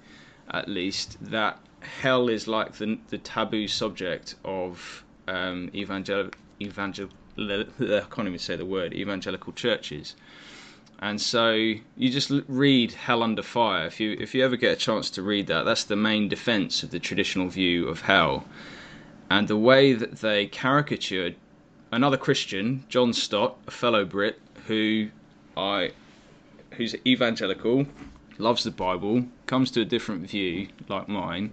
at 0.51 0.69
least, 0.69 1.19
that 1.31 1.59
hell 1.81 2.29
is 2.29 2.49
like 2.49 2.75
the 2.75 2.99
the 3.09 3.19
taboo 3.19 3.69
subject 3.69 4.35
of 4.45 5.05
um, 5.29 5.71
evangel 5.75 6.31
evangel 6.61 7.09
I 7.39 7.65
can't 8.11 8.29
even 8.29 8.39
say 8.39 8.57
the 8.57 8.65
word 8.65 8.95
evangelical 8.95 9.53
churches. 9.53 10.15
And 11.05 11.21
so 11.21 11.53
you 11.53 12.09
just 12.09 12.33
read 12.49 12.93
Hell 12.93 13.23
Under 13.23 13.43
Fire. 13.43 13.85
If 13.85 14.01
you 14.01 14.17
if 14.19 14.35
you 14.35 14.43
ever 14.43 14.57
get 14.57 14.73
a 14.73 14.77
chance 14.77 15.11
to 15.11 15.23
read 15.23 15.49
that, 15.49 15.65
that's 15.65 15.85
the 15.85 15.97
main 15.97 16.31
defense 16.31 16.83
of 16.83 16.93
the 16.93 16.99
traditional 16.99 17.49
view 17.49 17.87
of 17.89 18.01
hell. 18.01 18.47
And 19.29 19.47
the 19.47 19.59
way 19.59 19.93
that 19.93 20.23
they 20.23 20.47
caricatured 20.47 21.37
another 21.93 22.17
Christian, 22.17 22.85
John 22.89 23.13
Stott, 23.13 23.59
a 23.67 23.71
fellow 23.71 24.07
Brit, 24.07 24.41
who 24.67 25.11
I 25.59 25.91
who's 26.71 26.97
evangelical, 27.07 27.85
loves 28.39 28.65
the 28.65 28.71
Bible, 28.71 29.27
comes 29.45 29.71
to 29.73 29.83
a 29.83 29.85
different 29.85 30.27
view 30.31 30.69
like 30.89 31.07
mine, 31.07 31.53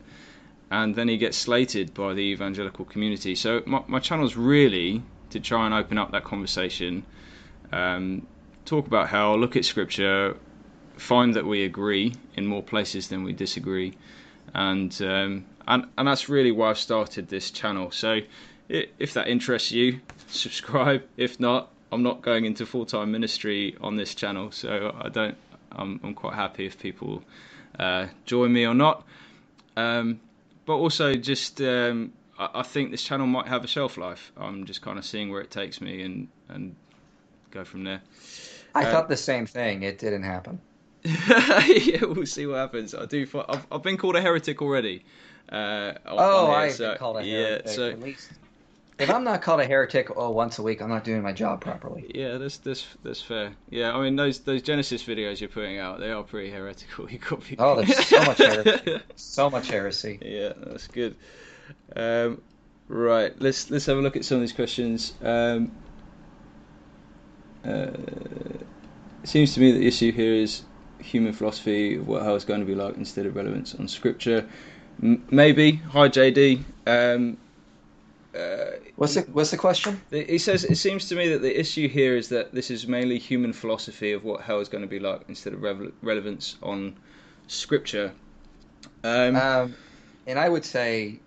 and 0.70 0.95
then 0.95 1.10
he 1.10 1.18
gets 1.18 1.38
slated 1.38 1.93
by 1.93 2.14
the 2.14 2.22
evangelical 2.22 2.86
community. 2.86 3.36
So 3.36 3.64
my, 3.66 3.84
my 3.88 3.99
channel 3.99 4.26
is 4.26 4.38
really 4.38 5.04
to 5.32 5.41
try 5.41 5.66
and 5.66 5.74
open 5.74 5.97
up 5.97 6.14
that 6.14 6.24
conversation, 6.24 7.04
um, 7.74 8.26
talk 8.66 8.88
about 8.88 9.09
how, 9.09 9.36
look 9.36 9.55
at 9.55 9.66
scripture, 9.66 10.38
find 10.97 11.34
that 11.36 11.45
we 11.45 11.64
agree 11.64 12.14
in 12.36 12.45
more 12.45 12.64
places 12.64 13.07
than 13.07 13.24
we 13.24 13.34
disagree, 13.34 13.97
and 14.53 15.01
um, 15.01 15.45
and 15.68 15.86
and 15.97 16.07
that's 16.07 16.30
really 16.30 16.51
why 16.51 16.70
I've 16.70 16.78
started 16.78 17.28
this 17.28 17.51
channel. 17.51 17.91
So 17.91 18.22
if 18.70 19.14
that 19.14 19.28
interests 19.28 19.72
you, 19.72 19.99
subscribe. 20.28 21.03
If 21.18 21.39
not, 21.39 21.70
I'm 21.91 22.03
not 22.03 22.22
going 22.22 22.45
into 22.45 22.66
full 22.66 22.86
time 22.86 23.12
ministry 23.12 23.76
on 23.82 23.97
this 23.97 24.16
channel, 24.16 24.51
so 24.51 24.95
I 24.99 25.09
don't. 25.09 25.38
I'm, 25.74 25.99
I'm 26.03 26.14
quite 26.14 26.34
happy 26.34 26.66
if 26.66 26.78
people 26.80 27.24
uh, 27.80 28.07
join 28.26 28.51
me 28.51 28.66
or 28.66 28.74
not. 28.74 29.05
Um, 29.78 30.20
but 30.66 30.76
also, 30.76 31.16
just 31.16 31.62
um, 31.62 32.12
I, 32.38 32.49
I, 32.55 32.64
think 32.64 32.91
this 32.91 33.03
channel 33.03 33.26
might 33.26 33.47
have 33.47 33.64
a 33.64 33.68
shelf 33.68 33.97
life. 33.97 34.34
I'm 34.36 34.66
just 34.66 34.82
kind 34.82 34.99
of 34.99 35.05
seeing 35.05 35.32
where 35.32 35.41
it 35.41 35.49
takes 35.49 35.80
me 35.80 36.03
and 36.03 36.28
and 36.49 36.76
go 37.51 37.64
from 37.64 37.84
there. 37.84 38.01
I 38.74 38.86
uh, 38.86 38.91
thought 38.91 39.09
the 39.09 39.17
same 39.17 39.45
thing. 39.45 39.84
It 39.84 39.99
didn't 39.99 40.24
happen. 40.24 40.59
yeah, 41.03 42.05
we'll 42.05 42.26
see 42.26 42.45
what 42.45 42.57
happens. 42.57 42.93
I 42.93 43.05
do. 43.05 43.28
I've, 43.49 43.65
I've 43.72 43.84
been 43.84 43.97
called 43.97 44.15
a 44.15 44.22
heretic 44.22 44.61
already. 44.61 45.03
Uh, 45.49 45.93
oh, 46.05 46.51
I've 46.51 46.74
so, 46.74 46.89
been 46.89 46.97
called 46.97 47.17
a 47.17 47.24
heretic. 47.24 47.65
Yeah, 47.65 47.72
so, 47.72 47.89
at 47.89 47.99
least 47.99 48.30
if 49.01 49.09
I'm 49.09 49.24
not 49.24 49.41
called 49.41 49.59
a 49.59 49.65
heretic 49.65 50.09
oh, 50.15 50.30
once 50.30 50.59
a 50.59 50.63
week, 50.63 50.82
I'm 50.82 50.89
not 50.89 51.03
doing 51.03 51.22
my 51.22 51.34
job 51.34 51.61
properly. 51.61 52.09
Yeah, 52.13 52.38
that's 52.38 52.57
that's 52.57 52.86
that's 53.03 53.22
fair. 53.22 53.53
Yeah, 53.69 53.95
I 53.95 54.01
mean 54.01 54.15
those 54.15 54.39
those 54.39 54.61
Genesis 54.61 55.03
videos 55.03 55.39
you're 55.39 55.49
putting 55.49 55.80
out, 55.80 55.99
they 55.99 56.11
are 56.11 56.24
pretty 56.24 56.51
heretical. 56.51 57.09
You 57.11 57.17
got 57.17 57.47
be... 57.47 57.55
Oh, 57.57 57.82
there's 57.82 58.05
so 58.05 58.24
much 58.24 58.38
heresy. 58.38 59.01
so 59.15 59.49
much 59.49 59.67
heresy. 59.69 60.19
Yeah, 60.22 60.53
that's 60.55 60.88
good. 60.88 61.15
Um, 61.95 62.41
right, 62.88 63.34
let's 63.39 63.69
let's 63.69 63.86
have 63.88 63.97
a 63.97 64.01
look 64.01 64.15
at 64.15 64.26
some 64.26 64.36
of 64.36 64.41
these 64.41 64.53
questions. 64.53 65.13
Um, 65.22 65.72
uh, 67.66 67.91
it 69.24 69.30
seems 69.30 69.53
to 69.53 69.59
me 69.59 69.72
that 69.72 69.80
the 69.80 69.88
issue 69.88 70.12
here 70.12 70.34
is 70.34 70.64
human 70.99 71.34
philosophy 71.34 71.95
of 71.95 72.07
what 72.07 72.24
hell 72.24 72.36
is 72.36 72.45
going 72.45 72.59
to 72.59 72.66
be 72.66 72.76
like 72.76 72.95
instead 72.97 73.26
of 73.26 73.36
relevance 73.36 73.76
on 73.76 73.88
scripture. 73.88 74.47
M- 75.01 75.26
maybe. 75.30 75.74
Hi, 75.74 76.09
JD. 76.09 76.64
Um, 76.88 77.38
uh, 78.36 78.78
what's 78.95 79.16
the 79.16 79.22
what's 79.34 79.51
the 79.51 79.57
question? 79.57 79.99
He 80.09 80.38
says 80.38 80.64
it 80.64 80.78
seems 80.78 81.09
to 81.09 81.16
me 81.16 81.28
that 81.30 81.41
the 81.41 81.59
issue 81.59 81.89
here 81.89 82.16
is 82.16 82.30
that 82.30 82.53
this 82.53 82.72
is 82.72 82.88
mainly 82.88 83.20
human 83.20 83.51
philosophy 83.51 84.14
of 84.14 84.24
what 84.24 84.41
hell 84.41 84.59
is 84.59 84.70
going 84.70 84.84
to 84.84 84.88
be 84.88 84.99
like 84.99 85.22
instead 85.28 85.53
of 85.53 85.62
re- 85.62 85.91
relevance 86.01 86.55
on 86.64 86.95
scripture. 87.47 88.14
Um, 89.03 89.36
um, 89.36 89.76
and 90.28 90.39
I 90.39 90.47
would 90.47 90.64
say 90.64 91.20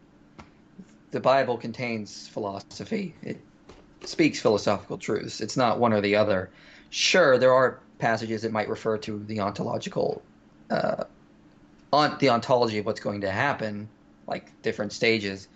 the 1.11 1.20
Bible 1.20 1.59
contains 1.59 2.26
philosophy. 2.28 3.14
It 3.22 3.39
speaks 4.09 4.41
philosophical 4.41 4.99
truths. 4.99 5.41
It's 5.41 5.57
not 5.57 5.79
one 5.79 5.93
or 5.93 6.01
the 6.01 6.17
other. 6.17 6.51
Sure, 6.91 7.39
there 7.39 7.53
are 7.53 7.81
passages 7.99 8.43
that 8.43 8.53
might 8.53 8.69
refer 8.69 8.99
to 8.99 9.19
the 9.25 9.41
ontological, 9.41 10.23
uh, 10.71 11.05
on 11.93 12.17
the 12.19 12.29
ontology 12.29 12.79
of 12.79 12.87
what's 12.87 13.01
going 13.01 13.21
to 13.23 13.31
happen, 13.31 13.89
like 14.27 14.51
different 14.63 14.93
stages 14.93 15.49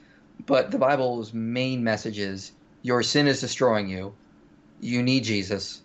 but 0.46 0.70
the 0.70 0.78
Bible's 0.78 1.32
main 1.32 1.82
message 1.82 2.18
is 2.18 2.52
your 2.82 3.02
sin 3.02 3.26
is 3.26 3.40
destroying 3.40 3.88
you. 3.88 4.14
You 4.80 5.02
need 5.02 5.24
Jesus. 5.24 5.82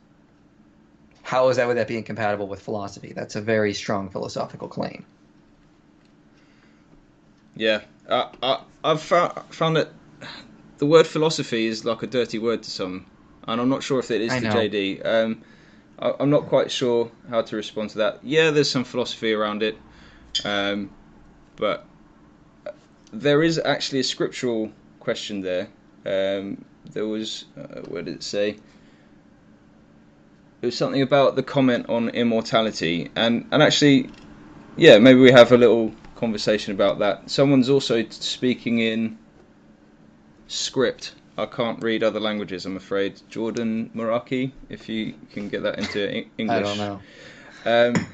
How 1.23 1.49
is 1.49 1.57
that 1.57 1.67
would 1.67 1.77
that 1.77 1.87
be 1.87 1.97
incompatible 1.97 2.47
with 2.47 2.61
philosophy? 2.61 3.13
That's 3.13 3.35
a 3.35 3.41
very 3.41 3.73
strong 3.73 4.09
philosophical 4.09 4.67
claim. 4.67 5.05
Yeah, 7.55 7.81
I, 8.09 8.29
I, 8.41 8.61
I've 8.83 9.01
found, 9.01 9.33
found 9.49 9.75
that 9.77 9.89
the 10.83 10.89
word 10.89 11.07
philosophy 11.07 11.65
is 11.65 11.85
like 11.85 12.03
a 12.03 12.07
dirty 12.07 12.37
word 12.37 12.61
to 12.61 12.69
some, 12.69 13.05
and 13.47 13.61
I'm 13.61 13.69
not 13.69 13.83
sure 13.83 13.99
if 13.99 14.11
it 14.11 14.19
is 14.19 14.33
I 14.33 14.39
to 14.41 14.49
know. 14.49 14.53
JD. 14.53 15.05
Um, 15.05 15.41
I, 15.97 16.11
am 16.19 16.29
not 16.29 16.47
quite 16.47 16.69
sure 16.69 17.09
how 17.29 17.41
to 17.41 17.55
respond 17.55 17.91
to 17.91 17.99
that. 17.99 18.19
Yeah, 18.21 18.51
there's 18.51 18.69
some 18.69 18.83
philosophy 18.83 19.31
around 19.31 19.63
it, 19.63 19.77
um, 20.43 20.89
but 21.55 21.85
there 23.13 23.43
is 23.43 23.61
actually 23.63 24.01
a 24.01 24.03
scriptural 24.03 24.73
question 24.99 25.39
there. 25.39 25.69
Um, 26.05 26.65
there 26.91 27.07
was, 27.07 27.45
uh, 27.57 27.79
where 27.87 28.01
did 28.01 28.15
it 28.15 28.23
say? 28.23 28.57
It 30.61 30.65
was 30.65 30.77
something 30.77 31.01
about 31.01 31.37
the 31.37 31.43
comment 31.43 31.87
on 31.87 32.09
immortality, 32.09 33.09
and 33.15 33.47
and 33.51 33.63
actually, 33.63 34.09
yeah, 34.75 34.97
maybe 34.99 35.21
we 35.21 35.31
have 35.31 35.53
a 35.53 35.57
little 35.57 35.93
conversation 36.17 36.73
about 36.73 36.99
that. 36.99 37.29
Someone's 37.29 37.69
also 37.69 38.05
speaking 38.09 38.79
in 38.79 39.17
script. 40.53 41.15
I 41.37 41.47
can't 41.47 41.81
read 41.81 42.03
other 42.03 42.19
languages, 42.19 42.65
I'm 42.65 42.77
afraid. 42.77 43.19
Jordan 43.29 43.89
Maraki, 43.95 44.51
if 44.69 44.87
you 44.87 45.15
can 45.31 45.49
get 45.49 45.63
that 45.63 45.79
into 45.79 46.25
English. 46.37 46.49
I 46.49 46.61
don't 46.61 46.77
know. 46.77 46.99
Um, 47.65 48.05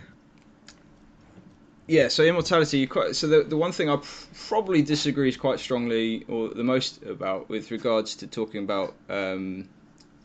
yeah, 1.88 2.08
so 2.08 2.24
immortality. 2.24 2.78
You 2.80 2.88
quite, 2.88 3.16
so 3.16 3.28
the 3.28 3.44
the 3.44 3.58
one 3.58 3.72
thing 3.72 3.90
I 3.90 4.00
probably 4.48 4.82
disagree 4.82 5.34
quite 5.34 5.60
strongly, 5.60 6.24
or 6.28 6.50
the 6.50 6.64
most 6.64 7.04
about, 7.04 7.50
with 7.50 7.72
regards 7.72 8.16
to 8.18 8.28
talking 8.28 8.64
about 8.64 8.94
um, 9.10 9.68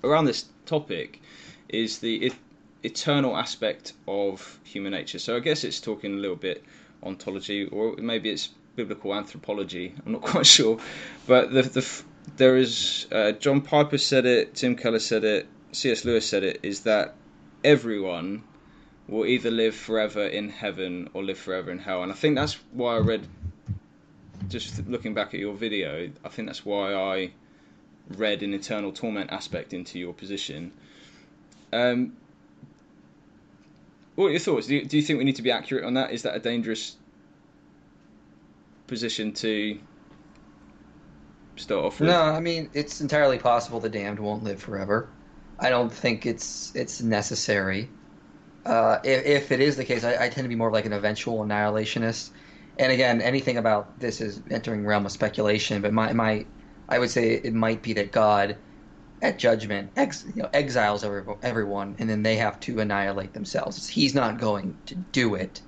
around 0.05 0.27
this 0.27 0.45
topic, 0.67 1.21
is 1.69 1.99
the 1.99 2.33
eternal 2.85 3.37
aspect 3.37 3.95
of 4.07 4.61
human 4.63 4.93
nature. 4.93 5.19
So 5.19 5.37
I 5.37 5.41
guess 5.41 5.65
it's 5.65 5.81
talking 5.81 6.15
a 6.15 6.19
little 6.19 6.37
bit 6.37 6.63
ontology, 7.03 7.67
or 7.67 7.97
maybe 7.97 8.31
it's 8.31 8.51
biblical 8.77 9.15
anthropology. 9.15 9.95
I'm 10.05 10.13
not 10.13 10.23
quite 10.35 10.47
sure, 10.47 10.79
but 11.27 11.53
the 11.53 11.63
the 11.63 12.03
there 12.37 12.57
is 12.57 13.07
uh, 13.13 13.33
John 13.33 13.61
Piper 13.61 13.99
said 13.99 14.27
it, 14.27 14.55
Tim 14.55 14.77
Keller 14.77 14.99
said 14.99 15.25
it, 15.25 15.47
C.S. 15.73 16.05
Lewis 16.05 16.29
said 16.29 16.43
it. 16.43 16.61
Is 16.63 16.81
that 16.81 17.15
everyone 17.63 18.43
will 19.09 19.27
either 19.27 19.51
live 19.51 19.75
forever 19.75 20.27
in 20.27 20.49
heaven 20.49 21.11
or 21.13 21.23
live 21.23 21.39
forever 21.39 21.71
in 21.71 21.79
hell. 21.79 22.03
And 22.03 22.11
I 22.11 22.15
think 22.15 22.37
that's 22.37 22.55
why 22.73 22.97
I 22.97 23.01
read, 23.01 23.27
just 24.49 24.87
looking 24.87 25.15
back 25.15 25.35
at 25.35 25.41
your 25.41 25.55
video, 25.55 26.11
I 26.25 26.29
think 26.29 26.49
that's 26.49 26.65
why 26.65 26.95
I 26.95 27.33
read 28.17 28.43
an 28.43 28.55
eternal 28.55 28.93
torment 28.93 29.31
aspect 29.31 29.73
into 29.73 29.99
your 29.99 30.15
position. 30.15 30.73
Um, 31.73 32.17
what 34.15 34.27
are 34.27 34.31
your 34.31 34.41
thoughts? 34.41 34.69
Do 34.69 34.77
you, 34.77 34.85
do 34.85 34.97
you 34.97 35.03
think 35.03 35.19
we 35.19 35.25
need 35.25 35.37
to 35.37 35.43
be 35.43 35.51
accurate 35.51 35.85
on 35.85 35.95
that? 35.95 36.13
Is 36.13 36.23
that 36.23 36.37
a 36.37 36.39
dangerous 36.39 36.97
position 38.87 39.33
to 39.33 39.79
start 41.57 41.85
off 41.85 42.01
with? 42.01 42.09
No, 42.09 42.21
I 42.21 42.41
mean 42.41 42.71
it's 42.75 43.01
entirely 43.01 43.39
possible 43.39 43.81
the 43.81 43.89
damned 43.89 44.19
won't 44.19 44.45
live 44.45 44.61
forever. 44.61 45.09
I 45.59 45.71
don't 45.71 45.93
think 45.93 46.27
it's 46.27 46.73
it's 46.75 47.01
necessary. 47.01 47.89
Uh, 48.67 48.99
if, 49.05 49.27
if, 49.27 49.53
it 49.53 49.61
is 49.61 49.77
the 49.77 49.85
case, 49.85 50.05
I, 50.05 50.25
I, 50.25 50.29
tend 50.31 50.47
to 50.47 50.49
be 50.49 50.55
more 50.55 50.73
like 50.73 50.87
an 50.87 50.95
eventual 50.95 51.45
annihilationist. 51.45 52.31
And 52.79 52.91
again, 52.91 53.21
anything 53.21 53.59
about 53.59 54.01
this 54.01 54.23
is 54.23 54.41
entering 54.51 54.87
realm 54.87 55.05
of 55.05 55.13
speculation. 55.13 55.83
But 55.83 55.93
my 55.93 56.15
my, 56.15 56.47
I 56.89 56.99
would 56.99 57.11
say 57.11 57.35
it 57.35 57.53
might 57.53 57.83
be 57.83 57.93
that 57.93 58.11
God, 58.11 58.57
at 59.21 59.39
judgment, 59.39 59.91
ex, 59.97 60.25
you 60.35 60.43
know, 60.43 60.49
exiles 60.55 61.05
every, 61.05 61.25
everyone, 61.43 61.95
and 61.99 62.09
then 62.09 62.23
they 62.23 62.37
have 62.37 62.59
to 62.61 62.81
annihilate 62.81 63.35
themselves. 63.35 63.87
He's 63.87 64.15
not 64.15 64.39
going 64.39 64.77
to 64.87 64.95
do 64.95 65.35
it. 65.35 65.61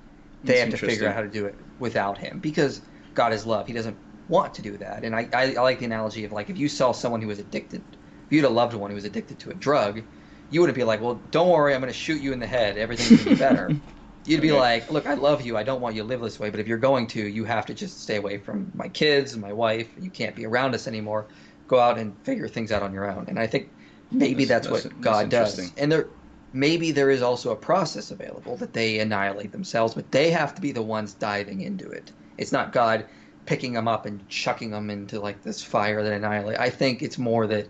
They 0.43 0.55
That's 0.55 0.73
have 0.73 0.81
to 0.81 0.87
figure 0.87 1.09
out 1.09 1.14
how 1.14 1.23
to 1.23 1.29
do 1.29 1.45
it 1.45 1.55
without 1.79 2.17
him 2.17 2.39
because 2.39 2.81
God 3.17 3.33
is 3.33 3.45
love. 3.45 3.67
He 3.67 3.73
doesn't 3.73 3.97
want 4.29 4.55
to 4.55 4.62
do 4.62 4.77
that. 4.79 5.05
And 5.05 5.17
I, 5.17 5.29
I, 5.33 5.55
I 5.55 5.62
like 5.62 5.81
the 5.81 5.87
analogy 5.87 6.25
of 6.25 6.33
like 6.33 6.51
if 6.51 6.59
you 6.59 6.69
saw 6.69 6.93
someone 6.93 7.21
who 7.23 7.29
was 7.29 7.39
addicted, 7.41 7.81
if 7.81 8.31
you 8.31 8.43
had 8.43 8.49
a 8.49 8.53
loved 8.53 8.75
one 8.75 8.91
who 8.91 8.95
was 8.95 9.05
addicted 9.05 9.41
to 9.41 9.51
a 9.51 9.55
drug, 9.55 10.03
you 10.51 10.61
wouldn't 10.61 10.77
be 10.77 10.85
like, 10.85 11.01
well, 11.01 11.27
don't 11.31 11.49
worry, 11.49 11.75
I'm 11.75 11.81
going 11.81 11.93
to 11.93 11.99
shoot 11.99 12.21
you 12.23 12.33
in 12.33 12.39
the 12.39 12.47
head. 12.47 12.79
Everything's 12.79 13.11
going 13.11 13.25
to 13.25 13.31
be 13.31 13.35
better. 13.39 13.81
You'd 14.25 14.43
be 14.43 14.53
like, 14.53 14.91
look, 14.91 15.07
I 15.07 15.14
love 15.14 15.43
you. 15.43 15.57
I 15.57 15.62
don't 15.62 15.81
want 15.81 15.95
you 15.95 16.03
to 16.03 16.09
live 16.09 16.21
this 16.21 16.39
way. 16.39 16.51
But 16.51 16.61
if 16.61 16.67
you're 16.67 16.79
going 16.79 17.07
to, 17.09 17.27
you 17.27 17.45
have 17.45 17.67
to 17.67 17.75
just 17.75 18.03
stay 18.03 18.17
away 18.17 18.39
from 18.39 18.73
my 18.75 18.89
kids 18.89 19.33
and 19.33 19.43
my 19.43 19.53
wife. 19.53 19.89
You 19.97 20.11
can't 20.11 20.35
be 20.35 20.45
around 20.47 20.75
us 20.75 20.89
anymore. 20.89 21.29
Go 21.69 21.79
out 21.81 21.99
and 21.99 22.23
figure 22.25 22.49
things 22.49 22.73
out 22.73 22.83
on 22.83 22.93
your 22.93 23.09
own. 23.11 23.27
And 23.29 23.39
I 23.39 23.47
think 23.47 23.75
maybe 24.11 24.45
that's, 24.45 24.67
that's, 24.67 24.83
that's 24.83 24.95
what 24.95 25.01
God 25.01 25.29
does. 25.29 25.73
And 25.77 25.93
there, 25.93 26.11
maybe 26.53 26.91
there 26.93 27.11
is 27.11 27.23
also 27.23 27.53
a 27.53 27.57
process 27.57 28.11
available 28.11 28.57
that 28.59 28.73
they 28.73 28.99
annihilate 28.99 29.53
themselves, 29.53 29.95
but 29.95 30.11
they 30.11 30.31
have 30.33 30.55
to 30.57 30.61
be 30.61 30.73
the 30.73 30.83
ones 30.83 31.14
diving 31.14 31.61
into 31.61 31.89
it. 31.91 32.12
It's 32.39 32.53
not 32.53 32.72
God 32.72 33.07
picking 33.47 33.72
them 33.72 33.89
up 33.89 34.07
and 34.07 34.28
chucking 34.28 34.70
them 34.70 34.91
into 34.91 35.20
like 35.20 35.43
this 35.43 35.62
fire 35.62 36.03
that 36.03 36.12
annihilate. 36.12 36.59
I 36.59 36.70
think 36.70 37.03
it's 37.03 37.18
more 37.18 37.47
that 37.47 37.68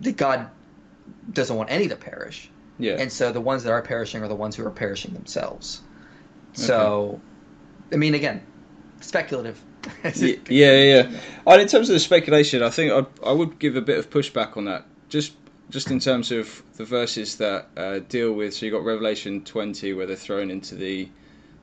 that 0.00 0.16
God 0.16 0.48
doesn't 1.32 1.56
want 1.56 1.70
any 1.70 1.88
to 1.88 1.96
perish. 1.96 2.48
Yeah. 2.78 2.96
And 2.98 3.12
so 3.12 3.32
the 3.32 3.40
ones 3.40 3.64
that 3.64 3.72
are 3.72 3.82
perishing 3.82 4.22
are 4.22 4.28
the 4.28 4.34
ones 4.34 4.56
who 4.56 4.66
are 4.66 4.70
perishing 4.70 5.14
themselves. 5.14 5.80
So, 6.54 7.20
I 7.92 7.96
mean, 7.96 8.14
again, 8.14 8.42
speculative. 9.00 9.60
yeah, 10.04 10.36
yeah, 10.48 10.72
yeah. 10.72 11.20
And 11.46 11.60
in 11.60 11.68
terms 11.68 11.90
of 11.90 11.94
the 11.94 12.00
speculation, 12.00 12.62
I 12.62 12.70
think 12.70 12.92
I'd, 12.92 13.06
I 13.24 13.32
would 13.32 13.58
give 13.58 13.76
a 13.76 13.80
bit 13.80 13.98
of 13.98 14.10
pushback 14.10 14.56
on 14.56 14.66
that. 14.66 14.86
Just 15.08 15.32
just 15.70 15.90
in 15.90 15.98
terms 15.98 16.30
of 16.30 16.62
the 16.76 16.84
verses 16.84 17.36
that 17.38 17.68
uh, 17.76 17.98
deal 18.08 18.32
with. 18.32 18.54
So 18.54 18.66
you 18.66 18.72
got 18.72 18.84
Revelation 18.84 19.42
20 19.44 19.92
where 19.94 20.06
they're 20.06 20.14
thrown 20.14 20.50
into 20.50 20.74
the 20.74 21.08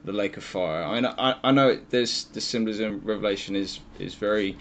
the 0.03 0.11
lake 0.11 0.37
of 0.37 0.43
fire. 0.43 0.83
I 0.83 0.95
mean, 0.95 1.05
I, 1.05 1.35
I 1.43 1.51
know 1.51 1.79
there's 1.89 2.25
the 2.25 2.41
symbolism. 2.41 3.01
Revelation 3.03 3.55
is 3.55 3.79
is 3.99 4.15
very. 4.15 4.57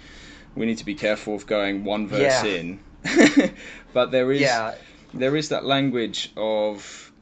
We 0.54 0.66
need 0.66 0.78
to 0.78 0.84
be 0.84 0.94
careful 0.94 1.34
of 1.36 1.46
going 1.46 1.84
one 1.84 2.08
verse 2.08 2.44
yeah. 2.44 2.44
in, 2.44 2.80
but 3.92 4.10
there 4.10 4.32
is 4.32 4.40
yeah. 4.40 4.74
there 5.14 5.36
is 5.36 5.50
that 5.50 5.64
language 5.64 6.32
of 6.36 7.12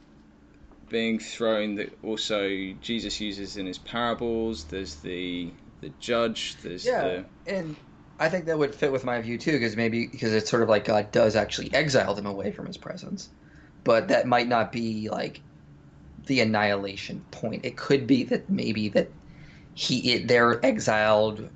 being 0.89 1.19
thrown 1.19 1.75
that 1.75 1.95
also 2.03 2.73
Jesus 2.81 3.21
uses 3.21 3.57
in 3.57 3.65
his 3.65 3.77
parables. 3.77 4.65
There's 4.65 4.95
the 4.95 5.51
the 5.81 5.91
judge. 5.99 6.57
There's 6.61 6.85
yeah, 6.85 7.21
the... 7.45 7.55
and 7.55 7.75
I 8.19 8.29
think 8.29 8.45
that 8.45 8.57
would 8.57 8.75
fit 8.75 8.91
with 8.91 9.05
my 9.05 9.21
view 9.21 9.37
too, 9.37 9.53
because 9.53 9.75
maybe 9.75 10.07
because 10.07 10.33
it's 10.33 10.49
sort 10.49 10.63
of 10.63 10.69
like 10.69 10.85
God 10.85 11.11
does 11.11 11.35
actually 11.35 11.73
exile 11.73 12.15
them 12.15 12.25
away 12.25 12.51
from 12.51 12.65
His 12.65 12.77
presence, 12.77 13.29
but 13.83 14.09
that 14.09 14.27
might 14.27 14.47
not 14.47 14.71
be 14.71 15.09
like 15.09 15.41
the 16.29 16.39
annihilation 16.39 17.25
point. 17.31 17.65
It 17.65 17.75
could 17.75 18.07
be 18.07 18.23
that 18.25 18.49
maybe 18.49 18.87
that 18.89 19.09
he 19.73 20.13
it, 20.13 20.27
they're 20.27 20.63
exiled 20.63 21.49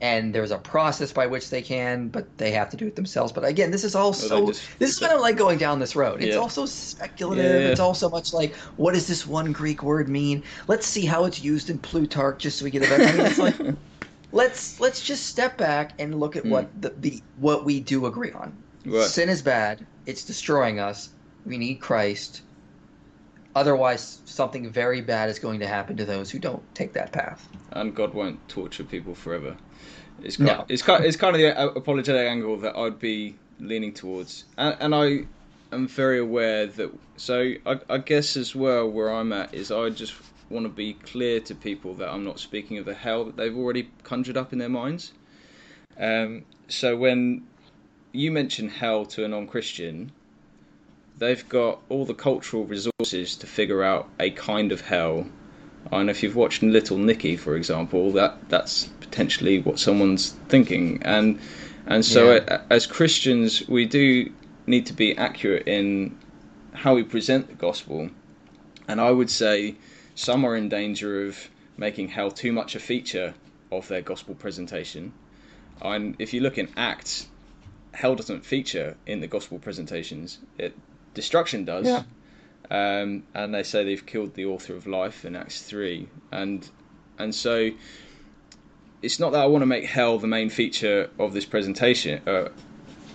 and 0.00 0.34
there's 0.34 0.50
a 0.50 0.58
process 0.58 1.12
by 1.12 1.28
which 1.28 1.48
they 1.48 1.62
can, 1.62 2.08
but 2.08 2.26
they 2.36 2.50
have 2.50 2.68
to 2.70 2.76
do 2.76 2.88
it 2.88 2.96
themselves. 2.96 3.30
But 3.30 3.44
again, 3.44 3.70
this 3.70 3.84
is 3.84 3.94
also 3.94 4.48
just, 4.48 4.78
this 4.80 4.90
is 4.90 4.98
kind 4.98 5.12
of 5.12 5.20
like 5.20 5.36
going 5.36 5.58
down 5.58 5.78
this 5.78 5.94
road. 5.94 6.20
It's 6.20 6.34
yeah. 6.34 6.40
also 6.40 6.66
speculative. 6.66 7.44
Yeah, 7.44 7.58
yeah. 7.60 7.68
It's 7.68 7.80
also 7.80 8.10
much 8.10 8.32
like 8.34 8.56
what 8.76 8.94
does 8.94 9.06
this 9.06 9.24
one 9.24 9.52
Greek 9.52 9.84
word 9.84 10.08
mean? 10.08 10.42
Let's 10.66 10.86
see 10.86 11.06
how 11.06 11.24
it's 11.24 11.40
used 11.40 11.70
in 11.70 11.78
Plutarch, 11.78 12.40
just 12.40 12.58
so 12.58 12.64
we 12.64 12.72
get 12.72 12.84
a 12.84 12.88
better. 12.88 13.04
I 13.04 13.12
mean, 13.12 13.26
it's 13.26 13.38
like 13.38 13.56
let's 14.32 14.80
let's 14.80 15.00
just 15.00 15.26
step 15.26 15.56
back 15.56 15.92
and 16.00 16.18
look 16.18 16.34
at 16.34 16.42
mm. 16.42 16.50
what 16.50 16.82
the, 16.82 16.90
the 16.98 17.22
what 17.36 17.64
we 17.64 17.78
do 17.78 18.06
agree 18.06 18.32
on. 18.32 18.52
What? 18.84 19.08
Sin 19.08 19.28
is 19.28 19.40
bad. 19.40 19.86
It's 20.06 20.24
destroying 20.24 20.80
us. 20.80 21.10
We 21.46 21.58
need 21.58 21.76
Christ. 21.76 22.42
Otherwise, 23.54 24.20
something 24.24 24.70
very 24.70 25.00
bad 25.00 25.28
is 25.28 25.38
going 25.38 25.60
to 25.60 25.66
happen 25.66 25.96
to 25.96 26.04
those 26.04 26.30
who 26.30 26.38
don't 26.38 26.62
take 26.74 26.94
that 26.94 27.12
path. 27.12 27.48
And 27.72 27.94
God 27.94 28.14
won't 28.14 28.48
torture 28.48 28.84
people 28.84 29.14
forever. 29.14 29.56
It's 30.22 30.36
kind, 30.36 30.48
no. 30.48 30.64
it's 30.68 30.82
kind, 30.82 31.04
it's 31.04 31.16
kind 31.16 31.34
of 31.36 31.42
the 31.42 31.74
apologetic 31.76 32.28
angle 32.28 32.56
that 32.58 32.76
I'd 32.76 32.98
be 32.98 33.36
leaning 33.58 33.92
towards, 33.92 34.44
and, 34.56 34.76
and 34.80 34.94
I 34.94 35.26
am 35.74 35.88
very 35.88 36.18
aware 36.18 36.66
that. 36.66 36.90
So 37.16 37.52
I, 37.66 37.80
I 37.88 37.98
guess 37.98 38.36
as 38.36 38.54
well, 38.54 38.88
where 38.88 39.10
I'm 39.10 39.32
at 39.32 39.54
is 39.54 39.70
I 39.70 39.90
just 39.90 40.14
want 40.48 40.64
to 40.64 40.70
be 40.70 40.94
clear 40.94 41.40
to 41.40 41.54
people 41.54 41.94
that 41.94 42.08
I'm 42.08 42.24
not 42.24 42.38
speaking 42.38 42.78
of 42.78 42.84
the 42.84 42.94
hell 42.94 43.24
that 43.24 43.36
they've 43.36 43.56
already 43.56 43.90
conjured 44.02 44.36
up 44.36 44.52
in 44.52 44.58
their 44.58 44.68
minds. 44.68 45.12
Um, 45.98 46.44
so 46.68 46.96
when 46.96 47.46
you 48.12 48.30
mention 48.30 48.68
hell 48.68 49.06
to 49.06 49.24
a 49.24 49.28
non-Christian, 49.28 50.12
they've 51.18 51.48
got 51.48 51.80
all 51.88 52.04
the 52.04 52.14
cultural 52.14 52.64
resources 52.64 53.36
to 53.36 53.46
figure 53.46 53.82
out 53.82 54.08
a 54.18 54.30
kind 54.30 54.72
of 54.72 54.80
hell. 54.80 55.26
And 55.90 56.10
if 56.10 56.22
you've 56.22 56.36
watched 56.36 56.62
Little 56.62 56.98
Nicky, 56.98 57.36
for 57.36 57.56
example, 57.56 58.12
that 58.12 58.48
that's 58.48 58.84
potentially 59.00 59.60
what 59.60 59.78
someone's 59.78 60.30
thinking. 60.48 61.02
And 61.02 61.38
and 61.86 62.04
so 62.04 62.34
yeah. 62.34 62.62
as 62.70 62.86
Christians, 62.86 63.66
we 63.68 63.86
do 63.86 64.32
need 64.66 64.86
to 64.86 64.92
be 64.92 65.16
accurate 65.16 65.66
in 65.66 66.16
how 66.72 66.94
we 66.94 67.02
present 67.02 67.48
the 67.48 67.54
gospel. 67.54 68.10
And 68.88 69.00
I 69.00 69.10
would 69.10 69.30
say 69.30 69.76
some 70.14 70.44
are 70.44 70.56
in 70.56 70.68
danger 70.68 71.26
of 71.26 71.50
making 71.76 72.08
hell 72.08 72.30
too 72.30 72.52
much 72.52 72.74
a 72.74 72.80
feature 72.80 73.34
of 73.70 73.88
their 73.88 74.02
gospel 74.02 74.34
presentation. 74.34 75.12
And 75.80 76.16
if 76.18 76.32
you 76.32 76.40
look 76.40 76.58
in 76.58 76.68
Acts, 76.76 77.26
hell 77.92 78.14
doesn't 78.14 78.44
feature 78.44 78.96
in 79.06 79.20
the 79.20 79.26
gospel 79.26 79.58
presentations. 79.58 80.38
It 80.58 80.74
Destruction 81.14 81.64
does. 81.64 81.86
Yeah. 81.86 82.02
Um, 82.70 83.24
and 83.34 83.54
they 83.54 83.64
say 83.64 83.84
they've 83.84 84.06
killed 84.06 84.34
the 84.34 84.46
author 84.46 84.74
of 84.74 84.86
life 84.86 85.24
in 85.24 85.36
Acts 85.36 85.62
three, 85.62 86.08
and 86.30 86.68
and 87.18 87.34
so 87.34 87.70
it's 89.02 89.18
not 89.20 89.32
that 89.32 89.42
I 89.42 89.46
want 89.46 89.62
to 89.62 89.66
make 89.66 89.84
hell 89.84 90.18
the 90.18 90.26
main 90.26 90.48
feature 90.48 91.10
of 91.18 91.34
this 91.34 91.44
presentation, 91.44 92.22
uh, 92.26 92.48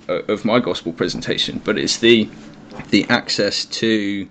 uh, 0.08 0.14
of 0.28 0.46
my 0.46 0.60
gospel 0.60 0.94
presentation, 0.94 1.60
but 1.64 1.78
it's 1.78 1.98
the 1.98 2.30
the 2.92 3.06
access 3.10 3.66
to 3.66 4.30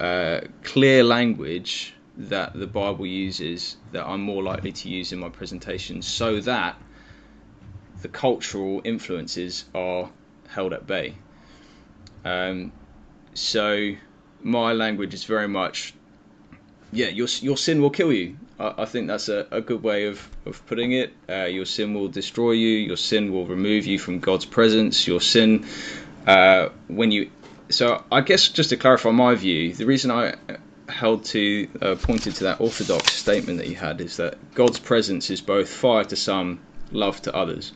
uh, 0.00 0.40
clear 0.64 1.04
language 1.04 1.94
that 2.16 2.52
the 2.54 2.66
Bible 2.66 3.06
uses 3.06 3.76
that 3.92 4.04
I'm 4.06 4.22
more 4.22 4.42
likely 4.42 4.72
to 4.72 4.88
use 4.88 5.12
in 5.12 5.20
my 5.20 5.28
presentation, 5.28 6.02
so 6.02 6.40
that 6.40 6.76
the 8.00 8.08
cultural 8.08 8.80
influences 8.82 9.66
are 9.74 10.10
held 10.48 10.72
at 10.72 10.86
bay. 10.86 11.14
Um, 12.24 12.72
so 13.34 13.92
my 14.42 14.72
language 14.72 15.14
is 15.14 15.24
very 15.24 15.48
much, 15.48 15.94
yeah, 16.92 17.08
your 17.08 17.28
your 17.40 17.56
sin 17.56 17.80
will 17.80 17.90
kill 17.90 18.12
you. 18.12 18.36
I, 18.58 18.74
I 18.78 18.84
think 18.84 19.06
that's 19.08 19.28
a, 19.28 19.46
a 19.50 19.60
good 19.60 19.82
way 19.82 20.06
of, 20.06 20.28
of 20.46 20.64
putting 20.66 20.92
it. 20.92 21.12
Uh, 21.28 21.44
your 21.44 21.64
sin 21.64 21.94
will 21.94 22.08
destroy 22.08 22.52
you. 22.52 22.78
Your 22.78 22.96
sin 22.96 23.32
will 23.32 23.46
remove 23.46 23.86
you 23.86 23.98
from 23.98 24.20
God's 24.20 24.44
presence. 24.44 25.06
Your 25.06 25.20
sin, 25.20 25.66
uh, 26.26 26.68
when 26.88 27.10
you, 27.10 27.30
so 27.70 28.04
I 28.12 28.20
guess 28.20 28.48
just 28.48 28.70
to 28.70 28.76
clarify 28.76 29.10
my 29.10 29.34
view, 29.34 29.74
the 29.74 29.86
reason 29.86 30.10
I 30.10 30.34
held 30.88 31.24
to 31.24 31.68
uh, 31.80 31.94
pointed 31.94 32.34
to 32.36 32.44
that 32.44 32.60
orthodox 32.60 33.12
statement 33.12 33.58
that 33.58 33.68
you 33.68 33.76
had 33.76 34.00
is 34.00 34.18
that 34.18 34.54
God's 34.54 34.78
presence 34.78 35.30
is 35.30 35.40
both 35.40 35.68
fire 35.68 36.04
to 36.04 36.16
some, 36.16 36.60
love 36.90 37.22
to 37.22 37.34
others. 37.34 37.72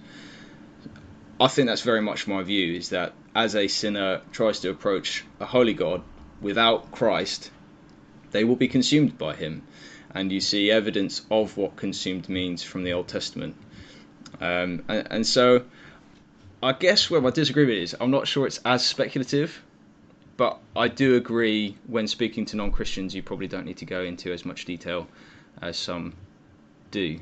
I 1.41 1.49
think 1.49 1.67
that's 1.69 1.83
very 1.83 2.01
much 2.01 2.27
my 2.27 2.43
view 2.43 2.75
is 2.75 2.91
that 2.91 3.13
as 3.35 3.55
a 3.55 3.69
sinner 3.69 4.23
tries 4.33 4.61
to 4.61 4.71
approach 4.71 5.25
a 5.39 5.45
holy 5.45 5.75
God 5.75 6.03
without 6.41 6.91
Christ, 6.93 7.51
they 8.31 8.45
will 8.45 8.57
be 8.57 8.69
consumed 8.69 9.19
by 9.19 9.35
him. 9.35 9.63
And 10.15 10.33
you 10.33 10.41
see 10.41 10.71
evidence 10.71 11.27
of 11.31 11.59
what 11.59 11.77
consumed 11.77 12.29
means 12.29 12.63
from 12.63 12.85
the 12.85 12.93
Old 12.95 13.09
Testament. 13.09 13.55
Um, 14.41 14.83
and, 14.89 15.07
and, 15.11 15.27
so 15.27 15.65
I 16.63 16.73
guess 16.73 17.11
where 17.11 17.21
my 17.21 17.31
disagreement 17.31 17.79
is, 17.79 17.97
I'm 18.01 18.11
not 18.11 18.27
sure 18.27 18.47
it's 18.47 18.61
as 18.65 18.85
speculative, 18.85 19.63
but 20.37 20.59
I 20.75 20.89
do 20.89 21.17
agree 21.17 21.77
when 21.87 22.07
speaking 22.07 22.47
to 22.47 22.57
non 22.57 22.73
Christians, 22.73 23.15
you 23.15 23.23
probably 23.23 23.47
don't 23.47 23.67
need 23.67 23.79
to 23.79 23.85
go 23.85 24.03
into 24.03 24.33
as 24.33 24.45
much 24.45 24.65
detail 24.65 25.07
as 25.61 25.77
some 25.77 26.15
do. 26.91 27.19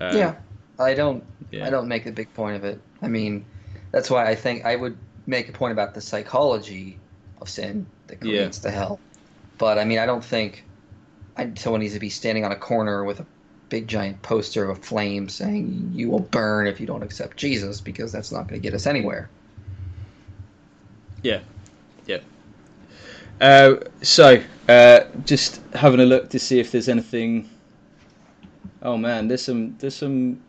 Um, 0.00 0.16
yeah, 0.16 0.36
I 0.78 0.94
don't. 0.94 1.24
Yeah. 1.50 1.66
I 1.66 1.70
don't 1.70 1.88
make 1.88 2.06
a 2.06 2.12
big 2.12 2.32
point 2.34 2.56
of 2.56 2.64
it. 2.64 2.80
I 3.02 3.08
mean, 3.08 3.44
that's 3.90 4.10
why 4.10 4.28
I 4.28 4.34
think 4.34 4.64
I 4.64 4.76
would 4.76 4.96
make 5.26 5.48
a 5.48 5.52
point 5.52 5.72
about 5.72 5.94
the 5.94 6.00
psychology 6.00 6.98
of 7.40 7.48
sin 7.48 7.86
that 8.06 8.20
creates 8.20 8.58
yeah. 8.58 8.62
the 8.62 8.70
hell. 8.70 9.00
But 9.58 9.78
I 9.78 9.84
mean, 9.84 9.98
I 9.98 10.06
don't 10.06 10.24
think 10.24 10.64
I, 11.36 11.52
someone 11.56 11.80
needs 11.80 11.94
to 11.94 12.00
be 12.00 12.10
standing 12.10 12.44
on 12.44 12.52
a 12.52 12.56
corner 12.56 13.04
with 13.04 13.20
a 13.20 13.26
big 13.68 13.86
giant 13.86 14.22
poster 14.22 14.64
of 14.68 14.78
a 14.78 14.80
flame 14.80 15.28
saying 15.28 15.92
"You 15.94 16.10
will 16.10 16.20
burn 16.20 16.66
if 16.66 16.80
you 16.80 16.86
don't 16.86 17.02
accept 17.02 17.36
Jesus," 17.36 17.80
because 17.80 18.12
that's 18.12 18.32
not 18.32 18.48
going 18.48 18.60
to 18.60 18.62
get 18.62 18.74
us 18.74 18.86
anywhere. 18.86 19.28
Yeah, 21.22 21.40
yeah. 22.06 22.20
Uh, 23.40 23.76
so, 24.02 24.42
uh, 24.68 25.00
just 25.24 25.60
having 25.74 26.00
a 26.00 26.06
look 26.06 26.30
to 26.30 26.38
see 26.38 26.60
if 26.60 26.70
there's 26.72 26.88
anything. 26.88 27.48
Oh 28.82 28.96
man, 28.96 29.28
there's 29.28 29.42
some 29.42 29.76
there's 29.78 29.96
some 29.96 30.40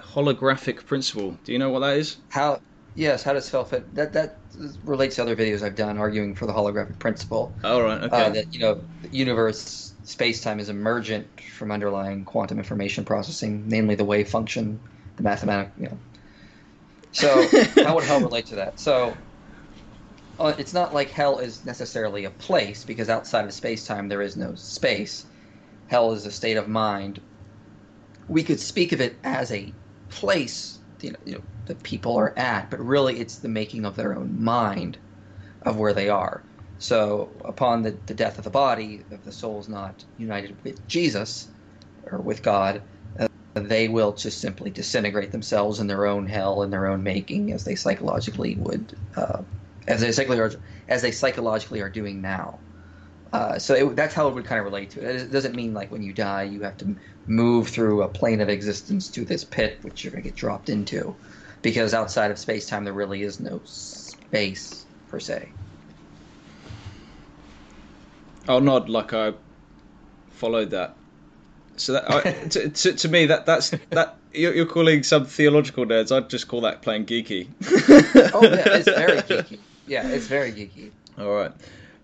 holographic 0.00 0.86
principle. 0.86 1.36
Do 1.44 1.52
you 1.52 1.58
know 1.58 1.70
what 1.70 1.80
that 1.80 1.96
is? 1.96 2.16
How? 2.30 2.60
Yes. 2.94 3.22
How 3.22 3.32
does 3.32 3.48
fit? 3.48 3.94
That 3.94 4.12
that 4.12 4.38
relates 4.84 5.16
to 5.16 5.22
other 5.22 5.36
videos 5.36 5.62
I've 5.62 5.76
done 5.76 5.98
arguing 5.98 6.34
for 6.34 6.46
the 6.46 6.52
holographic 6.52 6.98
principle. 6.98 7.54
All 7.64 7.82
right. 7.82 8.02
Okay. 8.02 8.24
Uh, 8.24 8.30
that 8.30 8.54
you 8.54 8.60
know, 8.60 8.80
the 9.02 9.16
universe 9.16 9.94
space 10.04 10.40
time 10.40 10.58
is 10.58 10.68
emergent 10.68 11.26
from 11.40 11.70
underlying 11.70 12.24
quantum 12.24 12.58
information 12.58 13.04
processing, 13.04 13.64
namely 13.68 13.94
the 13.94 14.04
wave 14.04 14.28
function, 14.28 14.80
the 15.16 15.22
mathematical. 15.22 15.72
You 15.82 15.88
know. 15.90 15.98
So 17.12 17.46
how 17.84 17.94
would 17.94 18.04
hell 18.04 18.20
relate 18.20 18.46
to 18.46 18.56
that? 18.56 18.80
So 18.80 19.14
uh, 20.38 20.54
it's 20.58 20.72
not 20.72 20.94
like 20.94 21.10
hell 21.10 21.38
is 21.38 21.64
necessarily 21.64 22.24
a 22.24 22.30
place 22.30 22.84
because 22.84 23.08
outside 23.08 23.44
of 23.44 23.52
space 23.52 23.84
time 23.84 24.08
there 24.08 24.22
is 24.22 24.36
no 24.36 24.54
space. 24.54 25.26
Hell 25.88 26.12
is 26.12 26.26
a 26.26 26.30
state 26.30 26.56
of 26.56 26.68
mind. 26.68 27.20
We 28.28 28.42
could 28.42 28.60
speak 28.60 28.92
of 28.92 29.00
it 29.00 29.16
as 29.24 29.50
a 29.52 29.72
place, 30.10 30.80
you 31.02 31.12
know, 31.12 31.18
you 31.24 31.34
know 31.34 31.44
that 31.66 31.82
people 31.82 32.16
are 32.16 32.38
at, 32.38 32.70
but 32.70 32.80
really 32.80 33.20
it's 33.20 33.38
the 33.38 33.48
making 33.48 33.84
of 33.84 33.96
their 33.96 34.16
own 34.16 34.42
mind 34.42 34.98
of 35.62 35.78
where 35.78 35.94
they 35.94 36.08
are. 36.08 36.46
So, 36.78 37.40
upon 37.44 37.82
the, 37.82 38.00
the 38.06 38.14
death 38.14 38.38
of 38.38 38.44
the 38.44 38.50
body, 38.50 39.04
if 39.10 39.24
the 39.24 39.32
soul 39.32 39.60
is 39.60 39.68
not 39.68 40.04
united 40.16 40.58
with 40.64 40.86
Jesus 40.88 41.50
or 42.04 42.20
with 42.20 42.42
God, 42.42 42.84
uh, 43.18 43.26
they 43.54 43.88
will 43.88 44.14
just 44.14 44.40
simply 44.40 44.70
disintegrate 44.70 45.32
themselves 45.32 45.80
in 45.80 45.88
their 45.88 46.06
own 46.06 46.26
hell 46.26 46.62
in 46.62 46.70
their 46.70 46.86
own 46.86 47.02
making, 47.02 47.52
as 47.52 47.64
they 47.64 47.74
psychologically 47.74 48.56
would, 48.56 48.98
uh, 49.16 49.42
as 49.88 50.00
they 50.00 50.12
psychologically 50.12 50.62
as 50.88 51.02
they 51.02 51.12
psychologically 51.12 51.80
are 51.80 51.90
doing 51.90 52.20
now. 52.22 52.62
Uh, 53.32 53.58
so 53.58 53.74
it, 53.74 53.96
that's 53.96 54.14
how 54.14 54.28
it 54.28 54.34
would 54.34 54.44
kind 54.44 54.58
of 54.58 54.64
relate 54.64 54.90
to 54.90 55.00
it. 55.00 55.16
It 55.16 55.30
doesn't 55.30 55.54
mean 55.54 55.74
like 55.74 55.90
when 55.90 56.02
you 56.02 56.12
die 56.12 56.44
you 56.44 56.62
have 56.62 56.78
to 56.78 56.96
move 57.26 57.68
through 57.68 58.02
a 58.02 58.08
plane 58.08 58.40
of 58.40 58.48
existence 58.48 59.08
to 59.08 59.24
this 59.24 59.44
pit 59.44 59.78
which 59.82 60.02
you're 60.02 60.10
going 60.10 60.22
to 60.22 60.30
get 60.30 60.36
dropped 60.36 60.70
into, 60.70 61.14
because 61.60 61.92
outside 61.92 62.30
of 62.30 62.38
space 62.38 62.66
time 62.66 62.84
there 62.84 62.92
really 62.92 63.22
is 63.22 63.38
no 63.38 63.60
space 63.64 64.86
per 65.08 65.20
se. 65.20 65.48
I'll 68.48 68.62
nod 68.62 68.88
like 68.88 69.12
I 69.12 69.34
followed 70.30 70.70
that. 70.70 70.96
So 71.76 71.92
that 71.92 72.10
I, 72.10 72.20
to, 72.48 72.70
to, 72.70 72.92
to, 72.94 73.08
me 73.08 73.26
that 73.26 73.44
that's 73.44 73.70
that 73.90 74.16
you're, 74.32 74.54
you're, 74.54 74.66
calling 74.66 75.02
some 75.02 75.26
theological 75.26 75.84
nerds. 75.84 76.16
I'd 76.16 76.30
just 76.30 76.48
call 76.48 76.62
that 76.62 76.80
playing 76.80 77.04
geeky. 77.06 77.48
oh 78.32 78.42
yeah, 78.42 78.76
it's 78.78 78.88
very 78.88 79.18
geeky. 79.18 79.58
Yeah, 79.86 80.08
it's 80.08 80.26
very 80.26 80.50
geeky. 80.52 80.90
All 81.18 81.30
right. 81.30 81.52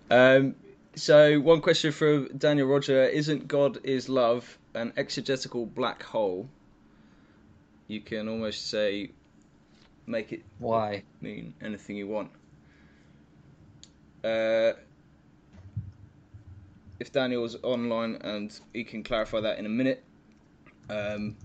Um, 0.09 0.55
so 0.95 1.39
one 1.39 1.61
question 1.61 1.91
from 1.91 2.29
Daniel 2.37 2.67
Roger: 2.67 3.03
Isn't 3.03 3.47
God 3.47 3.79
is 3.83 4.09
love 4.09 4.57
an 4.73 4.93
exegetical 4.97 5.65
black 5.65 6.03
hole? 6.03 6.49
You 7.87 8.01
can 8.01 8.27
almost 8.27 8.69
say, 8.69 9.11
make 10.07 10.31
it 10.31 10.43
why 10.59 11.03
mean 11.21 11.53
anything 11.61 11.97
you 11.97 12.07
want. 12.07 12.31
Uh, 14.23 14.73
if 16.99 17.11
Daniel's 17.11 17.57
online 17.61 18.15
and 18.21 18.57
he 18.73 18.83
can 18.83 19.03
clarify 19.03 19.41
that 19.41 19.59
in 19.59 19.65
a 19.65 19.69
minute. 19.69 20.03
Um, 20.89 21.35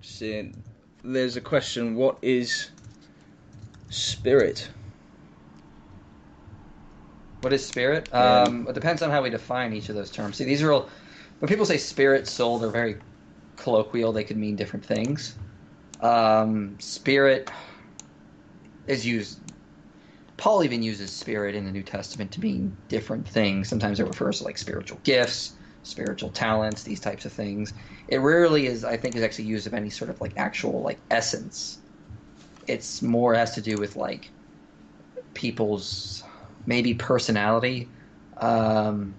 seeing, 0.00 0.62
there's 1.02 1.36
a 1.36 1.40
question: 1.40 1.96
What 1.96 2.18
is 2.22 2.70
spirit? 3.90 4.68
What 7.44 7.52
is 7.52 7.66
spirit? 7.66 8.12
Um, 8.14 8.66
it 8.68 8.74
depends 8.74 9.02
on 9.02 9.10
how 9.10 9.22
we 9.22 9.28
define 9.28 9.74
each 9.74 9.90
of 9.90 9.96
those 9.96 10.10
terms. 10.10 10.38
See, 10.38 10.44
these 10.44 10.62
are 10.62 10.72
all 10.72 10.90
when 11.40 11.48
people 11.50 11.66
say 11.66 11.76
spirit, 11.76 12.26
soul, 12.26 12.58
they're 12.58 12.70
very 12.70 13.02
colloquial. 13.56 14.12
They 14.12 14.24
could 14.24 14.38
mean 14.38 14.56
different 14.56 14.86
things. 14.86 15.38
Um, 16.00 16.80
spirit 16.80 17.50
is 18.86 19.06
used 19.06 19.42
Paul 20.38 20.64
even 20.64 20.82
uses 20.82 21.14
spirit 21.14 21.54
in 21.54 21.66
the 21.66 21.72
New 21.72 21.82
Testament 21.82 22.32
to 22.32 22.40
mean 22.40 22.78
different 22.88 23.28
things. 23.28 23.68
Sometimes 23.68 24.00
it 24.00 24.06
refers 24.06 24.38
to 24.38 24.44
like 24.44 24.58
spiritual 24.58 25.00
gifts, 25.04 25.58
spiritual 25.82 26.30
talents, 26.32 26.82
these 26.82 27.00
types 27.00 27.26
of 27.26 27.32
things. 27.32 27.74
It 28.08 28.18
rarely 28.18 28.66
is, 28.66 28.84
I 28.84 28.96
think, 28.96 29.16
is 29.16 29.22
actually 29.22 29.46
used 29.46 29.66
of 29.66 29.74
any 29.74 29.90
sort 29.90 30.10
of 30.10 30.20
like 30.20 30.32
actual 30.36 30.82
like 30.82 31.04
essence. 31.10 31.82
It's 32.66 33.02
more 33.02 33.34
has 33.34 33.54
to 33.56 33.60
do 33.62 33.78
with 33.78 33.96
like 33.96 34.32
people's 35.34 36.24
maybe 36.66 36.94
personality. 36.94 37.88
Um, 38.38 39.14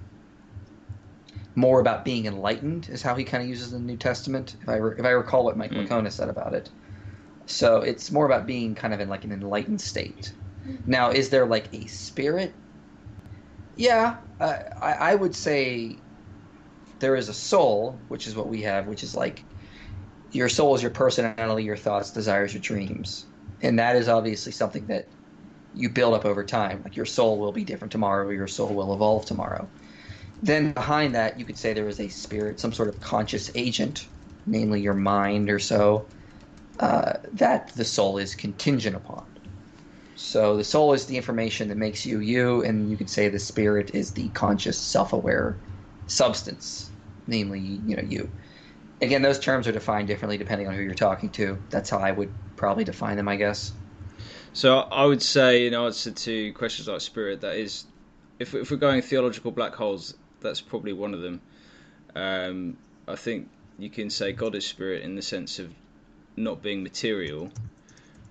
more 1.58 1.80
about 1.80 2.04
being 2.04 2.26
enlightened 2.26 2.90
is 2.90 3.02
how 3.02 3.16
he 3.16 3.24
kind 3.24 3.42
of 3.42 3.48
uses 3.48 3.72
the 3.72 3.80
New 3.80 3.96
Testament. 3.96 4.56
If 4.62 4.68
I 4.68 4.76
re- 4.76 4.96
if 4.98 5.06
I 5.06 5.12
recall 5.12 5.46
what 5.46 5.58
Mike 5.58 5.72
mm. 5.72 5.88
Licona 5.88 6.12
said 6.12 6.28
about 6.28 6.54
it, 6.54 6.70
so 7.46 7.78
it's 7.78 8.12
more 8.12 8.26
about 8.26 8.46
being 8.46 8.76
kind 8.76 8.94
of 8.94 9.00
in 9.00 9.08
like 9.08 9.24
an 9.24 9.32
enlightened 9.32 9.80
state 9.80 10.34
now, 10.88 11.12
is 11.12 11.30
there 11.30 11.46
like 11.46 11.74
a 11.74 11.86
spirit? 11.88 12.54
Yeah, 13.76 14.18
uh, 14.40 14.58
I, 14.82 14.94
I 14.94 15.16
would 15.16 15.36
say 15.36 15.98
there 17.00 17.16
is 17.16 17.30
a 17.30 17.34
soul, 17.34 18.00
which 18.08 18.28
is 18.28 18.36
what 18.36 18.48
we 18.48 18.62
have, 18.62 18.88
which 18.88 19.04
is 19.04 19.16
like 19.16 19.44
your 20.32 20.50
soul 20.50 20.76
is 20.76 20.82
your 20.82 20.92
personality, 20.92 21.64
your 21.64 21.78
thoughts, 21.78 22.12
desires, 22.12 22.54
your 22.54 22.62
dreams. 22.62 23.26
And 23.62 23.78
that 23.80 23.96
is 23.96 24.08
obviously 24.08 24.52
something 24.52 24.86
that 24.88 25.08
you 25.76 25.90
build 25.90 26.14
up 26.16 26.26
over 26.26 26.44
time. 26.44 26.82
Like 26.84 26.96
your 26.96 27.06
soul 27.06 27.40
will 27.40 27.52
be 27.52 27.64
different 27.66 27.92
tomorrow, 27.92 28.30
your 28.30 28.48
soul 28.48 28.76
will 28.76 28.94
evolve 28.94 29.26
tomorrow. 29.26 29.72
Then 30.42 30.74
behind 30.74 31.16
that, 31.16 31.40
you 31.40 31.46
could 31.46 31.58
say 31.58 31.74
there 31.74 31.88
is 31.88 32.00
a 32.00 32.10
spirit, 32.10 32.60
some 32.60 32.74
sort 32.74 32.90
of 32.90 33.00
conscious 33.02 33.50
agent, 33.56 34.10
namely 34.46 34.82
your 34.82 34.94
mind 34.94 35.50
or 35.50 35.60
so, 35.60 36.10
uh, 36.80 37.14
that 37.34 37.74
the 37.76 37.86
soul 37.86 38.18
is 38.18 38.36
contingent 38.36 38.96
upon. 38.96 39.28
So 40.16 40.58
the 40.58 40.64
soul 40.64 40.94
is 40.94 41.06
the 41.06 41.18
information 41.18 41.68
that 41.70 41.78
makes 41.78 42.06
you 42.06 42.20
you, 42.20 42.64
and 42.64 42.90
you 42.90 42.98
could 42.98 43.10
say 43.10 43.30
the 43.30 43.40
spirit 43.40 43.92
is 43.94 44.14
the 44.14 44.30
conscious, 44.32 44.82
self-aware 44.82 45.62
substance, 46.08 46.94
namely, 47.28 47.60
you 47.60 47.96
know, 47.96 48.04
you. 48.04 48.34
Again, 49.02 49.22
those 49.24 49.40
terms 49.40 49.68
are 49.68 49.72
defined 49.74 50.08
differently 50.08 50.38
depending 50.38 50.68
on 50.68 50.76
who 50.76 50.82
you're 50.82 50.96
talking 50.96 51.32
to. 51.34 51.64
That's 51.70 51.90
how 51.90 52.00
I 52.00 52.12
would 52.12 52.36
probably 52.56 52.84
define 52.86 53.18
them, 53.18 53.28
I 53.30 53.38
guess. 53.38 53.74
So 54.56 54.78
I 54.78 55.04
would 55.04 55.22
say, 55.22 55.68
in 55.68 55.74
answer 55.74 56.12
to 56.12 56.54
questions 56.54 56.88
like 56.88 57.02
spirit, 57.02 57.42
that 57.42 57.58
is, 57.58 57.84
if, 58.40 58.56
if 58.56 58.72
we're 58.72 58.78
going 58.78 59.02
theological 59.02 59.52
black 59.52 59.76
holes, 59.76 60.16
that's 60.40 60.62
probably 60.62 60.94
one 60.94 61.14
of 61.14 61.20
them. 61.20 61.42
Um, 62.16 62.78
I 63.06 63.18
think 63.18 63.50
you 63.78 63.90
can 63.90 64.10
say 64.10 64.32
God 64.32 64.56
is 64.56 64.66
spirit 64.66 65.02
in 65.04 65.16
the 65.16 65.22
sense 65.22 65.60
of 65.60 65.74
not 66.38 66.62
being 66.62 66.84
material, 66.84 67.52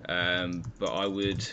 um, 0.09 0.63
but 0.79 0.95
I 0.95 1.07
would 1.07 1.47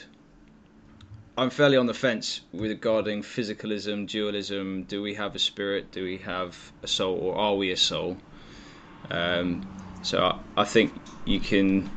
I'm 1.38 1.49
fairly 1.49 1.76
on 1.76 1.86
the 1.86 1.93
fence 1.93 2.39
regarding 2.53 3.24
physicalism, 3.24 4.07
dualism. 4.07 4.84
Do 4.84 5.01
we 5.01 5.15
have 5.15 5.36
a 5.36 5.39
spirit? 5.39 5.91
Do 5.91 6.05
we 6.05 6.19
have 6.19 6.57
a 6.82 6.88
soul, 6.88 7.17
or 7.17 7.36
are 7.36 7.55
we 7.55 7.72
a 7.72 7.78
soul? 7.78 8.15
Um, 9.09 9.67
so 10.01 10.24
I, 10.24 10.61
I, 10.61 10.63
think 10.63 10.93
you 11.26 11.41
can 11.41 11.89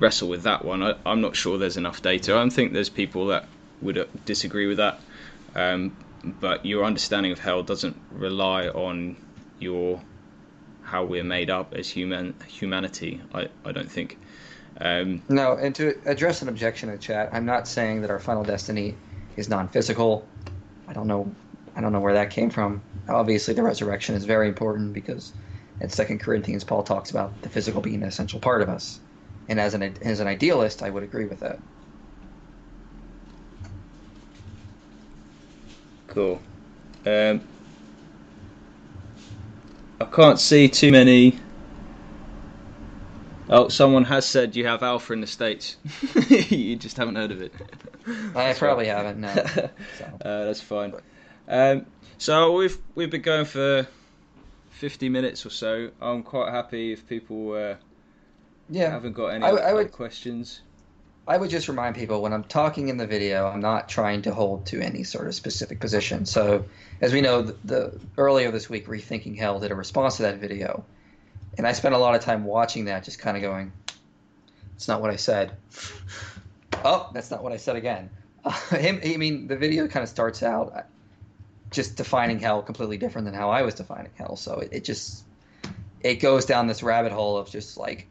wrestle 0.00 0.28
with 0.28 0.42
that 0.42 0.64
one. 0.64 0.82
I, 0.82 0.94
am 1.06 1.20
not 1.20 1.36
sure 1.36 1.58
there's 1.58 1.76
enough 1.76 2.02
data. 2.02 2.34
I 2.34 2.38
don't 2.38 2.50
think 2.50 2.72
there's 2.72 2.88
people 2.88 3.26
that 3.26 3.46
would 3.80 3.98
uh, 3.98 4.04
disagree 4.24 4.66
with 4.66 4.78
that. 4.78 5.00
Um, 5.54 5.96
but 6.24 6.66
your 6.66 6.84
understanding 6.84 7.32
of 7.32 7.38
hell 7.38 7.62
doesn't 7.62 7.96
rely 8.12 8.68
on 8.68 9.16
your 9.58 10.00
how 10.82 11.04
we're 11.04 11.24
made 11.24 11.50
up 11.50 11.74
as 11.74 11.88
human 11.88 12.34
humanity. 12.46 13.20
I, 13.34 13.48
I 13.64 13.72
don't 13.72 13.90
think. 13.90 14.18
Um, 14.80 15.22
no, 15.28 15.54
and 15.54 15.74
to 15.74 15.98
address 16.06 16.40
an 16.42 16.48
objection 16.48 16.88
in 16.88 16.98
chat, 16.98 17.30
I'm 17.32 17.44
not 17.44 17.68
saying 17.68 18.02
that 18.02 18.10
our 18.10 18.18
final 18.18 18.44
destiny 18.44 18.94
is 19.36 19.48
non-physical. 19.48 20.26
I 20.86 20.92
don't 20.92 21.06
know. 21.06 21.30
I 21.76 21.80
don't 21.80 21.92
know 21.92 22.00
where 22.00 22.14
that 22.14 22.30
came 22.30 22.50
from. 22.50 22.82
Obviously, 23.08 23.54
the 23.54 23.62
resurrection 23.62 24.14
is 24.14 24.24
very 24.24 24.48
important 24.48 24.92
because 24.92 25.32
in 25.80 25.88
Second 25.90 26.20
Corinthians, 26.20 26.64
Paul 26.64 26.82
talks 26.82 27.10
about 27.10 27.40
the 27.42 27.48
physical 27.48 27.80
being 27.80 28.02
an 28.02 28.08
essential 28.08 28.40
part 28.40 28.62
of 28.62 28.68
us. 28.68 29.00
And 29.48 29.58
as 29.58 29.74
an 29.74 29.82
as 30.02 30.20
an 30.20 30.26
idealist, 30.26 30.82
I 30.82 30.90
would 30.90 31.02
agree 31.02 31.24
with 31.24 31.40
that. 31.40 31.58
Cool. 36.08 36.40
Um, 37.06 37.40
I 40.00 40.04
can't 40.04 40.38
see 40.38 40.68
too 40.68 40.92
many 40.92 41.38
Oh, 43.50 43.68
someone 43.68 44.04
has 44.04 44.26
said 44.26 44.54
you 44.56 44.66
have 44.66 44.82
alpha 44.82 45.12
in 45.14 45.22
the 45.22 45.26
states. 45.26 45.76
you 46.28 46.76
just 46.76 46.98
haven't 46.98 47.16
heard 47.16 47.30
of 47.30 47.40
it. 47.40 47.54
I 48.34 48.52
probably 48.52 48.86
haven't. 48.86 49.18
No, 49.18 49.32
so. 49.34 50.04
uh, 50.22 50.44
that's 50.44 50.60
fine. 50.60 50.92
Um, 51.48 51.86
so 52.18 52.52
we've 52.52 52.76
we've 52.94 53.10
been 53.10 53.22
going 53.22 53.46
for 53.46 53.86
fifty 54.70 55.08
minutes 55.08 55.46
or 55.46 55.50
so. 55.50 55.90
I'm 56.00 56.22
quite 56.22 56.50
happy 56.50 56.92
if 56.92 57.08
people 57.08 57.52
uh, 57.54 57.76
yeah 58.68 58.88
I 58.88 58.90
haven't 58.90 59.12
got 59.12 59.28
any 59.28 59.44
I, 59.44 59.50
I 59.50 59.72
would, 59.72 59.92
questions. 59.92 60.60
I 61.26 61.36
would 61.36 61.50
just 61.50 61.68
remind 61.68 61.94
people 61.96 62.22
when 62.22 62.32
I'm 62.32 62.44
talking 62.44 62.88
in 62.88 62.96
the 62.96 63.06
video, 63.06 63.46
I'm 63.46 63.60
not 63.60 63.88
trying 63.88 64.22
to 64.22 64.34
hold 64.34 64.66
to 64.66 64.80
any 64.80 65.04
sort 65.04 65.26
of 65.26 65.34
specific 65.34 65.78
position. 65.78 66.24
So, 66.24 66.64
as 67.00 67.12
we 67.12 67.20
know, 67.20 67.42
the, 67.42 67.56
the 67.64 68.00
earlier 68.16 68.50
this 68.50 68.70
week, 68.70 68.86
Rethinking 68.86 69.38
Hell 69.38 69.60
did 69.60 69.70
a 69.70 69.74
response 69.74 70.16
to 70.16 70.22
that 70.22 70.38
video, 70.38 70.84
and 71.56 71.66
I 71.66 71.72
spent 71.72 71.94
a 71.94 71.98
lot 71.98 72.14
of 72.14 72.22
time 72.22 72.44
watching 72.44 72.86
that, 72.86 73.04
just 73.04 73.18
kind 73.18 73.36
of 73.36 73.42
going, 73.42 73.72
"It's 74.74 74.88
not 74.88 75.00
what 75.00 75.10
I 75.10 75.16
said." 75.16 75.52
oh, 76.84 77.10
that's 77.12 77.30
not 77.30 77.42
what 77.42 77.52
I 77.52 77.56
said 77.56 77.76
again. 77.76 78.10
Uh, 78.44 78.50
him, 78.76 79.00
I 79.04 79.16
mean, 79.16 79.48
the 79.48 79.56
video 79.56 79.86
kind 79.86 80.02
of 80.02 80.08
starts 80.08 80.42
out 80.42 80.86
just 81.70 81.96
defining 81.96 82.38
hell 82.38 82.62
completely 82.62 82.96
different 82.96 83.26
than 83.26 83.34
how 83.34 83.50
I 83.50 83.62
was 83.62 83.74
defining 83.74 84.12
hell. 84.16 84.36
So 84.36 84.60
it, 84.60 84.70
it 84.72 84.84
just 84.84 85.24
it 86.00 86.16
goes 86.16 86.44
down 86.44 86.66
this 86.66 86.82
rabbit 86.82 87.12
hole 87.12 87.36
of 87.36 87.50
just 87.50 87.76
like 87.76 88.08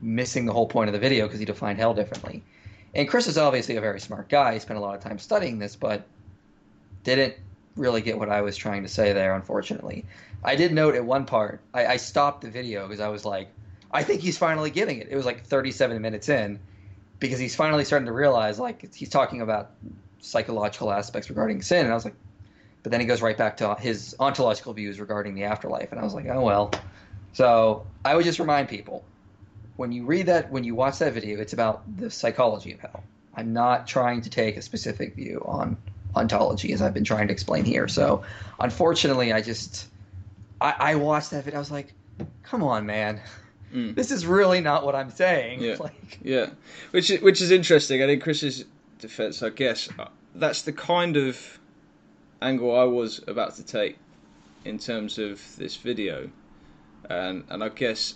missing 0.00 0.46
the 0.46 0.52
whole 0.52 0.66
point 0.66 0.88
of 0.88 0.92
the 0.92 0.98
video 0.98 1.26
because 1.26 1.40
he 1.40 1.46
defined 1.46 1.78
hell 1.78 1.94
differently. 1.94 2.42
And 2.94 3.08
Chris 3.08 3.26
is 3.26 3.38
obviously 3.38 3.76
a 3.76 3.80
very 3.80 4.00
smart 4.00 4.28
guy. 4.28 4.54
He 4.54 4.60
spent 4.60 4.78
a 4.78 4.82
lot 4.82 4.94
of 4.94 5.02
time 5.02 5.18
studying 5.18 5.58
this, 5.58 5.76
but 5.76 6.06
didn't 7.04 7.34
really 7.76 8.00
get 8.00 8.18
what 8.18 8.28
I 8.28 8.40
was 8.40 8.56
trying 8.56 8.82
to 8.82 8.88
say 8.88 9.12
there, 9.12 9.34
unfortunately. 9.34 10.04
I 10.42 10.56
did 10.56 10.72
note 10.72 10.94
at 10.94 11.04
one 11.04 11.24
part, 11.24 11.60
I, 11.74 11.86
I 11.86 11.96
stopped 11.96 12.42
the 12.42 12.50
video 12.50 12.86
because 12.86 13.00
I 13.00 13.08
was 13.08 13.24
like, 13.24 13.48
I 13.90 14.02
think 14.02 14.20
he's 14.20 14.38
finally 14.38 14.70
getting 14.70 14.98
it. 14.98 15.08
It 15.10 15.16
was 15.16 15.26
like 15.26 15.44
37 15.44 16.00
minutes 16.00 16.28
in 16.28 16.58
because 17.20 17.38
he's 17.38 17.56
finally 17.56 17.84
starting 17.84 18.06
to 18.06 18.12
realize, 18.12 18.58
like, 18.58 18.94
he's 18.94 19.08
talking 19.08 19.40
about 19.40 19.70
psychological 20.20 20.92
aspects 20.92 21.28
regarding 21.28 21.62
sin. 21.62 21.84
And 21.84 21.90
I 21.90 21.94
was 21.94 22.04
like, 22.04 22.14
but 22.82 22.92
then 22.92 23.00
he 23.00 23.06
goes 23.06 23.22
right 23.22 23.36
back 23.36 23.56
to 23.58 23.74
his 23.74 24.14
ontological 24.20 24.72
views 24.72 25.00
regarding 25.00 25.34
the 25.34 25.44
afterlife. 25.44 25.90
And 25.90 26.00
I 26.00 26.04
was 26.04 26.14
like, 26.14 26.26
oh, 26.26 26.40
well. 26.40 26.70
So 27.32 27.86
I 28.04 28.14
would 28.14 28.24
just 28.24 28.38
remind 28.38 28.68
people 28.68 29.04
when 29.78 29.92
you 29.92 30.04
read 30.04 30.26
that, 30.26 30.50
when 30.50 30.64
you 30.64 30.74
watch 30.74 30.98
that 30.98 31.12
video, 31.12 31.40
it's 31.40 31.52
about 31.52 31.82
the 31.98 32.10
psychology 32.10 32.72
of 32.72 32.80
hell. 32.80 33.04
I'm 33.36 33.52
not 33.52 33.86
trying 33.86 34.20
to 34.22 34.28
take 34.28 34.56
a 34.56 34.62
specific 34.62 35.14
view 35.14 35.40
on 35.46 35.76
ontology 36.16 36.72
as 36.72 36.82
I've 36.82 36.92
been 36.92 37.04
trying 37.04 37.28
to 37.28 37.32
explain 37.32 37.64
here. 37.64 37.86
So, 37.86 38.24
unfortunately, 38.58 39.32
I 39.32 39.40
just 39.40 39.86
I, 40.60 40.74
I 40.78 40.94
watched 40.96 41.30
that 41.30 41.44
video. 41.44 41.58
I 41.58 41.60
was 41.60 41.70
like, 41.70 41.94
"Come 42.42 42.64
on, 42.64 42.86
man, 42.86 43.20
mm. 43.72 43.94
this 43.94 44.10
is 44.10 44.26
really 44.26 44.60
not 44.60 44.84
what 44.84 44.96
I'm 44.96 45.10
saying." 45.10 45.62
Yeah, 45.62 45.76
like, 45.80 46.18
yeah, 46.22 46.50
which 46.90 47.08
is, 47.12 47.20
which 47.20 47.40
is 47.40 47.52
interesting. 47.52 48.02
I 48.02 48.06
think 48.06 48.20
Chris's 48.20 48.64
defense, 48.98 49.44
I 49.44 49.50
guess, 49.50 49.88
uh, 49.96 50.08
that's 50.34 50.62
the 50.62 50.72
kind 50.72 51.16
of 51.16 51.60
angle 52.42 52.76
I 52.76 52.82
was 52.82 53.20
about 53.28 53.54
to 53.54 53.62
take 53.62 53.96
in 54.64 54.80
terms 54.80 55.18
of 55.18 55.40
this 55.56 55.76
video, 55.76 56.28
and 57.08 57.44
and 57.48 57.62
I 57.62 57.68
guess 57.68 58.14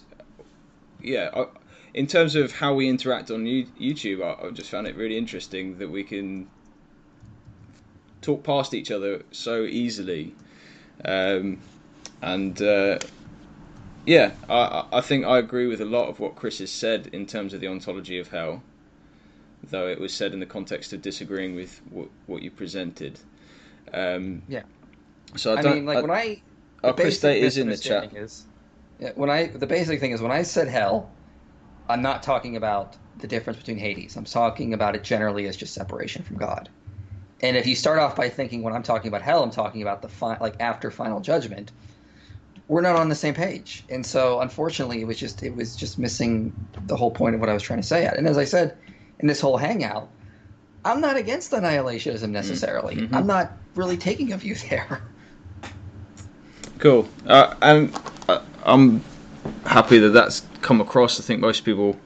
yeah, 1.03 1.31
I, 1.35 1.47
in 1.95 2.07
terms 2.07 2.37
of 2.37 2.53
how 2.53 2.75
we 2.75 2.89
interact 2.89 3.31
on 3.31 3.45
YouTube, 3.45 4.23
I, 4.23 4.47
I 4.47 4.51
just 4.51 4.71
found 4.71 4.87
it 4.87 4.97
really 4.97 5.19
interesting 5.19 5.79
that 5.79 5.91
we 5.91 6.05
can 6.05 6.49
talk 8.21 8.45
past 8.45 8.73
each 8.73 8.91
other 8.91 9.23
so 9.31 9.65
easily, 9.65 10.35
um, 11.05 11.59
and 12.23 12.61
uh, 12.63 12.99
yeah, 14.07 14.33
I, 14.49 14.87
I 14.93 15.01
think 15.01 15.27
I 15.27 15.39
agree 15.39 15.67
with 15.67 15.81
a 15.81 15.87
lot 15.87 16.09
of 16.09 16.21
what 16.21 16.35
Chris 16.35 16.59
has 16.59 16.71
said 16.71 17.11
in 17.13 17.27
terms 17.27 17.55
of 17.55 17.61
the 17.61 17.69
ontology 17.69 18.19
of 18.19 18.29
hell, 18.29 18.63
though 19.71 19.89
it 19.89 20.01
was 20.01 20.13
said 20.13 20.33
in 20.33 20.41
the 20.41 20.47
context 20.47 20.93
of 20.93 21.03
disagreeing 21.03 21.55
with 21.55 21.81
what, 21.91 22.09
what 22.27 22.43
you 22.43 22.51
presented. 22.51 23.19
Um, 23.93 24.43
yeah. 24.49 24.63
So 25.37 25.55
I, 25.55 25.61
I 25.61 25.75
mean, 25.75 25.87
like 25.87 25.99
I, 25.99 26.01
when 26.01 26.11
I, 26.11 26.43
oh, 26.85 26.93
Chris 26.93 27.21
Date 27.21 27.43
is 27.43 27.59
in 27.59 27.69
the 27.69 27.77
chat. 27.77 28.15
Is, 28.15 28.47
when 29.15 29.31
I 29.31 29.47
the 29.47 29.67
basic 29.67 30.01
thing 30.01 30.13
is 30.13 30.21
when 30.21 30.33
I 30.33 30.43
said 30.43 30.69
hell, 30.69 31.11
I'm 31.89 32.03
not 32.03 32.23
talking 32.23 32.57
about 32.57 32.97
the 33.19 33.27
difference 33.27 33.59
between 33.59 33.79
Hades. 33.79 34.17
I'm 34.17 34.25
talking 34.25 34.75
about 34.75 34.95
it 34.95 35.03
generally 35.03 35.47
as 35.47 35.57
just 35.57 35.75
separation 35.75 36.23
from 36.23 36.37
God. 36.37 36.69
And 37.41 37.57
if 37.57 37.67
you 37.67 37.75
start 37.75 37.99
off 37.99 38.15
by 38.15 38.29
thinking 38.29 38.63
when 38.63 38.73
I'm 38.73 38.83
talking 38.83 39.09
about 39.09 39.23
hell, 39.23 39.43
I'm 39.43 39.51
talking 39.51 39.83
about 39.83 40.01
the 40.03 40.09
fi- 40.09 40.39
like 40.41 40.55
after 40.61 40.91
final 40.91 41.21
judgment, 41.21 41.73
we're 42.69 42.81
not 42.81 42.97
on 42.97 43.09
the 43.09 43.15
same 43.15 43.35
page. 43.35 43.85
And 43.89 44.07
so 44.07 44.41
unfortunately, 44.41 45.01
it 45.01 45.07
was 45.07 45.19
just 45.19 45.43
it 45.43 45.55
was 45.55 45.75
just 45.75 45.99
missing 45.99 46.53
the 46.87 46.97
whole 46.97 47.11
point 47.11 47.35
of 47.35 47.41
what 47.41 47.51
I 47.51 47.55
was 47.55 47.63
trying 47.63 47.81
to 47.81 47.87
say. 47.87 48.07
At. 48.07 48.17
And 48.17 48.29
as 48.29 48.39
I 48.39 48.45
said 48.45 48.77
in 49.19 49.27
this 49.27 49.41
whole 49.41 49.57
hangout, 49.57 50.09
I'm 50.85 51.01
not 51.01 51.17
against 51.17 51.53
annihilationism 51.53 52.31
necessarily. 52.31 52.97
Mm-hmm. 52.97 53.15
I'm 53.15 53.27
not 53.27 53.53
really 53.75 53.97
taking 53.97 54.33
a 54.33 54.37
view 54.37 54.55
there. 54.71 55.03
Cool. 56.79 57.09
Uh, 57.27 57.55
and 57.63 57.95
I'm 58.65 59.03
happy 59.65 59.99
that 59.99 60.11
that's 60.11 60.43
come 60.61 60.81
across. 60.81 61.19
I 61.19 61.23
think 61.23 61.41
most 61.41 61.65
people 61.65 61.97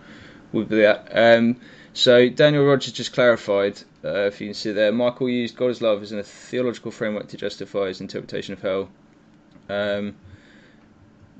would 0.52 0.68
be 0.68 0.80
that. 0.82 1.08
Um, 1.12 1.56
so 1.92 2.28
Daniel 2.28 2.64
Rogers 2.64 2.92
just 2.92 3.12
clarified, 3.12 3.80
uh, 4.04 4.26
if 4.26 4.40
you 4.40 4.48
can 4.48 4.54
see 4.54 4.72
there, 4.72 4.92
Michael 4.92 5.28
used 5.28 5.56
God 5.56 5.70
is 5.70 5.80
love 5.80 6.02
as 6.02 6.12
a 6.12 6.22
theological 6.22 6.90
framework 6.90 7.28
to 7.28 7.36
justify 7.36 7.88
his 7.88 8.00
interpretation 8.00 8.52
of 8.52 8.62
hell. 8.62 8.88
Um, 9.68 10.16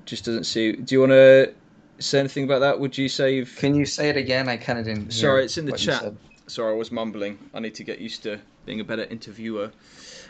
just 0.04 0.24
doesn't 0.24 0.44
see. 0.44 0.72
Do 0.72 0.94
you 0.94 1.00
want 1.00 1.12
to 1.12 1.52
say 1.98 2.20
anything 2.20 2.44
about 2.44 2.60
that? 2.60 2.78
Would 2.80 2.96
you 2.96 3.08
say? 3.08 3.36
You've... 3.36 3.54
Can 3.56 3.74
you 3.74 3.84
say 3.84 4.08
it 4.08 4.16
again? 4.16 4.48
I 4.48 4.56
kind 4.56 4.78
of 4.78 4.84
didn't. 4.84 5.12
Sorry, 5.12 5.44
it's 5.44 5.58
in 5.58 5.66
the 5.66 5.72
chat. 5.72 6.14
Sorry, 6.46 6.72
I 6.72 6.76
was 6.76 6.92
mumbling. 6.92 7.38
I 7.54 7.60
need 7.60 7.74
to 7.74 7.84
get 7.84 7.98
used 7.98 8.22
to 8.22 8.40
being 8.64 8.80
a 8.80 8.84
better 8.84 9.04
interviewer. 9.04 9.72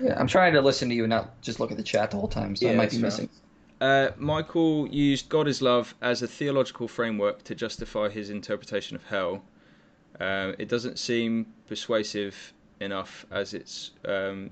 Yeah, 0.01 0.19
I'm 0.19 0.27
trying 0.27 0.55
to 0.55 0.61
listen 0.61 0.89
to 0.89 0.95
you 0.95 1.05
and 1.05 1.11
not 1.11 1.41
just 1.43 1.61
look 1.61 1.71
at 1.71 1.77
the 1.77 1.83
chat 1.83 2.11
the 2.11 2.17
whole 2.17 2.29
time, 2.29 2.57
so 2.57 2.67
yeah, 2.67 2.73
I 2.73 2.77
might 2.77 2.91
be 2.91 2.99
missing. 2.99 3.29
Uh, 3.81 4.09
Michael 4.17 4.89
used 4.89 5.29
God 5.29 5.49
is 5.49 5.61
love 5.61 5.95
as 6.01 6.23
a 6.23 6.27
theological 6.27 6.89
framework 6.89 7.43
to 7.45 7.55
justify 7.55 8.09
his 8.09 8.31
interpretation 8.31 8.97
of 8.97 9.05
hell. 9.05 9.43
Uh, 10.19 10.53
it 10.59 10.69
doesn't 10.69 10.99
seem 10.99 11.47
persuasive 11.69 12.55
enough 12.81 13.27
as 13.31 13.53
it's 13.53 13.91
um, 14.07 14.51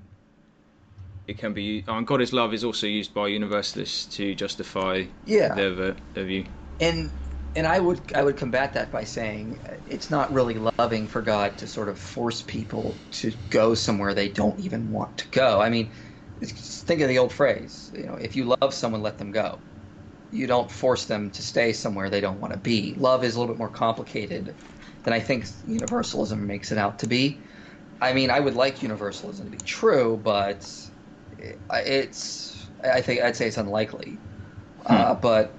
it 1.27 1.37
can 1.37 1.53
be. 1.53 1.83
Oh, 1.87 1.97
and 1.97 2.05
God 2.05 2.21
is 2.21 2.33
love 2.33 2.53
is 2.53 2.63
also 2.63 2.87
used 2.87 3.13
by 3.13 3.27
universalists 3.27 4.05
to 4.17 4.35
justify 4.35 5.05
yeah. 5.25 5.55
their, 5.55 5.95
their 6.13 6.25
view. 6.25 6.45
And 6.79 7.11
and 7.55 7.65
I 7.65 7.79
would 7.79 8.13
I 8.13 8.23
would 8.23 8.37
combat 8.37 8.73
that 8.73 8.91
by 8.91 9.05
saying 9.05 9.59
it's 9.87 10.11
not 10.11 10.31
really 10.31 10.59
loving 10.77 11.07
for 11.07 11.21
God 11.21 11.57
to 11.59 11.67
sort 11.67 11.89
of 11.89 11.97
force 11.97 12.41
people 12.41 12.93
to 13.11 13.33
go 13.49 13.73
somewhere 13.73 14.13
they 14.13 14.27
don't 14.27 14.59
even 14.59 14.91
want 14.91 15.17
to 15.17 15.27
go. 15.29 15.61
I 15.61 15.69
mean, 15.69 15.89
think 16.41 17.01
of 17.01 17.09
the 17.09 17.17
old 17.17 17.31
phrase, 17.31 17.91
you 17.95 18.05
know, 18.05 18.15
if 18.15 18.35
you 18.35 18.45
love 18.45 18.73
someone, 18.73 19.01
let 19.01 19.17
them 19.17 19.31
go. 19.31 19.59
You 20.31 20.47
don't 20.47 20.69
force 20.69 21.05
them 21.05 21.31
to 21.31 21.41
stay 21.41 21.71
somewhere 21.71 22.09
they 22.09 22.21
don't 22.21 22.41
want 22.41 22.53
to 22.53 22.59
be. 22.59 22.95
Love 22.95 23.23
is 23.23 23.35
a 23.35 23.39
little 23.39 23.53
bit 23.53 23.59
more 23.59 23.69
complicated 23.69 24.53
than 25.03 25.13
I 25.13 25.19
think 25.19 25.45
universalism 25.67 26.45
makes 26.45 26.71
it 26.71 26.77
out 26.77 26.99
to 26.99 27.07
be. 27.07 27.39
I 28.01 28.13
mean, 28.13 28.29
I 28.29 28.39
would 28.39 28.55
like 28.55 28.83
universalism 28.83 29.45
to 29.45 29.57
be 29.57 29.63
true, 29.63 30.19
but 30.21 30.67
it's 31.71 32.67
I 32.83 33.01
think 33.01 33.21
I'd 33.21 33.35
say 33.35 33.47
it's 33.47 33.57
unlikely. 33.57 34.17
Hmm. 34.85 34.93
Uh, 34.93 35.13
but 35.15 35.53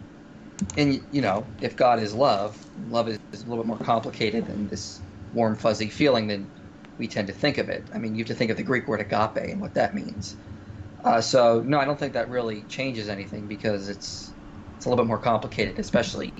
and 0.76 1.02
you 1.10 1.22
know, 1.22 1.46
if 1.60 1.76
God 1.76 2.02
is 2.02 2.14
love, 2.14 2.58
love 2.90 3.08
is, 3.08 3.18
is, 3.32 3.42
a 3.42 3.48
little 3.48 3.64
bit 3.64 3.68
more 3.68 3.78
complicated 3.78 4.46
than 4.46 4.68
this 4.68 5.00
warm 5.32 5.54
fuzzy 5.56 5.88
feeling 5.88 6.26
than 6.26 6.48
we 6.98 7.06
tend 7.06 7.26
to 7.28 7.32
think 7.32 7.58
of 7.58 7.68
it. 7.68 7.84
I 7.94 7.98
mean, 7.98 8.14
you 8.14 8.20
have 8.20 8.28
to 8.28 8.34
think 8.34 8.50
of 8.50 8.56
the 8.56 8.62
Greek 8.62 8.88
word 8.88 9.00
agape 9.00 9.50
and 9.50 9.60
what 9.60 9.74
that 9.74 9.94
means. 9.94 10.36
Uh, 11.04 11.20
so 11.20 11.62
no, 11.62 11.78
I 11.78 11.84
don't 11.84 11.98
think 11.98 12.14
that 12.14 12.28
really 12.28 12.62
changes 12.64 13.08
anything 13.08 13.46
because 13.48 13.88
it's 13.88 14.32
it's 14.76 14.86
a 14.86 14.88
little 14.88 15.04
bit 15.04 15.08
more 15.08 15.18
complicated, 15.18 15.78
especially 15.78 16.32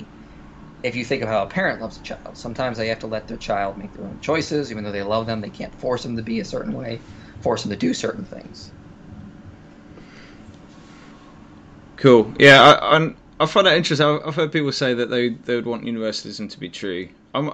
if 0.82 0.96
you 0.96 1.04
think 1.04 1.22
of 1.22 1.28
how 1.28 1.42
a 1.42 1.46
parent 1.46 1.80
loves 1.80 1.98
a 1.98 2.02
child. 2.02 2.36
Sometimes 2.36 2.78
they 2.78 2.88
have 2.88 3.00
to 3.00 3.07
let 3.07 3.28
their 3.28 3.36
child 3.36 3.76
make 3.78 3.92
their 3.94 4.07
own 4.07 4.20
choices, 4.20 4.70
even 4.70 4.84
though 4.84 4.92
they 4.92 5.02
love 5.02 5.26
them. 5.26 5.40
They 5.40 5.50
can't 5.50 5.74
force 5.74 6.02
them 6.02 6.16
to 6.16 6.22
be 6.22 6.40
a 6.40 6.44
certain 6.44 6.72
way, 6.72 7.02
force 7.40 7.62
them 7.62 7.70
to 7.70 7.76
do 7.76 7.94
certain 7.94 8.24
things. 8.24 8.72
Cool. 11.96 12.34
Yeah, 12.38 12.62
I, 12.62 12.96
I'm, 12.96 13.16
I 13.40 13.46
find 13.46 13.66
that 13.66 13.76
interesting. 13.76 14.07
I've 14.24 14.34
heard 14.34 14.52
people 14.52 14.72
say 14.72 14.94
that 14.94 15.11
they 15.11 15.30
they 15.30 15.57
would 15.57 15.66
want 15.66 15.84
universalism 15.84 16.48
to 16.48 16.61
be 16.61 16.68
true. 16.68 17.09
I'm 17.34 17.52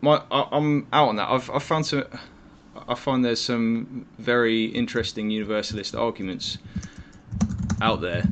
my 0.00 0.22
I'm 0.30 0.88
out 0.92 1.08
on 1.08 1.16
that. 1.16 1.28
I've 1.28 1.50
I 1.50 1.58
found 1.58 1.86
some 1.86 2.04
I 2.88 2.94
find 2.94 3.24
there's 3.24 3.40
some 3.40 4.06
very 4.18 4.64
interesting 4.66 5.30
universalist 5.30 5.94
arguments 5.94 6.58
out 7.80 8.00
there. 8.00 8.24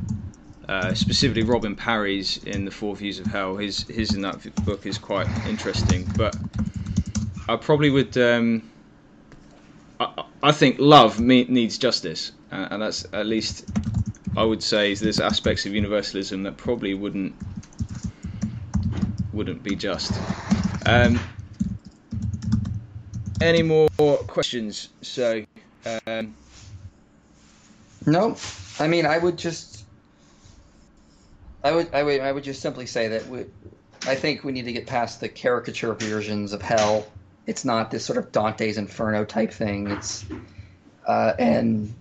Uh, 0.68 0.94
specifically, 0.94 1.42
Robin 1.44 1.76
Parry's 1.76 2.42
in 2.44 2.64
the 2.64 2.70
Four 2.70 2.96
Views 2.96 3.20
of 3.20 3.26
Hell. 3.26 3.56
His 3.56 3.86
his 3.88 4.14
in 4.14 4.22
that 4.22 4.64
book 4.64 4.84
is 4.84 4.98
quite 4.98 5.28
interesting. 5.46 6.04
But 6.16 6.36
I 7.48 7.56
probably 7.56 7.90
would. 7.90 8.16
Um, 8.18 8.70
I, 10.00 10.24
I, 10.42 10.52
think 10.52 10.76
love 10.80 11.20
needs 11.20 11.78
justice, 11.78 12.32
uh, 12.50 12.68
and 12.70 12.82
that's 12.82 13.06
at 13.12 13.26
least 13.26 13.64
I 14.36 14.42
would 14.42 14.62
say 14.62 14.92
there's 14.94 15.20
aspects 15.20 15.66
of 15.66 15.72
universalism 15.72 16.42
that 16.42 16.56
probably 16.56 16.94
wouldn't 16.94 17.34
wouldn't 19.32 19.62
be 19.62 19.76
just. 19.76 20.12
Um, 20.84 21.20
any 23.46 23.62
more 23.62 23.88
questions? 24.26 24.90
So, 25.02 25.44
um, 26.06 26.34
no. 28.04 28.36
I 28.78 28.88
mean, 28.88 29.06
I 29.06 29.18
would 29.18 29.36
just, 29.38 29.84
I 31.64 31.72
would, 31.72 31.94
I 31.94 32.02
would, 32.02 32.20
I 32.20 32.32
would 32.32 32.44
just 32.44 32.60
simply 32.60 32.86
say 32.86 33.08
that 33.08 33.26
we, 33.28 33.44
I 34.06 34.14
think 34.14 34.44
we 34.44 34.52
need 34.52 34.66
to 34.66 34.72
get 34.72 34.86
past 34.86 35.20
the 35.20 35.28
caricature 35.28 35.94
versions 35.94 36.52
of 36.52 36.62
hell. 36.62 37.06
It's 37.46 37.64
not 37.64 37.90
this 37.90 38.04
sort 38.04 38.18
of 38.18 38.32
Dante's 38.32 38.76
Inferno 38.76 39.24
type 39.24 39.52
thing. 39.52 39.90
It's, 39.90 40.24
uh, 41.06 41.32
and 41.38 41.94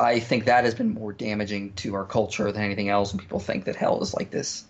I 0.00 0.20
think 0.20 0.44
that 0.44 0.64
has 0.64 0.74
been 0.74 0.94
more 0.94 1.12
damaging 1.12 1.72
to 1.74 1.94
our 1.94 2.04
culture 2.04 2.50
than 2.52 2.62
anything 2.62 2.88
else. 2.88 3.12
When 3.12 3.20
people 3.20 3.40
think 3.40 3.64
that 3.64 3.76
hell 3.76 4.00
is 4.02 4.14
like 4.14 4.30
this 4.30 4.64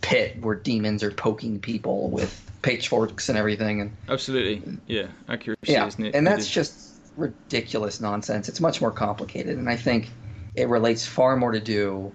pit 0.00 0.36
where 0.40 0.56
demons 0.56 1.02
are 1.02 1.12
poking 1.12 1.60
people 1.60 2.10
with 2.10 2.51
pitchforks 2.62 3.28
and 3.28 3.36
everything. 3.36 3.80
And 3.80 3.92
absolutely, 4.08 4.78
yeah, 4.86 5.08
accuracy. 5.28 5.72
Yeah, 5.72 5.90
and 6.14 6.26
that's 6.26 6.48
just 6.48 6.92
ridiculous 7.16 8.00
nonsense. 8.00 8.48
It's 8.48 8.60
much 8.60 8.80
more 8.80 8.90
complicated, 8.90 9.58
and 9.58 9.68
I 9.68 9.76
think 9.76 10.10
it 10.54 10.68
relates 10.68 11.06
far 11.06 11.36
more 11.36 11.52
to 11.52 11.60
do 11.60 12.12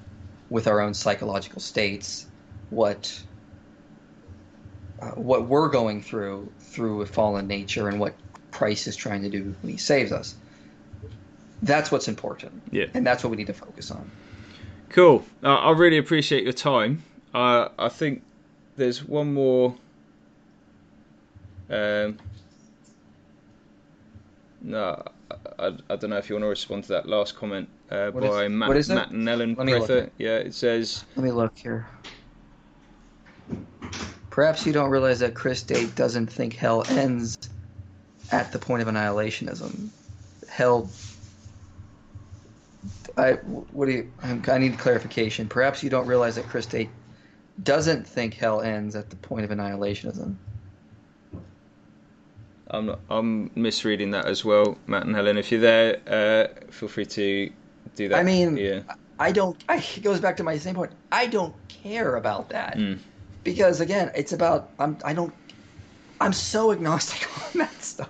with 0.49 0.67
our 0.67 0.79
own 0.79 0.93
psychological 0.93 1.61
states. 1.61 2.25
What 2.69 3.21
uh, 5.01 5.11
what 5.11 5.45
we're 5.47 5.69
going 5.69 6.01
through 6.01 6.51
through 6.59 7.01
a 7.01 7.05
fallen 7.05 7.47
nature, 7.47 7.89
and 7.89 7.99
what 7.99 8.13
Christ 8.51 8.87
is 8.87 8.95
trying 8.95 9.21
to 9.23 9.29
do 9.29 9.55
when 9.61 9.71
He 9.71 9.77
saves 9.77 10.11
us. 10.11 10.35
That's 11.61 11.91
what's 11.91 12.07
important. 12.07 12.61
Yeah, 12.71 12.85
and 12.93 13.05
that's 13.05 13.23
what 13.23 13.31
we 13.31 13.37
need 13.37 13.47
to 13.47 13.53
focus 13.53 13.91
on. 13.91 14.09
Cool. 14.89 15.25
Uh, 15.43 15.55
I 15.55 15.71
really 15.71 15.97
appreciate 15.97 16.43
your 16.43 16.53
time. 16.53 17.03
Uh, 17.33 17.69
I 17.77 17.89
think 17.89 18.23
there's 18.77 19.03
one 19.03 19.33
more. 19.33 19.75
Um, 21.69 22.17
no, 24.61 25.03
I, 25.59 25.73
I, 25.89 25.95
don't 25.95 26.09
know 26.09 26.17
if 26.17 26.29
you 26.29 26.35
want 26.35 26.43
to 26.43 26.49
respond 26.49 26.83
to 26.83 26.89
that 26.89 27.07
last 27.07 27.35
comment 27.35 27.67
uh, 27.91 28.11
by 28.11 28.45
is, 28.45 28.49
Matt, 28.49 28.69
Matt 28.89 29.11
Nellen. 29.11 30.09
Yeah, 30.17 30.37
it 30.37 30.53
says. 30.53 31.03
Let 31.15 31.23
me 31.23 31.31
look 31.31 31.57
here. 31.57 31.87
Perhaps 34.29 34.65
you 34.65 34.73
don't 34.73 34.89
realize 34.89 35.19
that 35.19 35.33
Chris 35.33 35.63
Date 35.63 35.95
doesn't 35.95 36.27
think 36.27 36.53
hell 36.53 36.85
ends 36.89 37.49
at 38.31 38.51
the 38.51 38.59
point 38.59 38.81
of 38.81 38.87
annihilationism. 38.87 39.89
Hell. 40.47 40.89
I 43.17 43.33
what 43.71 43.87
do 43.87 43.91
you? 43.93 44.11
I 44.21 44.57
need 44.57 44.77
clarification. 44.77 45.47
Perhaps 45.47 45.81
you 45.81 45.89
don't 45.89 46.07
realize 46.07 46.35
that 46.35 46.47
Chris 46.47 46.65
Date 46.67 46.89
doesn't 47.63 48.07
think 48.07 48.35
hell 48.35 48.61
ends 48.61 48.95
at 48.95 49.09
the 49.09 49.15
point 49.15 49.43
of 49.43 49.49
annihilationism. 49.49 50.35
I'm 52.71 52.95
I'm 53.09 53.51
misreading 53.55 54.11
that 54.11 54.25
as 54.25 54.43
well, 54.43 54.77
Matt 54.87 55.05
and 55.05 55.15
Helen. 55.15 55.37
If 55.37 55.51
you're 55.51 55.61
there, 55.61 55.99
uh, 56.07 56.71
feel 56.71 56.89
free 56.89 57.05
to 57.05 57.51
do 57.95 58.09
that. 58.09 58.17
I 58.17 58.23
mean, 58.23 58.57
yeah. 58.57 58.81
I 59.19 59.31
don't. 59.31 59.61
I, 59.69 59.77
it 59.95 60.03
goes 60.03 60.19
back 60.19 60.37
to 60.37 60.43
my 60.43 60.57
same 60.57 60.75
point. 60.75 60.91
I 61.11 61.27
don't 61.27 61.55
care 61.67 62.15
about 62.15 62.49
that 62.49 62.77
mm. 62.77 62.99
because 63.43 63.81
again, 63.81 64.11
it's 64.15 64.33
about. 64.33 64.71
I'm. 64.79 64.97
I 65.03 65.13
don't. 65.13 65.33
I'm 66.19 66.33
so 66.33 66.71
agnostic 66.71 67.27
on 67.55 67.59
that 67.59 67.81
stuff. 67.81 68.09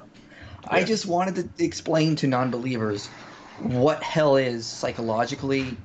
Yeah. 0.63 0.69
I 0.71 0.83
just 0.83 1.05
wanted 1.05 1.35
to 1.57 1.63
explain 1.63 2.15
to 2.17 2.27
non-believers 2.27 3.07
what 3.59 4.01
hell 4.03 4.37
is 4.37 4.65
psychologically, 4.65 5.75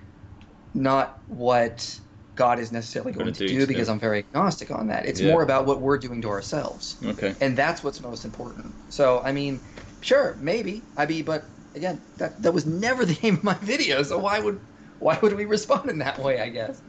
not 0.74 1.20
what 1.28 1.98
God 2.34 2.58
is 2.58 2.72
necessarily 2.72 3.12
going 3.12 3.32
to 3.32 3.46
do 3.46 3.66
because 3.66 3.88
I'm 3.88 4.00
very 4.00 4.18
agnostic 4.18 4.70
on 4.70 4.86
that. 4.88 5.06
It's 5.06 5.20
yeah. 5.20 5.32
more 5.32 5.42
about 5.42 5.66
what 5.66 5.80
we're 5.80 5.98
doing 5.98 6.22
to 6.22 6.28
ourselves. 6.28 6.96
Okay. 7.04 7.34
And 7.40 7.56
that's 7.56 7.84
what's 7.84 8.00
most 8.00 8.24
important. 8.24 8.74
So, 8.88 9.20
I 9.20 9.32
mean, 9.32 9.60
sure, 10.00 10.36
maybe. 10.40 10.82
I 10.96 11.06
mean, 11.06 11.24
but 11.24 11.44
again, 11.74 12.00
that 12.16 12.42
that 12.42 12.52
was 12.52 12.66
never 12.66 13.04
the 13.10 13.18
aim 13.22 13.34
of 13.36 13.44
my 13.44 13.54
video. 13.54 14.02
So 14.02 14.18
why 14.18 14.38
would 14.40 14.60
why 14.98 15.18
would 15.20 15.34
we 15.34 15.44
respond 15.44 15.90
in 15.90 15.98
that 15.98 16.18
way? 16.18 16.40
I 16.40 16.48
guess. 16.48 16.80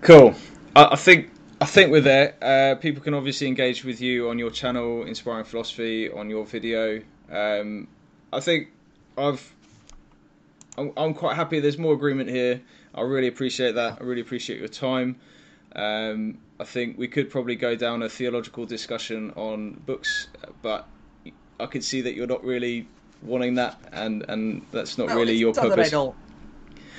Cool. 0.00 0.34
I, 0.74 0.88
I 0.92 0.96
think 0.96 1.30
I 1.60 1.66
think 1.66 1.90
we're 1.90 2.00
there. 2.00 2.34
Uh, 2.42 2.74
people 2.76 3.02
can 3.02 3.14
obviously 3.14 3.46
engage 3.46 3.84
with 3.84 4.00
you 4.00 4.28
on 4.30 4.38
your 4.38 4.50
channel, 4.50 5.04
Inspiring 5.04 5.44
Philosophy, 5.44 6.10
on 6.10 6.28
your 6.28 6.44
video. 6.44 7.00
Um, 7.30 7.88
I 8.32 8.40
think 8.40 8.68
I've 9.16 9.54
I'm, 10.76 10.92
I'm 10.96 11.14
quite 11.14 11.36
happy. 11.36 11.60
There's 11.60 11.78
more 11.78 11.94
agreement 11.94 12.28
here. 12.28 12.60
I 12.94 13.02
really 13.02 13.28
appreciate 13.28 13.74
that. 13.74 13.98
I 14.00 14.04
really 14.04 14.20
appreciate 14.20 14.58
your 14.58 14.68
time. 14.68 15.16
Um, 15.74 16.38
I 16.60 16.64
think 16.64 16.96
we 16.96 17.08
could 17.08 17.30
probably 17.30 17.56
go 17.56 17.74
down 17.74 18.02
a 18.02 18.08
theological 18.08 18.64
discussion 18.64 19.32
on 19.34 19.72
books, 19.86 20.28
but 20.62 20.86
I 21.58 21.66
could 21.66 21.82
see 21.82 22.02
that 22.02 22.14
you're 22.14 22.28
not 22.28 22.44
really 22.44 22.86
wanting 23.22 23.54
that, 23.56 23.78
and 23.92 24.24
and 24.28 24.64
that's 24.70 24.96
not 24.96 25.08
no, 25.08 25.16
really 25.16 25.34
your 25.34 25.52
purpose. 25.52 25.70
That 25.70 25.78
I 25.80 25.88
don't. 25.88 26.14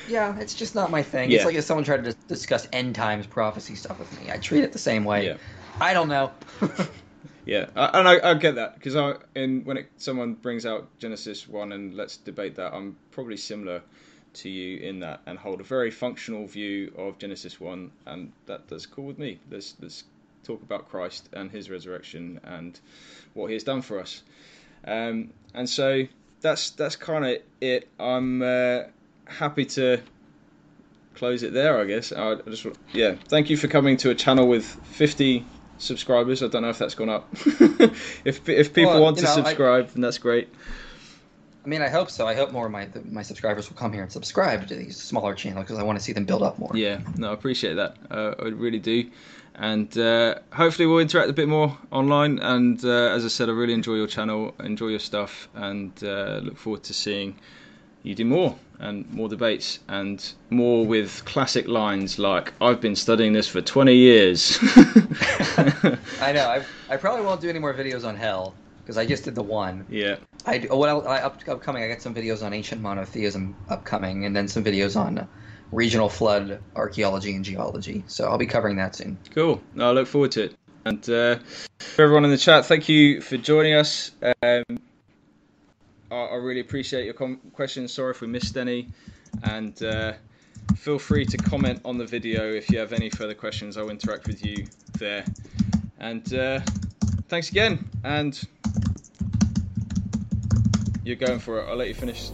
Yeah, 0.07 0.37
it's 0.39 0.53
just 0.53 0.75
not 0.75 0.91
my 0.91 1.01
thing. 1.01 1.31
Yeah. 1.31 1.37
It's 1.37 1.45
like 1.45 1.55
if 1.55 1.63
someone 1.63 1.83
tried 1.83 2.03
to 2.03 2.13
discuss 2.27 2.67
end 2.71 2.95
times 2.95 3.25
prophecy 3.25 3.75
stuff 3.75 3.97
with 3.97 4.21
me, 4.21 4.31
I 4.31 4.37
treat 4.37 4.63
it 4.63 4.71
the 4.71 4.79
same 4.79 5.03
way. 5.03 5.25
Yeah. 5.27 5.37
I 5.79 5.93
don't 5.93 6.09
know. 6.09 6.31
yeah, 7.45 7.67
and 7.75 8.07
I, 8.07 8.31
I 8.31 8.33
get 8.35 8.55
that 8.55 8.75
because 8.75 8.95
I, 8.95 9.15
in 9.35 9.63
when 9.63 9.77
it, 9.77 9.91
someone 9.97 10.33
brings 10.33 10.65
out 10.65 10.89
Genesis 10.99 11.47
one 11.47 11.71
and 11.71 11.95
let's 11.95 12.17
debate 12.17 12.55
that, 12.55 12.73
I'm 12.73 12.97
probably 13.11 13.37
similar 13.37 13.81
to 14.36 14.49
you 14.49 14.77
in 14.79 14.99
that 15.01 15.21
and 15.25 15.38
hold 15.38 15.61
a 15.61 15.63
very 15.63 15.91
functional 15.91 16.45
view 16.45 16.93
of 16.97 17.17
Genesis 17.17 17.59
1, 17.59 17.91
and 18.05 18.31
that 18.45 18.67
does 18.67 18.86
cool 18.86 19.05
with 19.05 19.19
me. 19.19 19.39
Let's, 19.49 19.75
let's 19.81 20.03
talk 20.43 20.61
about 20.61 20.89
Christ 20.89 21.29
and 21.33 21.51
his 21.51 21.69
resurrection 21.69 22.39
and 22.43 22.79
what 23.33 23.47
he 23.47 23.53
has 23.53 23.63
done 23.63 23.81
for 23.81 23.99
us. 23.99 24.21
Um, 24.86 25.31
and 25.53 25.69
so 25.69 26.07
that's 26.41 26.69
that's 26.71 26.95
kind 26.95 27.25
of 27.25 27.38
it. 27.59 27.88
I'm 27.99 28.41
uh, 28.41 28.83
happy 29.25 29.65
to 29.65 30.01
close 31.15 31.43
it 31.43 31.53
there, 31.53 31.79
I 31.79 31.86
guess. 31.86 32.11
I 32.11 32.36
just 32.36 32.67
yeah, 32.93 33.15
thank 33.27 33.49
you 33.49 33.57
for 33.57 33.67
coming 33.67 33.97
to 33.97 34.11
a 34.11 34.15
channel 34.15 34.47
with 34.47 34.65
50 34.65 35.45
subscribers. 35.77 36.43
I 36.43 36.47
don't 36.47 36.61
know 36.61 36.69
if 36.69 36.77
that's 36.77 36.95
gone 36.95 37.09
up. 37.09 37.27
if 38.25 38.47
if 38.47 38.73
people 38.73 38.93
well, 38.93 39.01
want 39.01 39.17
to 39.17 39.23
know, 39.23 39.33
subscribe, 39.33 39.86
I, 39.86 39.89
then 39.93 40.01
that's 40.01 40.19
great. 40.19 40.49
I 41.66 41.68
mean, 41.68 41.82
I 41.82 41.89
hope 41.89 42.11
so. 42.11 42.28
I 42.28 42.36
hope 42.36 42.51
more 42.51 42.68
of 42.68 42.72
my 42.72 42.88
my 43.09 43.24
subscribers 43.24 43.70
will 43.70 43.78
come 43.78 43.91
here 43.91 44.03
and 44.03 44.11
subscribe 44.11 44.68
to 44.68 44.76
these 44.76 44.97
smaller 44.97 45.34
channels 45.34 45.66
because 45.66 45.80
I 45.80 45.84
want 45.84 45.97
to 45.97 46.03
see 46.03 46.13
them 46.13 46.26
build 46.26 46.43
up 46.43 46.59
more. 46.59 46.72
Yeah, 46.76 46.99
no, 47.18 47.32
I 47.32 47.34
appreciate 47.34 47.74
that. 47.74 47.97
Uh, 48.11 48.36
I 48.38 48.49
really 48.49 48.78
do, 48.78 49.09
and 49.55 49.97
uh, 49.97 50.36
hopefully 50.53 50.86
we'll 50.86 50.99
interact 50.99 51.30
a 51.30 51.34
bit 51.34 51.47
more 51.47 51.76
online. 51.91 52.38
And 52.38 52.84
uh, 52.86 53.16
as 53.16 53.26
I 53.26 53.30
said, 53.30 53.49
I 53.49 53.53
really 53.53 53.74
enjoy 53.74 53.95
your 53.95 54.05
channel, 54.05 54.53
enjoy 54.59 54.89
your 54.89 54.99
stuff, 54.99 55.49
and 55.55 55.91
uh, 56.03 56.41
look 56.43 56.55
forward 56.55 56.84
to 56.84 56.93
seeing 56.93 57.36
you 58.03 58.13
do 58.13 58.26
more 58.26 58.55
and 58.78 59.11
more 59.11 59.28
debates 59.28 59.80
and 59.88 60.34
more 60.51 60.86
with 60.86 61.26
classic 61.26 61.68
lines 61.68 62.20
like 62.20 62.53
"I've 62.61 62.80
been 62.80 62.95
studying 62.95 63.34
this 63.34 63.47
for 63.47 63.61
20 63.61 63.95
years." 63.95 64.59
I 66.22 66.32
know. 66.32 66.47
I, 66.47 66.63
I 66.89 66.97
probably 66.97 67.26
won't 67.26 67.41
do 67.41 67.49
any 67.49 67.57
more 67.57 67.74
videos 67.74 68.07
on 68.07 68.16
hell 68.16 68.53
because 68.86 68.99
I 68.99 69.05
just 69.07 69.23
did 69.23 69.33
the 69.33 69.43
one. 69.43 69.88
Yeah. 69.89 70.17
I 70.45 70.59
what 70.59 70.77
well, 70.77 71.07
I, 71.07 71.21
up, 71.21 71.41
upcoming. 71.47 71.83
I 71.83 71.88
got 71.88 72.03
some 72.03 72.13
videos 72.13 72.45
on 72.45 72.53
ancient 72.53 72.81
monotheism 72.81 73.55
upcoming, 73.67 74.25
and 74.25 74.36
then 74.36 74.47
some 74.47 74.63
videos 74.63 74.95
on 74.95 75.27
regional 75.71 76.07
flood 76.07 76.61
archaeology 76.75 77.36
and 77.36 77.43
geology. 77.43 78.03
So 78.05 78.29
I'll 78.29 78.38
be 78.38 78.45
covering 78.45 78.77
that 78.77 78.95
soon. 78.95 79.17
Cool. 79.33 79.61
I 79.79 79.89
look 79.89 80.07
forward 80.07 80.31
to 80.33 80.43
it. 80.43 80.55
And 80.86 81.09
uh, 81.09 81.39
for 81.79 82.03
everyone 82.03 82.25
in 82.25 82.31
the 82.31 82.38
chat, 82.38 82.67
thank 82.67 82.88
you 82.88 83.21
for 83.21 83.38
joining 83.38 83.73
us. 83.73 84.11
Um, 84.21 84.63
I, 86.11 86.15
I, 86.15 86.36
really 86.36 86.59
appreciate 86.59 87.05
your 87.05 87.15
com- 87.15 87.41
questions. 87.53 87.91
Sorry 87.91 88.11
if 88.11 88.21
we 88.21 88.27
missed 88.27 88.55
any, 88.55 88.89
and 89.41 89.81
uh, 89.81 90.13
feel 90.75 90.99
free 90.99 91.25
to 91.25 91.38
comment 91.38 91.81
on 91.86 91.97
the 91.97 92.05
video 92.05 92.53
if 92.53 92.69
you 92.69 92.77
have 92.77 92.93
any 92.93 93.09
further 93.09 93.33
questions. 93.33 93.77
I'll 93.77 93.89
interact 93.89 94.27
with 94.27 94.45
you 94.45 94.67
there. 94.99 95.25
And 95.97 96.31
uh, 96.36 96.59
thanks 97.29 97.49
again. 97.49 97.89
And 98.03 98.39
you're 101.05 101.15
going 101.15 101.39
for 101.39 101.59
it. 101.61 101.69
I'll 101.69 101.75
let 101.75 101.87
you 101.87 101.93
finish. 101.93 102.31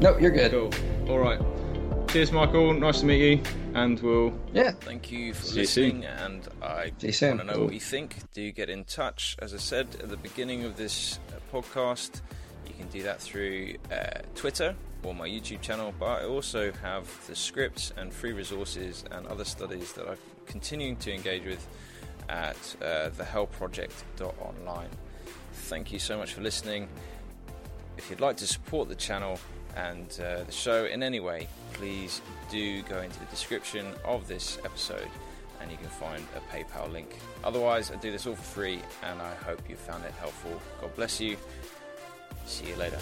No, 0.00 0.16
you're 0.18 0.30
good. 0.30 0.52
Cool. 0.52 0.72
All 1.10 1.18
right. 1.18 1.40
Cheers, 2.08 2.30
Michael. 2.30 2.72
Nice 2.72 3.00
to 3.00 3.06
meet 3.06 3.20
you, 3.20 3.42
and 3.74 3.98
we'll. 4.00 4.32
Yeah. 4.52 4.70
Thank 4.70 5.10
you 5.10 5.34
for 5.34 5.54
listening, 5.56 6.02
You 6.02 6.08
and 6.08 6.48
I 6.62 6.92
want 6.92 7.00
to 7.00 7.34
know 7.44 7.52
cool. 7.54 7.64
what 7.64 7.74
you 7.74 7.80
think. 7.80 8.16
Do 8.32 8.50
get 8.52 8.70
in 8.70 8.84
touch. 8.84 9.36
As 9.40 9.52
I 9.52 9.56
said 9.56 9.88
at 10.00 10.08
the 10.08 10.16
beginning 10.16 10.62
of 10.64 10.76
this 10.76 11.18
uh, 11.30 11.56
podcast, 11.56 12.20
you 12.68 12.74
can 12.78 12.86
do 12.88 13.02
that 13.02 13.20
through 13.20 13.74
uh, 13.90 14.20
Twitter 14.36 14.76
or 15.02 15.14
my 15.14 15.28
YouTube 15.28 15.60
channel, 15.60 15.92
but 15.98 16.22
I 16.22 16.24
also 16.24 16.70
have 16.82 17.08
the 17.26 17.34
scripts 17.34 17.92
and 17.96 18.12
free 18.12 18.32
resources 18.32 19.04
and 19.10 19.26
other 19.26 19.44
studies 19.44 19.92
that 19.94 20.08
I'm 20.08 20.16
continuing 20.46 20.96
to 20.98 21.12
engage 21.12 21.44
with 21.44 21.66
at 22.28 22.76
uh, 22.80 23.10
thehellproject.online. 23.10 24.88
Thank 25.52 25.92
you 25.92 25.98
so 25.98 26.16
much 26.16 26.32
for 26.32 26.40
listening. 26.42 26.88
If 27.96 28.10
you'd 28.10 28.20
like 28.20 28.36
to 28.38 28.46
support 28.46 28.88
the 28.88 28.94
channel 28.94 29.38
and 29.76 30.06
uh, 30.20 30.44
the 30.44 30.52
show 30.52 30.84
in 30.86 31.02
any 31.02 31.20
way, 31.20 31.48
please 31.72 32.20
do 32.50 32.82
go 32.82 33.00
into 33.00 33.18
the 33.18 33.26
description 33.26 33.86
of 34.04 34.28
this 34.28 34.58
episode 34.64 35.08
and 35.60 35.70
you 35.70 35.78
can 35.78 35.88
find 35.88 36.22
a 36.36 36.54
PayPal 36.54 36.92
link. 36.92 37.16
Otherwise, 37.42 37.90
I 37.90 37.96
do 37.96 38.12
this 38.12 38.26
all 38.26 38.34
for 38.34 38.42
free, 38.42 38.80
and 39.02 39.20
I 39.20 39.34
hope 39.34 39.62
you 39.68 39.76
found 39.76 40.04
it 40.04 40.12
helpful. 40.20 40.60
God 40.80 40.94
bless 40.94 41.20
you. 41.20 41.38
See 42.44 42.66
you 42.66 42.76
later. 42.76 42.98